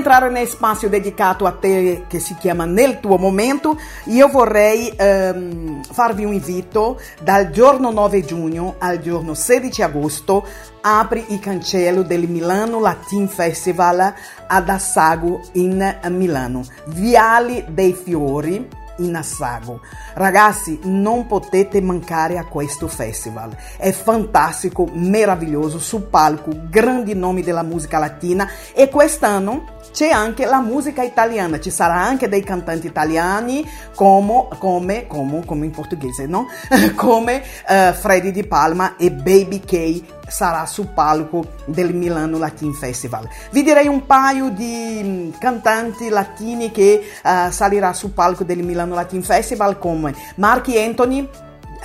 entrare 0.00 0.30
nel 0.30 0.48
spazio 0.48 0.88
dedicato 0.88 1.44
a 1.44 1.52
te 1.52 2.04
che 2.08 2.18
si 2.20 2.34
chiama 2.36 2.64
Nel 2.64 3.00
tuo 3.00 3.18
momento, 3.18 3.78
io 4.04 4.28
vorrei 4.28 4.90
ehm, 4.96 5.82
farvi 5.82 6.24
un 6.24 6.32
invito 6.32 6.98
dal 7.20 7.50
giorno 7.50 7.90
9 7.90 8.24
giugno 8.24 8.76
al 8.78 9.00
giorno 9.00 9.34
16 9.34 9.82
agosto 9.82 10.46
apre 10.80 11.22
il 11.28 11.38
cancello 11.38 12.02
del 12.02 12.26
Milano 12.28 12.80
Latin 12.80 13.28
Festival 13.28 14.14
ad 14.46 14.68
Assago 14.70 15.42
in 15.52 15.98
Milano. 16.08 16.64
Viali 16.86 17.62
dei 17.68 17.92
Fiori 17.92 18.78
in 19.00 19.16
Assago. 19.16 19.80
Ragazzi, 20.14 20.78
non 20.84 21.26
potete 21.26 21.80
mancare 21.80 22.38
a 22.38 22.44
questo 22.44 22.86
festival. 22.88 23.54
È 23.76 23.90
fantastico, 23.90 24.88
meraviglioso, 24.92 25.78
sul 25.78 26.02
palco, 26.02 26.52
grandi 26.68 27.14
nomi 27.14 27.42
della 27.42 27.62
musica 27.62 27.98
latina 27.98 28.48
e 28.74 28.88
quest'anno 28.88 29.78
c'è 29.92 30.10
anche 30.10 30.44
la 30.46 30.60
musica 30.60 31.02
italiana, 31.02 31.60
ci 31.60 31.70
sarà 31.70 31.94
anche 31.94 32.28
dei 32.28 32.42
cantanti 32.42 32.86
italiani 32.86 33.68
come, 33.94 34.48
come, 34.58 35.06
come, 35.06 35.44
come 35.44 35.64
in 35.66 35.70
portoghese, 35.70 36.26
no? 36.26 36.46
come 36.94 37.42
uh, 37.68 37.92
Freddy 37.92 38.30
Di 38.30 38.46
Palma 38.46 38.96
e 38.96 39.10
Baby 39.10 39.60
K 39.60 40.02
sarà 40.26 40.64
sul 40.66 40.86
palco 40.86 41.44
del 41.64 41.94
Milano 41.94 42.38
Latin 42.38 42.72
Festival. 42.72 43.28
Vi 43.50 43.62
direi 43.62 43.88
un 43.88 44.06
paio 44.06 44.50
di 44.50 45.00
mm, 45.02 45.30
cantanti 45.38 46.08
latini 46.08 46.70
che 46.70 47.02
uh, 47.22 47.50
salirà 47.50 47.92
sul 47.92 48.10
palco 48.10 48.44
del 48.44 48.62
Milano 48.62 48.94
Latin 48.94 49.22
Festival 49.22 49.78
come 49.78 50.14
Marky 50.36 50.82
Anthony, 50.82 51.28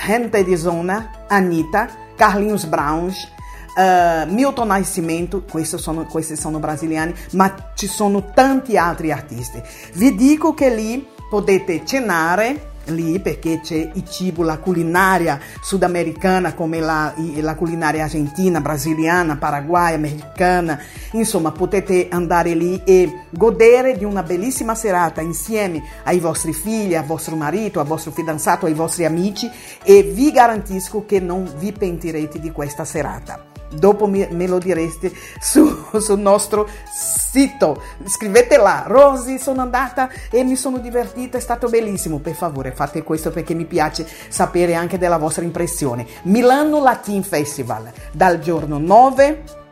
Gente 0.05 0.43
di 0.43 0.55
Zona, 0.57 1.09
Anitta, 1.27 1.87
Carlinhos 2.15 2.65
Browns, 2.65 3.33
Uh, 3.75 4.31
Milton 4.31 4.67
Nascimento, 4.67 5.43
sono, 5.77 6.05
questi 6.05 6.37
sono 6.37 6.59
brasiliani, 6.59 7.13
ma 7.31 7.71
ci 7.75 7.87
sono 7.87 8.31
tanti 8.33 8.77
altri 8.77 9.11
artisti. 9.11 9.61
Vi 9.93 10.15
dico 10.15 10.53
che 10.53 10.73
lì 10.73 11.05
potete 11.29 11.83
cenare 11.85 12.73
lì 12.85 13.19
perché 13.19 13.61
c'è 13.61 13.91
il 13.93 14.09
cibo, 14.09 14.43
la 14.43 14.57
culinaria 14.57 15.39
sudamericana 15.61 16.53
come 16.53 16.79
la, 16.79 17.13
la 17.37 17.55
culinaria 17.55 18.03
argentina, 18.03 18.59
brasiliana, 18.59 19.37
paraguaya, 19.37 19.95
americana, 19.95 20.79
insomma 21.11 21.51
potete 21.51 22.07
andare 22.09 22.53
lì 22.53 22.81
e 22.83 23.25
godere 23.29 23.97
di 23.97 24.03
una 24.03 24.23
bellissima 24.23 24.75
serata 24.75 25.21
insieme 25.21 25.81
ai 26.03 26.19
vostri 26.19 26.53
figli, 26.53 26.95
al 26.95 27.05
vostro 27.05 27.35
marito, 27.35 27.79
al 27.79 27.87
vostro 27.87 28.11
fidanzato, 28.11 28.65
ai 28.65 28.73
vostri 28.73 29.05
amici 29.05 29.49
e 29.83 30.03
vi 30.03 30.31
garantisco 30.31 31.05
che 31.05 31.19
non 31.19 31.51
vi 31.57 31.71
pentirete 31.71 32.39
di 32.39 32.51
questa 32.51 32.85
serata 32.85 33.53
dopo 33.69 34.07
me, 34.07 34.27
me 34.31 34.47
lo 34.47 34.57
direste 34.57 35.11
su, 35.39 35.85
sul 35.99 36.19
nostro 36.19 36.67
sito. 36.91 37.81
Scrivete 38.05 38.57
là, 38.57 38.85
Rosy, 38.87 39.37
sono 39.37 39.61
andata 39.61 40.09
e 40.29 40.43
mi 40.43 40.55
sono 40.55 40.77
divertita, 40.77 41.37
è 41.37 41.41
stato 41.41 41.67
bellissimo. 41.67 42.19
Per 42.19 42.35
favore, 42.35 42.71
fate 42.71 43.03
questo 43.03 43.31
perché 43.31 43.53
mi 43.53 43.65
piace 43.65 44.07
sapere 44.29 44.75
anche 44.75 44.97
della 44.97 45.17
vostra 45.17 45.43
impressione. 45.43 46.05
Milano 46.23 46.81
Latin 46.81 47.23
Festival, 47.23 47.91
dal 48.11 48.39
giorno 48.39 48.77
9 48.77 49.63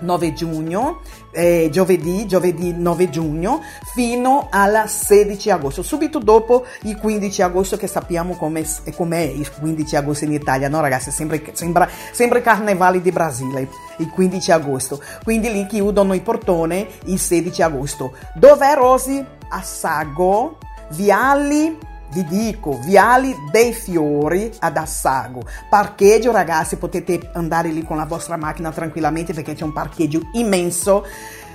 9 0.00 0.32
giugno, 0.32 1.00
eh, 1.32 1.68
giovedì, 1.70 2.26
giovedì 2.26 2.74
9 2.76 3.10
giugno, 3.10 3.60
fino 3.94 4.48
al 4.50 4.88
16 4.88 5.50
agosto, 5.50 5.82
subito 5.82 6.18
dopo 6.18 6.64
il 6.82 6.96
15 6.96 7.42
agosto 7.42 7.76
che 7.76 7.86
sappiamo 7.86 8.34
com'è, 8.34 8.64
com'è 8.94 9.20
il 9.20 9.50
15 9.50 9.96
agosto 9.96 10.24
in 10.24 10.32
Italia, 10.32 10.68
no 10.68 10.80
ragazzi? 10.80 11.10
Sembra, 11.10 11.38
sembra, 11.52 11.88
sembra 12.12 12.40
carnevale 12.40 13.00
di 13.00 13.10
Brasile, 13.10 13.68
il 13.98 14.08
15 14.08 14.52
agosto. 14.52 15.02
Quindi 15.22 15.50
lì 15.52 15.66
chiudono 15.66 16.14
i 16.14 16.20
portoni 16.20 16.86
il 17.06 17.18
16 17.18 17.62
agosto. 17.62 18.12
Dov'è 18.34 18.74
Rosy? 18.74 19.24
A 19.52 19.62
Sago, 19.62 20.58
Viali 20.90 21.88
vi 22.12 22.24
dico, 22.24 22.78
Viali 22.82 23.34
dei 23.50 23.72
Fiori 23.72 24.52
ad 24.58 24.76
Assago. 24.76 25.42
Parcheggio, 25.68 26.32
ragazzi, 26.32 26.76
potete 26.76 27.30
andare 27.34 27.68
lì 27.68 27.84
con 27.84 27.96
la 27.96 28.04
vostra 28.04 28.36
macchina 28.36 28.70
tranquillamente 28.70 29.32
perché 29.32 29.54
c'è 29.54 29.64
un 29.64 29.72
parcheggio 29.72 30.20
immenso. 30.32 31.06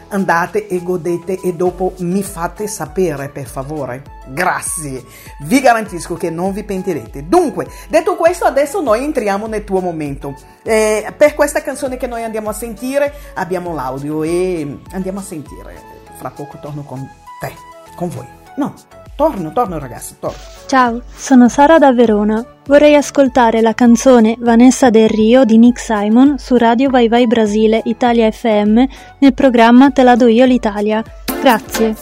Andate 0.07 0.68
e 0.68 0.84
godete 0.84 1.41
e 1.41 1.56
dopo 1.56 1.94
mi 1.98 2.22
fate 2.22 2.68
sapere, 2.68 3.30
per 3.30 3.48
favore. 3.48 4.03
Grazie. 4.27 5.03
Vi 5.41 5.60
garantisco 5.60 6.15
che 6.15 6.30
non 6.30 6.53
vi 6.53 6.64
pentirete. 6.64 7.27
Dunque, 7.27 7.68
detto 7.90 8.15
questo, 8.15 8.45
adesso 8.45 8.82
noi 8.82 9.03
entriamo 9.03 9.48
nel 9.48 9.64
tuo 9.64 9.82
momento. 9.82 10.36
Eh, 10.64 11.11
per 11.18 11.34
questa 11.34 11.61
canzone 11.61 11.98
che 11.98 12.07
noi 12.07 12.23
andiamo 12.23 12.49
a 12.49 12.53
sentire, 12.53 13.14
abbiamo 13.34 13.73
l'audio 13.73 14.23
e 14.23 14.77
andiamo 14.91 15.19
a 15.19 15.23
sentire. 15.23 15.82
Fra 16.18 16.30
poco 16.30 16.60
torno 16.61 16.84
con 16.84 16.99
te, 17.40 17.52
con 17.95 18.10
voi. 18.10 18.27
No, 18.57 18.73
Torno, 19.15 19.53
torno 19.53 19.79
ragazzi, 19.79 20.15
torno. 20.19 20.37
Ciao, 20.67 21.01
sono 21.15 21.47
Sara 21.47 21.77
da 21.77 21.93
Verona. 21.93 22.45
Vorrei 22.65 22.95
ascoltare 22.95 23.61
la 23.61 23.73
canzone 23.73 24.35
Vanessa 24.39 24.89
del 24.89 25.07
Rio 25.07 25.45
di 25.45 25.57
Nick 25.57 25.79
Simon 25.79 26.37
su 26.37 26.57
Radio 26.57 26.89
Vai 26.89 27.07
Vai 27.07 27.25
Brasile 27.25 27.81
Italia 27.85 28.29
FM 28.29 28.83
nel 29.19 29.33
programma 29.33 29.91
Te 29.91 30.03
la 30.03 30.15
do 30.17 30.27
io 30.27 30.43
l'Italia. 30.43 31.01
Grazie. 31.41 31.95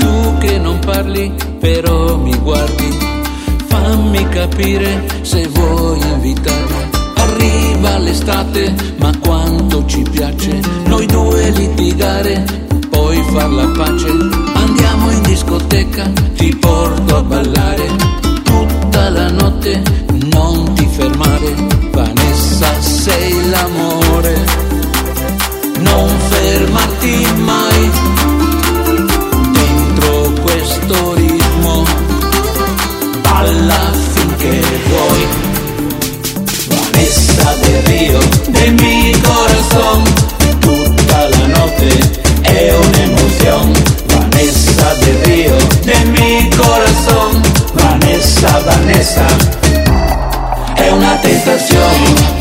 Tu 0.00 0.38
che 0.38 0.58
non 0.58 0.78
parli 0.80 1.32
però 1.60 2.16
mi 2.16 2.36
guardi, 2.38 2.88
fammi 3.66 4.28
capire 4.30 5.04
se 5.22 5.46
vuoi 5.46 6.00
invitarmi 6.00 6.79
l'estate, 8.00 8.74
ma 8.98 9.12
quanto 9.18 9.84
ci 9.86 10.02
piace 10.10 10.60
noi 10.86 11.06
due 11.06 11.50
litigare, 11.50 12.44
poi 12.88 13.22
far 13.32 13.50
la 13.50 13.66
pace. 13.68 14.08
Andiamo 14.54 15.10
in 15.10 15.22
discoteca, 15.22 16.10
ti 16.36 16.54
porto 16.56 17.16
a 17.16 17.22
ballare 17.22 17.86
tutta 18.42 19.08
la 19.10 19.30
notte, 19.30 19.82
non 20.32 20.72
ti 20.74 20.86
fermare. 20.86 21.54
Vanessa, 21.92 22.80
sei 22.80 23.50
l'amore, 23.50 24.44
non 25.78 26.08
fermarti 26.28 27.26
mai 27.36 27.90
dentro 29.52 30.32
questo 30.42 31.14
ritmo. 31.14 31.84
Balla 33.22 33.89
Vanessa 37.40 37.54
del 37.56 37.82
Río, 37.86 38.18
de 38.48 38.70
mi 38.72 39.12
corazón, 39.12 40.04
tutta 40.60 41.28
la 41.28 41.46
notte 41.46 41.88
è 42.42 42.74
un'emozione. 42.74 43.82
Vanessa 44.06 44.94
del 44.94 45.16
Río, 45.24 45.56
de 45.84 46.04
mi 46.10 46.50
corazón, 46.50 47.42
Vanessa, 47.74 48.60
Vanessa, 48.64 49.26
è 50.74 50.88
una 50.90 51.16
tentazione. 51.16 52.39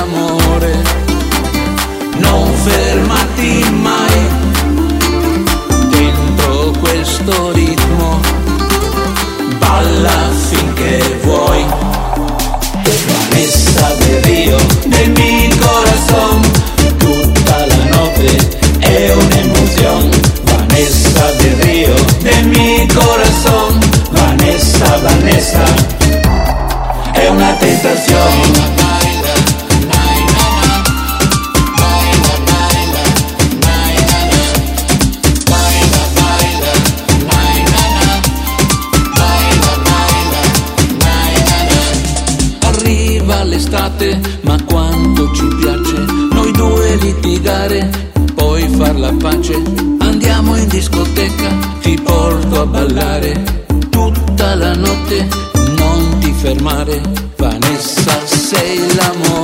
Sei 0.00 0.06
l'amore, 0.06 0.82
non 2.18 2.52
fermarti 2.54 3.70
mai 3.82 4.28
dentro 5.90 6.72
questo 6.80 7.52
ritmo, 7.52 8.20
balla 9.58 10.30
finché 10.48 11.18
vuoi. 11.22 11.64
Vanessa 13.06 13.94
del 13.98 14.22
Río, 14.22 14.56
de 14.86 15.06
mi 15.08 15.48
corazón, 15.58 16.40
tutta 16.98 17.66
la 17.66 17.84
notte 17.90 18.58
è 18.78 19.12
un'emozione. 19.12 20.20
Vanessa 20.42 21.30
del 21.38 21.56
Río, 21.60 21.94
de 22.22 22.42
mi 22.42 22.86
corazón, 22.88 23.78
Vanessa, 24.10 24.98
Vanessa, 24.98 25.64
è 27.12 27.28
una 27.28 27.52
tentazione. 27.54 28.69
A 52.60 52.66
ballare. 52.66 53.32
Tutta 53.88 54.54
la 54.54 54.74
notte, 54.74 55.26
non 55.76 56.18
ti 56.18 56.32
fermare, 56.32 57.00
Vanessa 57.36 58.26
sei 58.26 58.94
l'amore, 58.94 59.39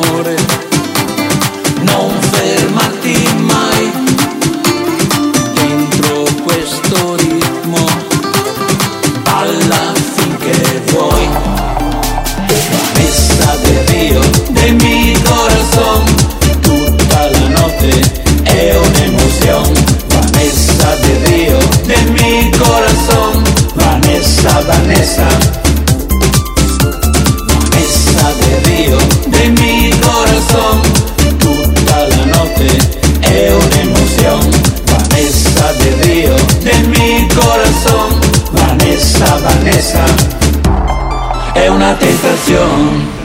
tentazione. 42.56 43.16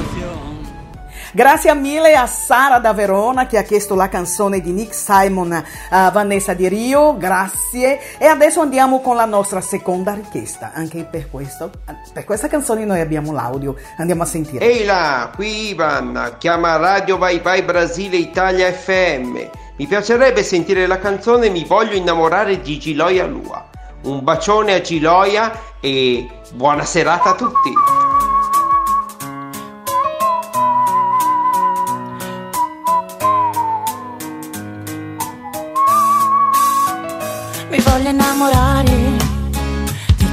Grazie 1.34 1.74
mille 1.76 2.14
a 2.14 2.28
Sara 2.28 2.80
da 2.80 2.92
Verona 2.92 3.48
che 3.48 3.58
ha 3.58 3.62
chiesto 3.62 3.96
la 3.96 4.10
canzone 4.10 4.60
di 4.60 4.74
Nick 4.74 4.94
Simon 4.94 5.64
a 5.90 6.12
Vanessa 6.12 6.54
Di 6.54 6.68
Rio, 6.68 7.16
grazie. 7.16 8.18
E 8.18 8.26
adesso 8.26 8.60
andiamo 8.60 9.00
con 9.00 9.16
la 9.16 9.24
nostra 9.24 9.62
seconda 9.62 10.14
richiesta. 10.14 10.72
Anche 10.74 11.06
per 11.06 11.30
questo, 11.30 11.72
per 12.12 12.26
questa 12.26 12.50
canzone 12.50 12.84
noi 12.84 13.00
abbiamo 13.00 13.32
l'audio, 13.32 13.76
andiamo 13.98 14.24
a 14.24 14.26
sentire. 14.26 14.66
Ehi 14.66 14.84
là, 14.84 15.32
qui 15.34 15.70
Ivan, 15.70 16.36
chiama 16.38 16.76
Radio 16.76 17.18
Vai 17.18 17.40
Vai 17.40 17.62
Brasile 17.62 18.18
Italia 18.18 18.70
FM. 18.70 19.38
Mi 19.78 19.88
piacerebbe 19.88 20.44
sentire 20.44 20.86
la 20.86 21.00
canzone 21.00 21.50
Mi 21.50 21.64
voglio 21.64 21.96
innamorare 21.96 22.60
di 22.60 22.78
Giloia 22.78 23.26
Lua. 23.26 23.70
Un 24.04 24.22
bacione 24.22 24.74
a 24.74 24.82
Giloia 24.82 25.52
e 25.80 26.28
buona 26.54 26.84
serata 26.84 27.30
a 27.30 27.36
tutti. 27.36 27.72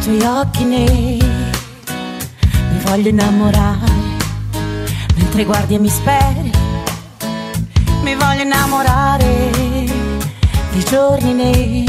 Tuoi 0.09 0.22
occhi 0.22 0.64
neri. 0.64 1.18
Mi 1.18 2.80
voglio 2.82 3.10
innamorare 3.10 3.93
mentre 5.16 5.44
guardi 5.44 5.74
e 5.74 5.78
mi 5.78 5.90
speri. 5.90 6.51
Mi 8.02 8.14
voglio 8.14 8.43
innamorare 8.43 9.51
dei 10.72 10.85
giorni 10.89 11.35
neri. 11.35 11.85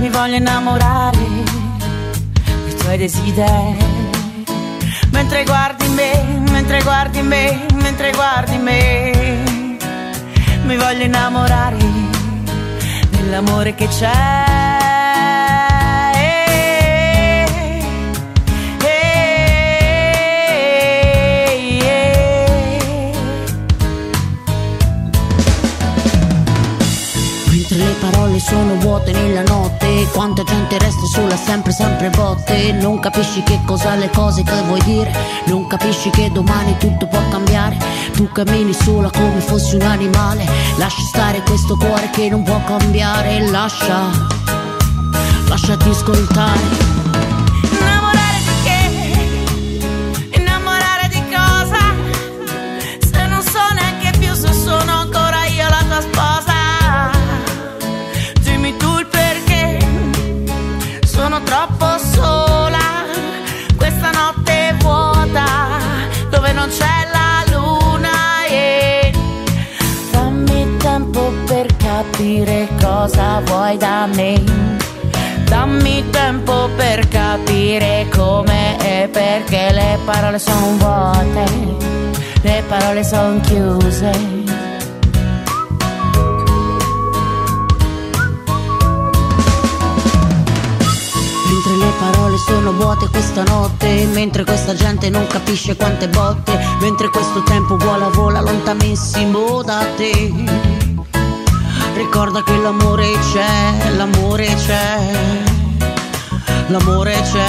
Mi 0.00 0.10
voglio 0.10 0.36
innamorare 0.36 1.26
dei 2.64 2.74
tuoi 2.76 2.98
desideri. 2.98 3.86
Mentre 5.10 5.44
guardi 5.44 5.88
me, 5.88 6.42
mentre 6.50 6.82
guardi 6.82 7.22
me, 7.22 7.66
mentre 7.76 8.12
guardi 8.12 8.56
me. 8.58 9.76
Mi 10.64 10.76
voglio 10.76 11.04
innamorare 11.04 11.78
dell'amore 13.10 13.74
che 13.74 13.88
c'è. 13.88 14.57
Parole 28.38 28.40
sono 28.40 28.74
vuote 28.76 29.12
nella 29.12 29.42
notte. 29.42 30.08
Quanta 30.12 30.42
gente 30.44 30.78
resta 30.78 31.06
sola 31.06 31.36
sempre 31.36 31.72
sempre 31.72 32.10
botte. 32.10 32.72
Non 32.72 32.98
capisci 32.98 33.42
che 33.42 33.60
cosa 33.64 33.94
le 33.96 34.10
cose 34.10 34.42
che 34.42 34.62
vuoi 34.62 34.80
dire. 34.84 35.12
Non 35.46 35.66
capisci 35.66 36.10
che 36.10 36.30
domani 36.30 36.76
tutto 36.78 37.06
può 37.06 37.20
cambiare. 37.30 37.76
Tu 38.12 38.30
cammini 38.30 38.72
sola 38.72 39.10
come 39.10 39.40
fossi 39.40 39.76
un 39.76 39.82
animale. 39.82 40.46
Lascia 40.76 41.02
stare 41.02 41.42
questo 41.42 41.76
cuore 41.76 42.10
che 42.10 42.28
non 42.28 42.42
può 42.42 42.60
cambiare. 42.64 43.48
Lascia, 43.50 44.10
lasciati 45.48 45.88
ascoltare 45.88 47.07
cosa 73.08 73.40
vuoi 73.46 73.76
da 73.78 74.06
me. 74.14 74.42
Dammi 75.44 76.04
tempo 76.10 76.68
per 76.76 77.08
capire 77.08 78.06
come 78.14 78.76
e 78.80 79.08
perché 79.08 79.70
le 79.72 79.98
parole 80.04 80.38
sono 80.38 80.76
vuote, 80.76 81.44
le 82.42 82.62
parole 82.68 83.02
sono 83.02 83.40
chiuse. 83.40 84.36
Le 91.68 91.92
parole 92.00 92.36
sono 92.38 92.72
vuote 92.72 93.08
questa 93.08 93.42
notte 93.44 94.06
Mentre 94.12 94.42
questa 94.42 94.74
gente 94.74 95.10
non 95.10 95.26
capisce 95.28 95.76
quante 95.76 96.08
botte 96.08 96.58
Mentre 96.80 97.08
questo 97.08 97.42
tempo 97.44 97.76
vola 97.76 98.08
vola 98.08 98.40
lontanissimo 98.40 99.62
da 99.62 99.84
te 99.96 100.77
Ricorda 101.98 102.44
che 102.44 102.56
l'amore 102.56 103.10
c'è, 103.32 103.96
l'amore 103.96 104.46
c'è 104.54 105.00
L'amore 106.68 107.12
c'è. 107.22 107.46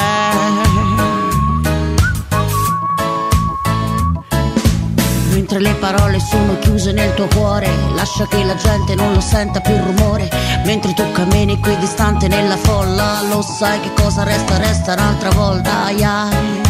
Mentre 5.29 5.59
le 5.59 5.73
parole 5.75 6.19
sono 6.19 6.57
chiuse 6.57 6.91
nel 6.93 7.13
tuo 7.13 7.27
cuore 7.27 7.69
Lascia 7.93 8.25
che 8.27 8.43
la 8.43 8.55
gente 8.55 8.95
non 8.95 9.13
lo 9.13 9.21
senta 9.21 9.59
più 9.59 9.75
il 9.75 9.83
rumore. 9.83 10.27
Mentre 10.65 10.93
tu 10.93 11.03
cammini 11.11 11.59
qui 11.59 11.77
distante 11.77 12.27
nella 12.27 12.57
folla 12.57 13.21
Lo 13.29 13.43
sai 13.43 13.79
che 13.81 13.93
cosa 14.01 14.23
resta, 14.23 14.57
resta 14.57 14.93
un'altra 14.93 15.29
volta 15.29 15.83
ai 15.83 16.03
ai. 16.03 16.61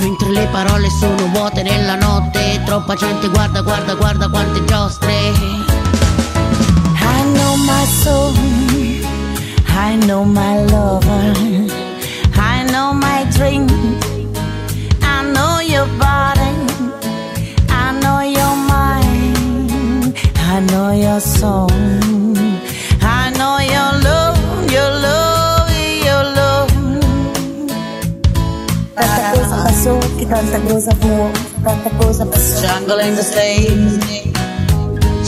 Mentre 0.00 0.30
le 0.30 0.48
parole 0.50 0.90
sono 0.90 1.28
vuote 1.28 1.62
nella 1.62 1.94
notte 1.94 2.60
Troppa 2.64 2.94
gente 2.94 3.28
guarda, 3.28 3.62
guarda, 3.62 3.94
guarda 3.94 4.28
quante 4.28 4.64
giostre 4.64 5.75
soul, 7.86 8.32
I 9.68 9.96
know 10.06 10.24
my 10.24 10.56
lover, 10.64 11.34
I 12.34 12.64
know 12.72 12.92
my 12.92 13.24
dream, 13.36 13.66
I 15.02 15.16
know 15.34 15.60
your 15.60 15.86
body, 15.98 16.52
I 17.68 17.86
know 18.02 18.20
your 18.38 18.54
mind, 18.74 20.16
I 20.36 20.60
know 20.70 20.92
your 20.92 21.20
song, 21.20 22.36
I 23.00 23.30
know 23.38 23.58
your 23.74 23.92
love, 24.08 24.38
your 24.70 24.90
love, 25.06 25.70
your 26.06 26.24
love. 26.38 26.70
Tanta 28.96 29.38
the 29.44 29.72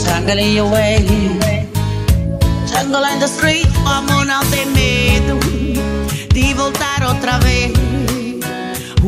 Jungle 0.03 0.37
in 0.37 0.53
your 0.55 0.71
way 0.71 1.58
Jungle 2.79 3.03
in 3.03 3.19
the 3.19 3.27
street 3.27 3.67
Amo 3.85 4.23
não 4.23 4.39
tem 4.45 4.65
medo 4.67 5.37
De 6.33 6.53
voltar 6.53 7.03
outra 7.03 7.37
vez. 7.39 7.73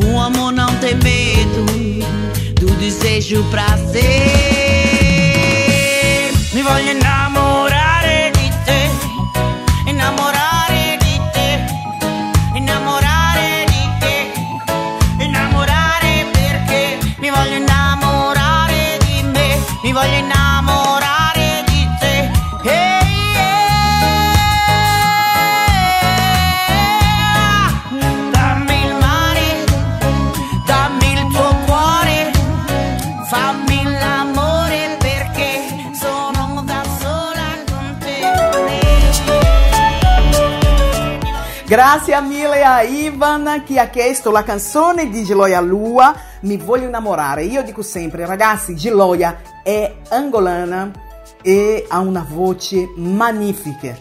O 0.04 0.20
amor 0.20 0.52
não 0.52 0.68
tem 0.76 0.94
medo 0.96 1.64
Do 2.60 2.66
desejo 2.74 3.42
pra 3.50 3.66
ser. 3.90 4.12
Mi 6.52 6.62
voglio 6.62 6.90
innamorare 6.90 7.71
Grazie 41.72 42.20
mille 42.20 42.62
a 42.62 42.82
Ivan 42.82 43.62
che 43.64 43.80
ha 43.80 43.88
chiesto 43.88 44.30
la 44.30 44.42
canzone 44.42 45.08
di 45.08 45.24
Giloia 45.24 45.58
Lua, 45.62 46.14
Mi 46.40 46.58
voglio 46.58 46.84
innamorare. 46.84 47.44
Io 47.44 47.62
dico 47.62 47.80
sempre, 47.80 48.26
ragazzi, 48.26 48.76
Giloia 48.76 49.40
è 49.62 49.90
angolana 50.10 50.90
e 51.40 51.86
ha 51.88 51.98
una 52.00 52.26
voce 52.28 52.92
magnifica, 52.96 53.96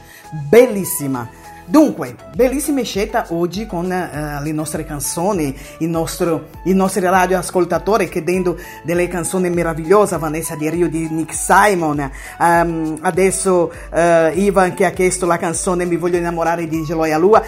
bellissima. 0.49 1.30
Dunque, 1.72 2.18
bellissima 2.35 2.84
scelta 2.84 3.27
oggi 3.30 3.65
con 3.65 3.89
eh, 3.89 4.41
le 4.43 4.52
nostre 4.52 4.84
canzoni, 4.84 5.57
il 5.77 5.88
nostro, 5.88 6.49
i 6.65 6.73
nostri 6.73 6.99
radioascoltatori 6.99 8.10
chiedendo 8.10 8.57
delle 8.84 9.07
canzoni 9.07 9.49
meravigliose, 9.49 10.18
Vanessa 10.18 10.56
Di 10.56 10.69
Rio 10.69 10.89
di 10.89 11.07
Nick 11.10 11.34
Simon, 11.34 12.11
ehm, 12.41 12.98
adesso 12.99 13.72
eh, 13.89 14.34
Ivan 14.35 14.73
che 14.73 14.84
ha 14.84 14.89
chiesto 14.91 15.26
la 15.26 15.38
canzone 15.38 15.85
Mi 15.85 15.95
voglio 15.95 16.18
innamorare 16.18 16.68
di 16.68 16.84
Geloia 16.84 17.18
Lua. 17.18 17.41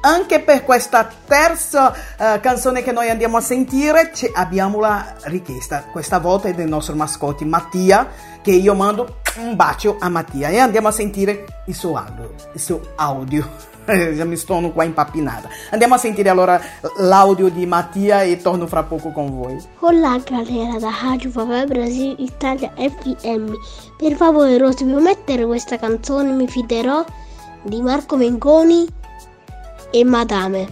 Anche 0.00 0.40
per 0.40 0.62
questa 0.62 1.08
terza 1.26 1.92
eh, 2.16 2.40
canzone 2.40 2.82
che 2.84 2.92
noi 2.92 3.10
andiamo 3.10 3.36
a 3.36 3.40
sentire 3.40 4.12
abbiamo 4.34 4.78
la 4.78 5.14
richiesta, 5.22 5.86
questa 5.90 6.20
volta 6.20 6.48
è 6.48 6.54
del 6.54 6.68
nostro 6.68 6.94
mascotte 6.94 7.44
Mattia, 7.44 8.08
che 8.40 8.52
io 8.52 8.74
mando 8.74 9.16
un 9.38 9.56
bacio 9.56 9.96
a 9.98 10.08
Mattia 10.08 10.50
e 10.50 10.58
andiamo 10.58 10.86
a 10.86 10.92
sentire 10.92 11.62
il 11.66 11.74
suo 11.74 11.96
audio. 11.96 12.32
Il 12.52 12.60
suo 12.60 12.80
audio. 12.94 13.76
Mi 13.88 14.36
sono 14.36 14.70
qua 14.70 14.84
impappinata. 14.84 15.48
Andiamo 15.70 15.94
a 15.94 15.98
sentire 15.98 16.28
allora 16.28 16.60
l'audio 16.98 17.48
di 17.48 17.66
Mattia 17.66 18.22
e 18.22 18.36
torno 18.36 18.68
fra 18.68 18.84
poco 18.84 19.10
con 19.10 19.34
voi. 19.34 19.60
Olá 19.80 20.18
galera 20.18 20.78
da 20.78 20.94
Rádio 21.02 21.30
Vavá 21.30 21.64
Brasil 21.66 22.14
Italia 22.18 22.70
FM, 22.76 23.52
per 23.96 24.14
favore 24.14 24.58
Rosy 24.58 24.84
puoi 24.84 25.02
mettere 25.02 25.44
questa 25.44 25.76
canzone 25.76 26.30
Mi 26.30 26.46
fiderò 26.46 27.04
di 27.62 27.82
Marco 27.82 28.16
Mengoni 28.16 28.97
e 29.90 30.04
Madame. 30.04 30.66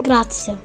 Grazie. 0.00 0.56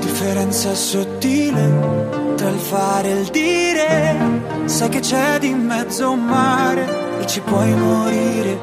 Differenza 0.00 0.74
sottile 0.74 2.34
tra 2.36 2.48
il 2.48 2.58
fare 2.58 3.08
e 3.08 3.20
il 3.20 3.28
dire. 3.28 4.42
Sai 4.66 4.88
che 4.88 5.00
c'è 5.00 5.38
di 5.38 5.52
mezzo 5.52 6.10
un 6.10 6.24
mare 6.24 7.20
e 7.20 7.26
ci 7.26 7.40
puoi 7.40 7.72
morire. 7.74 8.58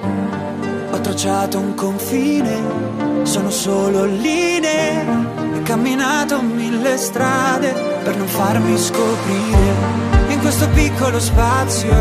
Ho 0.91 0.99
tracciato 0.99 1.59
un 1.59 1.73
confine, 1.75 3.23
sono 3.23 3.49
solo 3.49 4.05
linee. 4.05 5.29
E 5.55 5.61
camminato 5.63 6.41
mille 6.41 6.97
strade 6.97 7.90
per 8.03 8.15
non 8.15 8.27
farmi 8.27 8.77
scoprire. 8.77 9.99
In 10.29 10.39
questo 10.39 10.67
piccolo 10.69 11.19
spazio, 11.19 11.91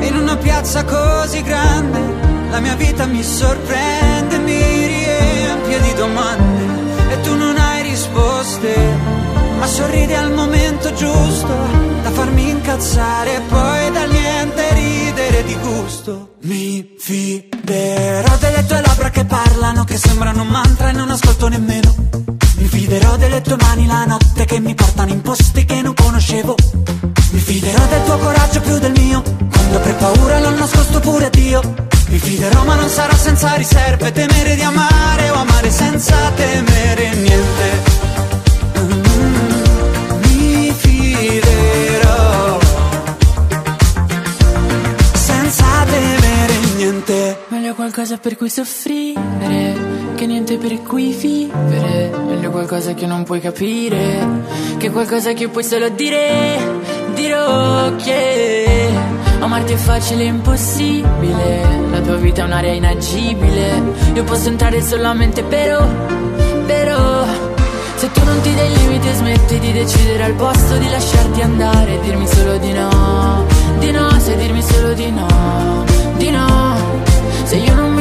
in 0.00 0.16
una 0.16 0.36
piazza 0.36 0.84
così 0.84 1.42
grande, 1.42 2.00
la 2.50 2.60
mia 2.60 2.74
vita 2.74 3.06
mi 3.06 3.22
sorprende, 3.22 4.38
mi 4.38 4.86
riempie 4.86 5.80
di 5.80 5.94
domande 5.94 6.64
e 7.10 7.20
tu 7.20 7.34
non 7.36 7.56
hai 7.56 7.82
risposte, 7.82 8.74
ma 9.58 9.66
sorridi 9.66 10.14
al 10.14 10.32
momento 10.32 10.92
giusto 10.94 11.54
da 12.02 12.10
farmi 12.10 12.50
incazzare 12.50 13.36
e 13.36 13.40
poi 13.40 13.90
dal 13.92 14.10
niente 14.10 14.74
ridere 14.74 15.44
di 15.44 15.56
gusto. 15.60 16.34
Mi 16.42 16.94
fiderò 16.98 18.36
delle 18.38 18.64
tue 18.66 18.80
labbra 18.80 19.10
che 19.10 19.24
parlano, 19.24 19.84
che 19.84 19.98
sembrano 19.98 20.42
un 20.42 20.48
mantra 20.48 20.90
e 20.90 20.92
non 20.92 21.10
ascolto 21.10 21.48
nemmeno. 21.48 22.35
Mi 22.56 22.68
fiderò 22.68 23.16
delle 23.16 23.40
tue 23.42 23.56
mani 23.56 23.86
la 23.86 24.04
notte 24.04 24.44
che 24.44 24.58
mi 24.60 24.74
portano 24.74 25.12
in 25.12 25.20
posti 25.20 25.64
che 25.64 25.82
non 25.82 25.94
conoscevo. 25.94 26.54
Mi 27.30 27.38
fiderò 27.38 27.86
del 27.86 28.04
tuo 28.04 28.18
coraggio 28.18 28.60
più 28.60 28.78
del 28.78 28.92
mio, 28.92 29.22
quando 29.22 29.76
avrei 29.76 29.94
paura 29.94 30.40
l'ho 30.40 30.50
nascosto 30.50 31.00
pure 31.00 31.26
a 31.26 31.30
Dio. 31.30 31.60
Mi 32.08 32.18
fiderò 32.18 32.64
ma 32.64 32.76
non 32.76 32.88
sarà 32.88 33.14
senza 33.14 33.54
riserve, 33.54 34.12
temere 34.12 34.54
di 34.54 34.62
amare 34.62 35.30
o 35.30 35.34
amare 35.34 35.70
senza 35.70 36.16
temere 36.34 37.14
niente. 37.14 37.85
Qualcosa 47.76 48.16
per 48.16 48.38
cui 48.38 48.48
soffrire 48.48 50.14
che 50.16 50.24
niente 50.24 50.56
per 50.56 50.82
cui 50.82 51.12
vivere. 51.12 52.10
Meglio 52.26 52.50
qualcosa 52.50 52.94
che 52.94 53.04
non 53.06 53.22
puoi 53.22 53.38
capire 53.38 54.26
che 54.78 54.90
qualcosa 54.90 55.34
che 55.34 55.48
puoi 55.48 55.62
solo 55.62 55.90
dire. 55.90 56.58
Dirò 57.12 57.94
che 57.96 58.88
amarti 59.40 59.74
è 59.74 59.76
facile 59.76 60.22
e 60.22 60.26
impossibile. 60.26 61.84
La 61.90 62.00
tua 62.00 62.16
vita 62.16 62.42
è 62.42 62.44
un'area 62.46 62.72
inagibile. 62.72 63.82
Io 64.14 64.24
posso 64.24 64.48
entrare 64.48 64.80
solamente 64.80 65.42
però, 65.42 65.86
però. 66.64 67.24
Se 67.96 68.10
tu 68.10 68.24
non 68.24 68.40
ti 68.40 68.54
dai 68.54 68.76
limiti 68.76 69.08
e 69.08 69.14
smetti 69.14 69.58
di 69.58 69.72
decidere 69.72 70.24
al 70.24 70.34
posto 70.34 70.76
di 70.76 70.88
lasciarti 70.88 71.40
andare 71.40 71.98
dirmi 72.00 72.26
solo 72.26 72.58
di 72.58 72.72
no, 72.72 73.46
di 73.78 73.90
no, 73.90 74.10
sai 74.18 74.36
dirmi 74.36 74.62
solo 74.62 74.92
di 74.92 75.10
no. 75.10 76.05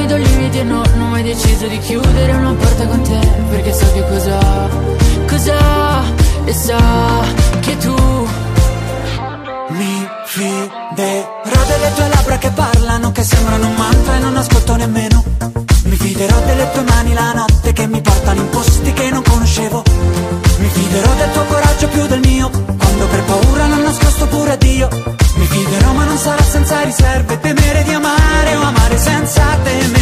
Se 0.05 0.11
io 0.11 0.17
non 0.17 0.21
mi 0.21 0.27
do 0.27 0.29
limiti 0.29 0.59
e 0.59 0.63
no, 0.63 0.83
non 0.93 1.01
ho 1.01 1.09
mai 1.09 1.23
deciso 1.23 1.67
di 1.67 1.79
chiudere 1.79 2.31
una 2.33 2.53
porta 2.53 2.85
con 2.85 3.01
te 3.01 3.19
Perché 3.49 3.73
so 3.73 3.91
che 3.91 4.03
cosa, 4.07 4.39
cosa 5.27 6.03
E 6.45 6.53
so 6.53 6.77
che 7.61 7.77
tu 7.77 8.27
Mi 9.69 10.07
fiderò 10.25 11.63
delle 11.65 11.93
tue 11.95 12.07
labbra 12.07 12.37
che 12.37 12.51
parlano, 12.51 13.11
che 13.11 13.23
sembrano 13.23 13.67
un 13.67 13.75
mantra 13.75 14.15
e 14.17 14.19
non 14.19 14.37
ascolto 14.37 14.75
nemmeno. 14.75 15.23
Mi 15.85 15.95
fiderò 15.95 16.39
delle 16.45 16.71
tue 16.71 16.81
mani 16.81 17.13
la 17.13 17.33
notte 17.33 17.73
che 17.73 17.87
mi 17.87 18.01
portano 18.01 18.41
in 18.41 18.49
posti 18.49 18.93
che 18.93 19.09
non 19.09 19.23
conoscevo. 19.23 19.83
Mi 20.59 20.67
fiderò 20.67 21.13
del 21.13 21.31
tuo 21.31 21.43
coraggio 21.45 21.87
più 21.87 22.05
del 22.07 22.19
mio, 22.19 22.49
quando 22.49 23.07
per 23.07 23.23
paura 23.23 23.67
l'ho 23.67 23.81
nascosto 23.81 24.27
pure 24.27 24.51
a 24.51 24.55
Dio. 24.55 24.89
Mi 25.35 25.45
fiderò 25.45 25.93
ma 25.93 26.03
non 26.03 26.17
sarà 26.17 26.43
senza 26.43 26.81
riserve, 26.81 27.39
temere 27.39 27.83
di 27.83 27.93
amare 27.93 28.55
o 28.55 28.61
amare 28.61 28.97
senza 28.97 29.43
temere 29.63 29.94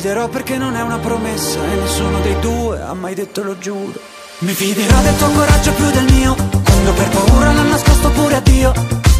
fiderò 0.00 0.28
perché 0.28 0.56
non 0.56 0.76
è 0.76 0.80
una 0.80 0.98
promessa 0.98 1.58
e 1.58 1.74
nessuno 1.74 2.20
dei 2.20 2.38
due 2.38 2.80
ha 2.80 2.94
mai 2.94 3.14
detto 3.14 3.42
lo 3.42 3.58
giuro. 3.58 3.98
Mi 4.38 4.52
fiderò 4.52 4.96
del 5.00 5.16
tuo 5.16 5.28
coraggio 5.30 5.72
più 5.72 5.90
del 5.90 6.12
mio, 6.12 6.36
quando 6.36 6.92
per 6.92 7.08
paura 7.08 7.52
l'ho 7.52 7.62
nascosto 7.62 8.08
pure 8.10 8.36
a 8.36 8.40
Dio. 8.40 8.72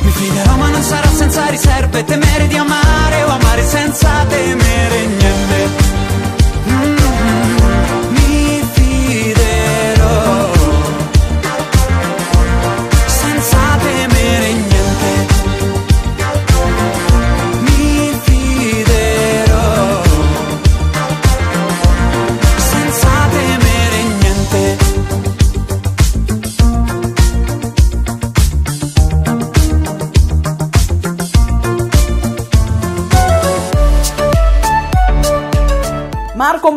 Mi 0.02 0.10
fiderò 0.12 0.54
ma 0.54 0.68
non 0.68 0.82
sarà 0.82 1.08
senza 1.08 1.46
riserve, 1.46 2.04
temere 2.04 2.46
di 2.46 2.56
amare 2.56 3.24
o 3.24 3.28
amare 3.28 3.66
senza 3.66 4.24
temere 4.28 5.06
niente. 5.06 5.87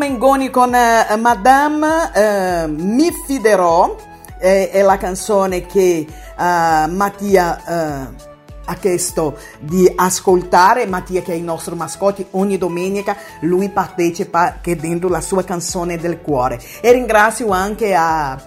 Mengoni 0.01 0.49
con 0.49 0.73
eh, 0.73 1.15
Madame 1.15 2.11
eh, 2.15 2.65
Mi 2.65 3.11
fiderò 3.11 3.95
eh, 4.39 4.71
è 4.71 4.81
la 4.81 4.97
canzone 4.97 5.67
che 5.67 6.07
eh, 6.07 6.07
Mattia 6.35 7.63
eh, 7.63 8.29
ha 8.65 8.73
chiesto 8.79 9.37
di 9.59 9.91
ascoltare. 9.95 10.87
Mattia 10.87 11.21
che 11.21 11.33
è 11.33 11.35
il 11.35 11.43
nostro 11.43 11.75
mascotte 11.75 12.25
ogni 12.31 12.57
domenica 12.57 13.15
lui 13.41 13.69
partecipa 13.69 14.57
chiedendo 14.59 15.07
la 15.07 15.21
sua 15.21 15.43
canzone 15.43 15.97
del 15.97 16.19
cuore 16.19 16.59
e 16.81 16.91
ringrazio 16.91 17.49
anche 17.51 17.93
a 17.93 18.41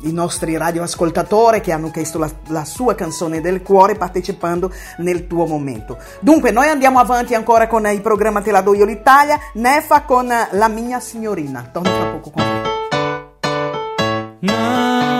i 0.00 0.12
nostri 0.12 0.56
radioascoltatori 0.56 1.60
che 1.60 1.72
hanno 1.72 1.90
chiesto 1.90 2.18
la, 2.18 2.30
la 2.48 2.64
sua 2.64 2.94
canzone 2.94 3.40
del 3.40 3.62
cuore 3.62 3.94
partecipando 3.94 4.72
nel 4.98 5.26
tuo 5.26 5.46
momento. 5.46 5.98
Dunque, 6.20 6.50
noi 6.50 6.68
andiamo 6.68 6.98
avanti 6.98 7.34
ancora 7.34 7.66
con 7.66 7.86
il 7.86 8.00
programma 8.00 8.40
Te 8.40 8.50
la 8.50 8.62
do 8.62 8.74
io 8.74 8.84
l'Italia, 8.84 9.38
Nefa 9.54 10.02
con 10.02 10.32
La 10.50 10.68
mia 10.68 11.00
signorina. 11.00 11.68
Torno 11.72 11.90
tra 11.90 12.06
poco 12.06 12.30
con 12.30 12.42
te. 12.42 12.76
Anche 14.40 15.17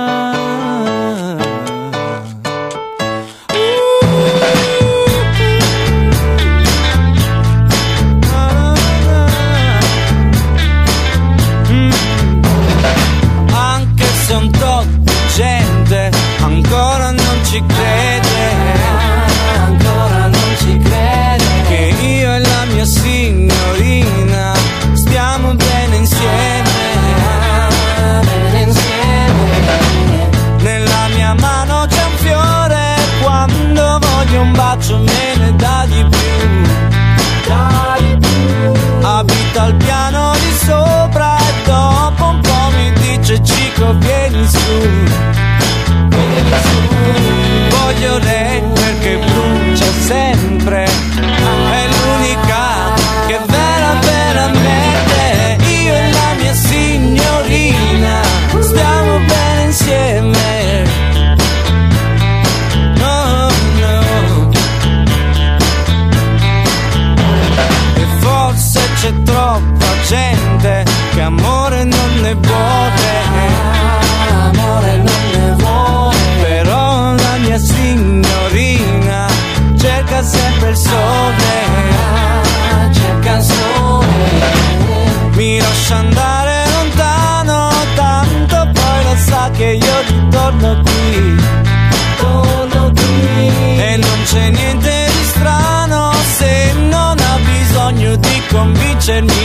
said 99.08 99.37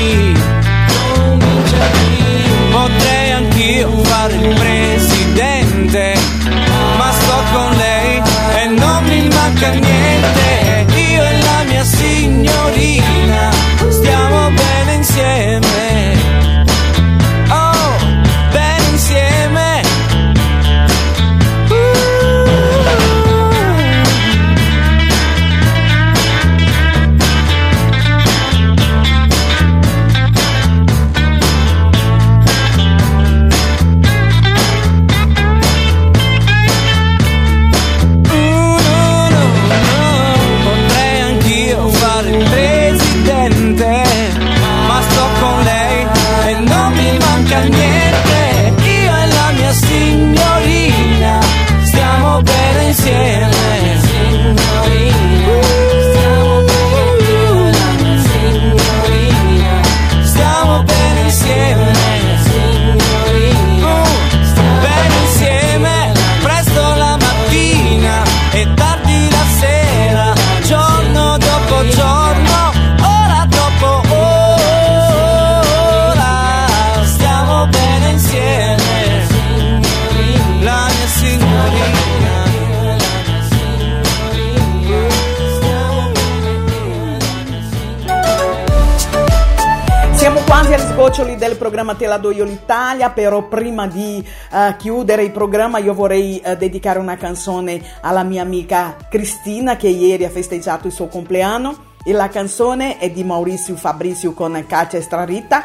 programma 91.73 91.95
Te 91.95 92.05
la 92.05 92.17
do 92.17 92.29
io 92.29 92.43
l'Italia, 92.43 93.09
però 93.09 93.47
prima 93.47 93.87
di 93.87 94.23
eh, 94.51 94.75
chiudere 94.77 95.23
il 95.23 95.31
programma 95.31 95.79
io 95.79 95.95
vorrei 95.95 96.37
eh, 96.37 96.55
dedicare 96.55 96.99
una 96.99 97.17
canzone 97.17 97.81
alla 98.01 98.21
mia 98.21 98.43
amica 98.43 98.95
Cristina 99.09 99.75
che 99.75 99.87
ieri 99.87 100.23
ha 100.23 100.29
festeggiato 100.29 100.85
il 100.85 100.93
suo 100.93 101.07
compleanno 101.07 101.95
e 102.05 102.11
la 102.11 102.29
canzone 102.29 102.99
è 102.99 103.09
di 103.09 103.23
Maurizio 103.23 103.75
Fabrizio 103.75 104.33
con 104.33 104.63
Caccia 104.67 105.01
Strarita, 105.01 105.63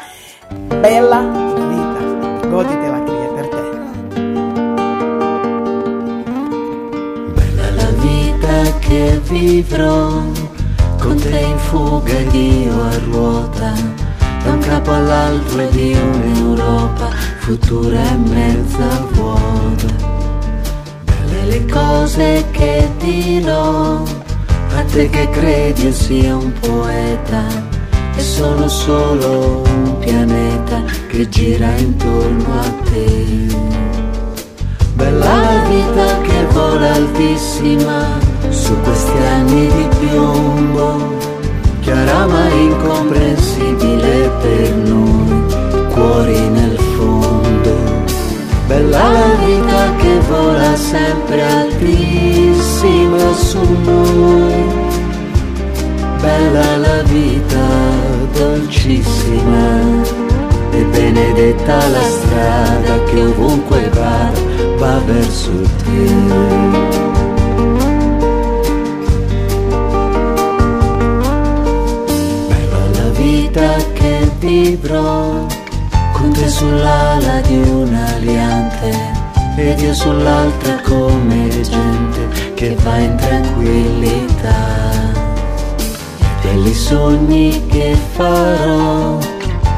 Bella 0.79 1.19
vita, 1.19 2.47
goditela 2.47 3.03
che 3.03 3.23
è 3.23 3.27
per 3.35 3.47
te. 3.49 3.57
la 7.75 7.89
vita 7.99 8.79
che 8.79 9.19
vivrò 9.25 10.23
con 10.99 11.17
te 11.21 11.37
in 11.37 11.57
fuga 11.59 12.13
ed 12.13 12.33
io 12.33 12.81
a 12.81 12.97
ruota 12.97 14.08
da 14.43 14.51
un 14.51 14.59
capo 14.59 14.91
all'altro 14.91 15.59
e 15.61 15.69
di 15.69 15.93
un'Europa 15.93 17.09
futura 17.39 18.01
e 18.01 18.15
mezza 18.15 19.07
vuota. 19.11 19.93
Belle 21.03 21.45
le 21.45 21.65
cose 21.65 22.45
che 22.51 22.89
dirò 22.99 24.03
a 24.75 24.83
te 24.91 25.09
che 25.09 25.29
credi 25.29 25.83
io 25.83 25.91
sia 25.91 26.35
un 26.35 26.51
poeta. 26.59 27.67
E 28.15 28.21
sono 28.21 28.67
solo 28.67 29.63
un 29.65 29.97
pianeta 29.99 30.83
che 31.07 31.29
gira 31.29 31.71
intorno 31.77 32.59
a 32.59 32.69
te. 32.83 33.47
Bella 34.95 35.35
la 35.35 35.63
vita 35.69 36.21
che 36.21 36.45
vola 36.51 36.93
altissima 36.93 38.19
su 38.49 38.77
questi 38.81 39.17
anni 39.17 39.67
di 39.67 39.87
piombo, 39.99 41.17
chiara 41.89 42.27
ma 42.27 42.47
incomprensibile 42.49 44.29
per 44.41 44.75
noi, 44.75 45.43
cuori 45.89 46.39
nel 46.49 46.77
fondo. 46.95 47.73
Bella 48.67 49.09
la 49.09 49.33
vita 49.43 49.95
che 49.97 50.19
vola 50.29 50.75
sempre 50.75 51.41
altissima 51.41 53.33
su 53.33 53.59
noi, 53.83 54.65
bella 56.21 56.77
la 56.77 57.01
vita 57.01 57.67
dolcissima 58.33 59.65
e 60.69 60.83
benedetta 60.91 61.87
la 61.87 62.07
strada 62.17 63.03
che 63.05 63.19
ovunque 63.19 63.89
va, 63.95 64.31
va 64.77 65.01
verso 65.07 65.51
te. 65.83 67.18
Vita 73.49 73.75
che 73.93 74.29
vivrò 74.39 75.47
con 76.13 76.29
Niente 76.29 76.49
sull'ala 76.49 77.41
di 77.41 77.57
un 77.57 77.93
aliante 77.93 78.91
ed 79.55 79.79
io 79.79 79.93
sull'altra 79.93 80.79
come 80.83 81.49
gente 81.49 82.53
che 82.53 82.75
va 82.83 82.97
in 82.97 83.15
tranquillità. 83.15 84.77
E 86.19 86.41
quelli 86.41 86.73
sogni 86.73 87.65
che 87.67 87.97
farò, 88.13 89.17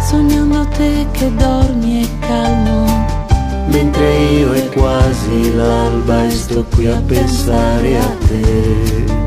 sognando 0.02 0.68
te 0.76 1.08
che 1.12 1.34
dormi 1.36 2.02
e 2.02 2.10
calmo, 2.20 3.06
mentre 3.68 4.18
io 4.18 4.52
è 4.54 4.68
quasi 4.70 5.56
l'alba 5.56 6.26
e 6.26 6.32
sto 6.32 6.66
qui 6.76 6.88
a 6.88 7.02
pensare 7.06 7.98
a 7.98 8.16
te. 8.28 9.20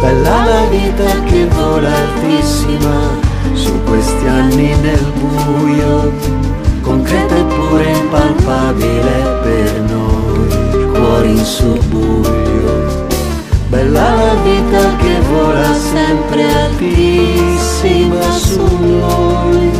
Bella 0.00 0.44
la 0.44 0.64
vita 0.70 1.22
che 1.24 1.46
vola 1.46 1.90
altissima 1.92 3.25
questi 3.86 4.26
anni 4.26 4.74
nel 4.82 5.12
buio, 5.14 6.12
concreta 6.82 7.36
eppure 7.36 7.90
impalpabile 7.90 9.40
per 9.42 9.80
noi, 9.88 10.90
cuori 10.92 11.30
in 11.30 11.44
subbuglio. 11.44 13.04
Bella 13.68 14.14
la 14.14 14.34
vita 14.42 14.96
che 14.96 15.20
vola 15.32 15.72
sempre 15.74 16.44
altissima 16.52 18.30
su 18.30 18.66
noi. 18.80 19.70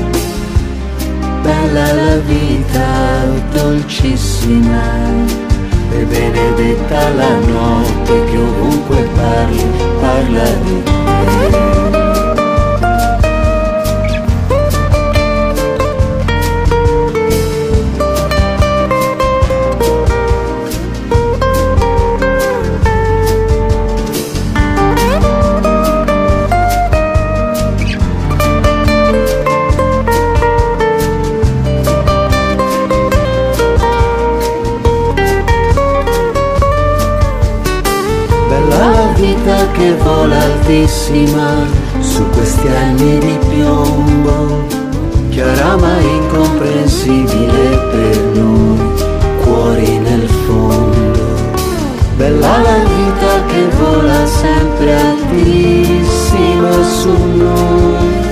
Bella 1.42 1.92
la 1.92 2.16
vita 2.26 2.84
dolcissima 3.52 4.82
e 5.92 6.04
benedetta 6.04 7.08
la 7.14 7.34
notte 7.38 8.24
che 8.24 8.38
ovunque 8.38 9.08
parli, 9.14 9.64
parla 10.00 10.44
di 10.64 10.82
te. 10.82 11.05
Vola 40.66 40.78
altissima 40.78 41.64
su 42.00 42.28
questi 42.30 42.66
anni 42.66 43.18
di 43.18 43.38
piombo, 43.48 44.66
chiara 45.28 45.76
ma 45.76 45.98
incomprensibile 46.00 47.78
per 47.92 48.24
noi, 48.34 48.78
cuori 49.44 49.98
nel 49.98 50.28
fondo. 50.28 51.24
Bella 52.16 52.58
la 52.58 52.78
vita 52.78 53.44
che 53.46 53.68
vola 53.78 54.26
sempre 54.26 54.94
altissima 54.94 56.82
su 56.82 57.12
noi. 57.36 58.24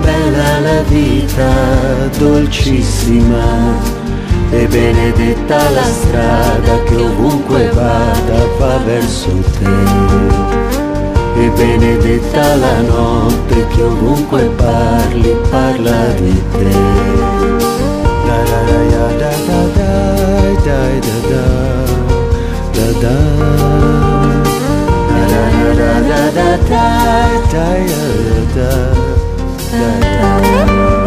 Bella 0.00 0.60
la 0.60 0.82
vita 0.88 1.50
dolcissima 2.16 3.94
e 4.50 4.66
benedetta 4.66 5.70
la 5.70 5.82
strada 5.82 6.82
che 6.84 6.94
ovunque 6.94 7.68
vada 7.74 8.46
va 8.58 8.78
verso 8.84 9.30
te. 9.58 10.85
E 11.38 11.50
benedetta 11.50 12.56
la 12.56 12.80
notte 12.80 13.66
che 13.68 13.82
ovunque 13.82 14.42
parli 14.56 15.36
parla 15.50 16.06
di 16.18 16.42
te. 16.52 16.70
Da 18.26 18.38
da 18.50 18.60
da 18.68 18.80
ya 18.92 19.06
da 19.20 19.32
da 19.48 19.60
da 19.76 19.94
da 20.64 20.80
da 21.04 21.18
da 21.18 21.44
da 22.72 22.86
da 22.92 22.94
da 22.96 23.18
da 25.26 25.44
da 25.74 25.90
da 25.90 26.20
da 26.20 26.36
da 26.36 26.86
da 27.52 27.66
ya 27.90 28.02
da 28.24 28.54
da 28.54 28.70
da 29.70 29.90
da 29.90 30.16
Ciao 30.16 31.05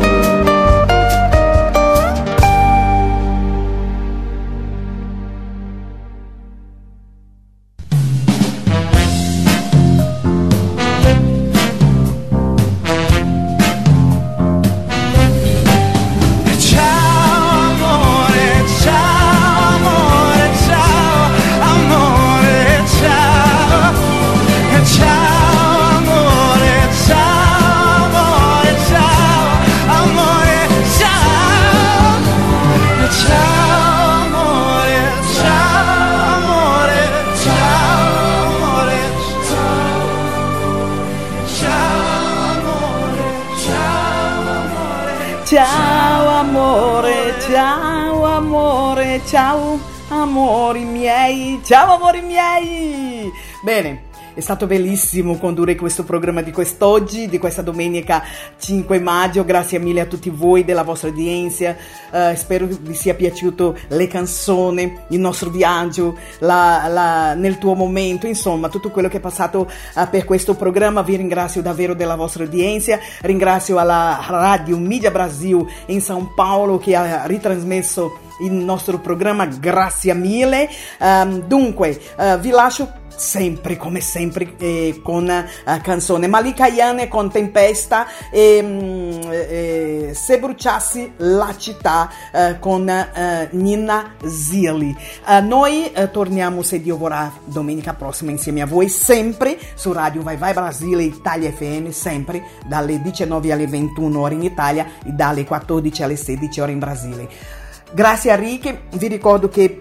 ciao 51.69 51.93
amori 51.93 52.21
miei. 52.21 53.31
Bene, 53.61 54.05
è 54.33 54.39
stato 54.39 54.65
bellissimo 54.65 55.37
condurre 55.37 55.75
questo 55.75 56.03
programma 56.03 56.41
di 56.41 56.51
quest'oggi, 56.51 57.27
di 57.29 57.37
questa 57.37 57.61
domenica 57.61 58.23
5 58.57 58.99
maggio. 58.99 59.45
Grazie 59.45 59.77
mille 59.77 60.01
a 60.01 60.07
tutti 60.07 60.31
voi 60.31 60.65
della 60.65 60.81
vostra 60.81 61.09
udienza. 61.09 61.75
Eh, 62.11 62.35
spero 62.35 62.65
vi 62.67 62.95
sia 62.95 63.13
piaciuto 63.13 63.77
le 63.89 64.07
canzoni, 64.07 64.97
il 65.09 65.19
nostro 65.19 65.51
viaggio, 65.51 66.17
la- 66.39 66.87
la- 66.87 67.33
nel 67.35 67.59
tuo 67.59 67.75
momento, 67.75 68.25
insomma, 68.25 68.67
tutto 68.69 68.89
quello 68.89 69.07
che 69.07 69.17
è 69.17 69.21
passato 69.21 69.69
eh, 69.95 70.07
per 70.09 70.25
questo 70.25 70.55
programma. 70.55 71.03
Vi 71.03 71.17
ringrazio 71.17 71.61
davvero 71.61 71.93
della 71.93 72.15
vostra 72.15 72.45
udienza. 72.45 72.97
Ringrazio 73.21 73.77
alla 73.77 74.19
Radio 74.27 74.79
Media 74.79 75.11
Brasil 75.11 75.63
in 75.85 75.99
São 75.99 76.33
Paulo 76.33 76.79
che 76.79 76.95
ha 76.95 77.27
ritrasmesso 77.27 78.25
il 78.41 78.51
nostro 78.51 78.99
programma. 78.99 79.45
Grazie 79.45 80.13
mille. 80.13 80.69
Ehm, 80.99 81.41
dunque, 81.47 81.99
eh, 82.17 82.37
vi 82.39 82.49
lascio 82.49 82.99
sempre 83.19 83.75
come 83.75 83.99
sempre 83.99 84.55
eh, 84.57 85.01
con 85.03 85.29
eh, 85.29 85.45
canzone 85.83 86.27
Malika 86.27 86.67
Yane 86.67 87.09
con 87.09 87.29
Tempesta 87.29 88.07
e 88.31 88.61
mm, 88.63 89.21
eh, 89.29 90.11
Se 90.13 90.39
bruciassi 90.39 91.13
la 91.17 91.53
città 91.57 92.09
eh, 92.31 92.57
con 92.59 92.87
eh, 92.87 93.49
Nina 93.51 94.15
Zilli 94.25 94.95
noi 95.43 95.91
torniamo 96.11 96.61
se 96.61 96.81
Dio 96.81 96.97
vorrà 96.97 97.31
domenica 97.43 97.93
prossima 97.93 98.31
insieme 98.31 98.61
a 98.61 98.65
voi 98.65 98.89
sempre 98.89 99.57
su 99.75 99.91
Radio 99.91 100.21
Vai 100.21 100.37
Vai 100.37 100.53
Brasile 100.53 101.03
Italia 101.03 101.51
FM 101.51 101.89
sempre 101.89 102.43
dalle 102.65 103.01
19 103.01 103.51
alle 103.51 103.67
21 103.67 104.19
ore 104.19 104.35
in 104.35 104.43
Italia 104.43 104.85
e 105.05 105.11
dalle 105.11 105.43
14 105.43 106.03
alle 106.03 106.15
16 106.15 106.61
ore 106.61 106.71
in 106.71 106.79
Brasile 106.79 107.57
grazie 107.93 108.31
a 108.31 108.35
Ricky 108.35 108.79
vi 108.93 109.07
ricordo 109.07 109.49
che 109.49 109.77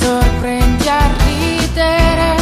Sorprendi 0.00 0.88
a 0.88 1.00
ridere, 1.24 2.39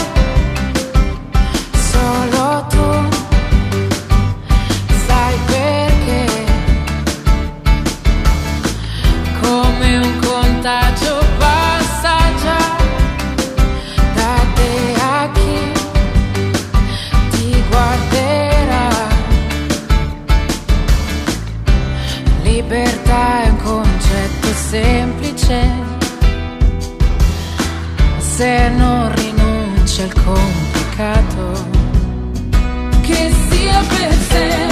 se 28.38 28.68
non 28.68 29.12
rinuncia 29.16 30.04
al 30.04 30.12
complicato. 30.12 31.66
Che 33.00 33.32
sia 33.48 33.82
per 33.88 34.14
te. 34.28 34.67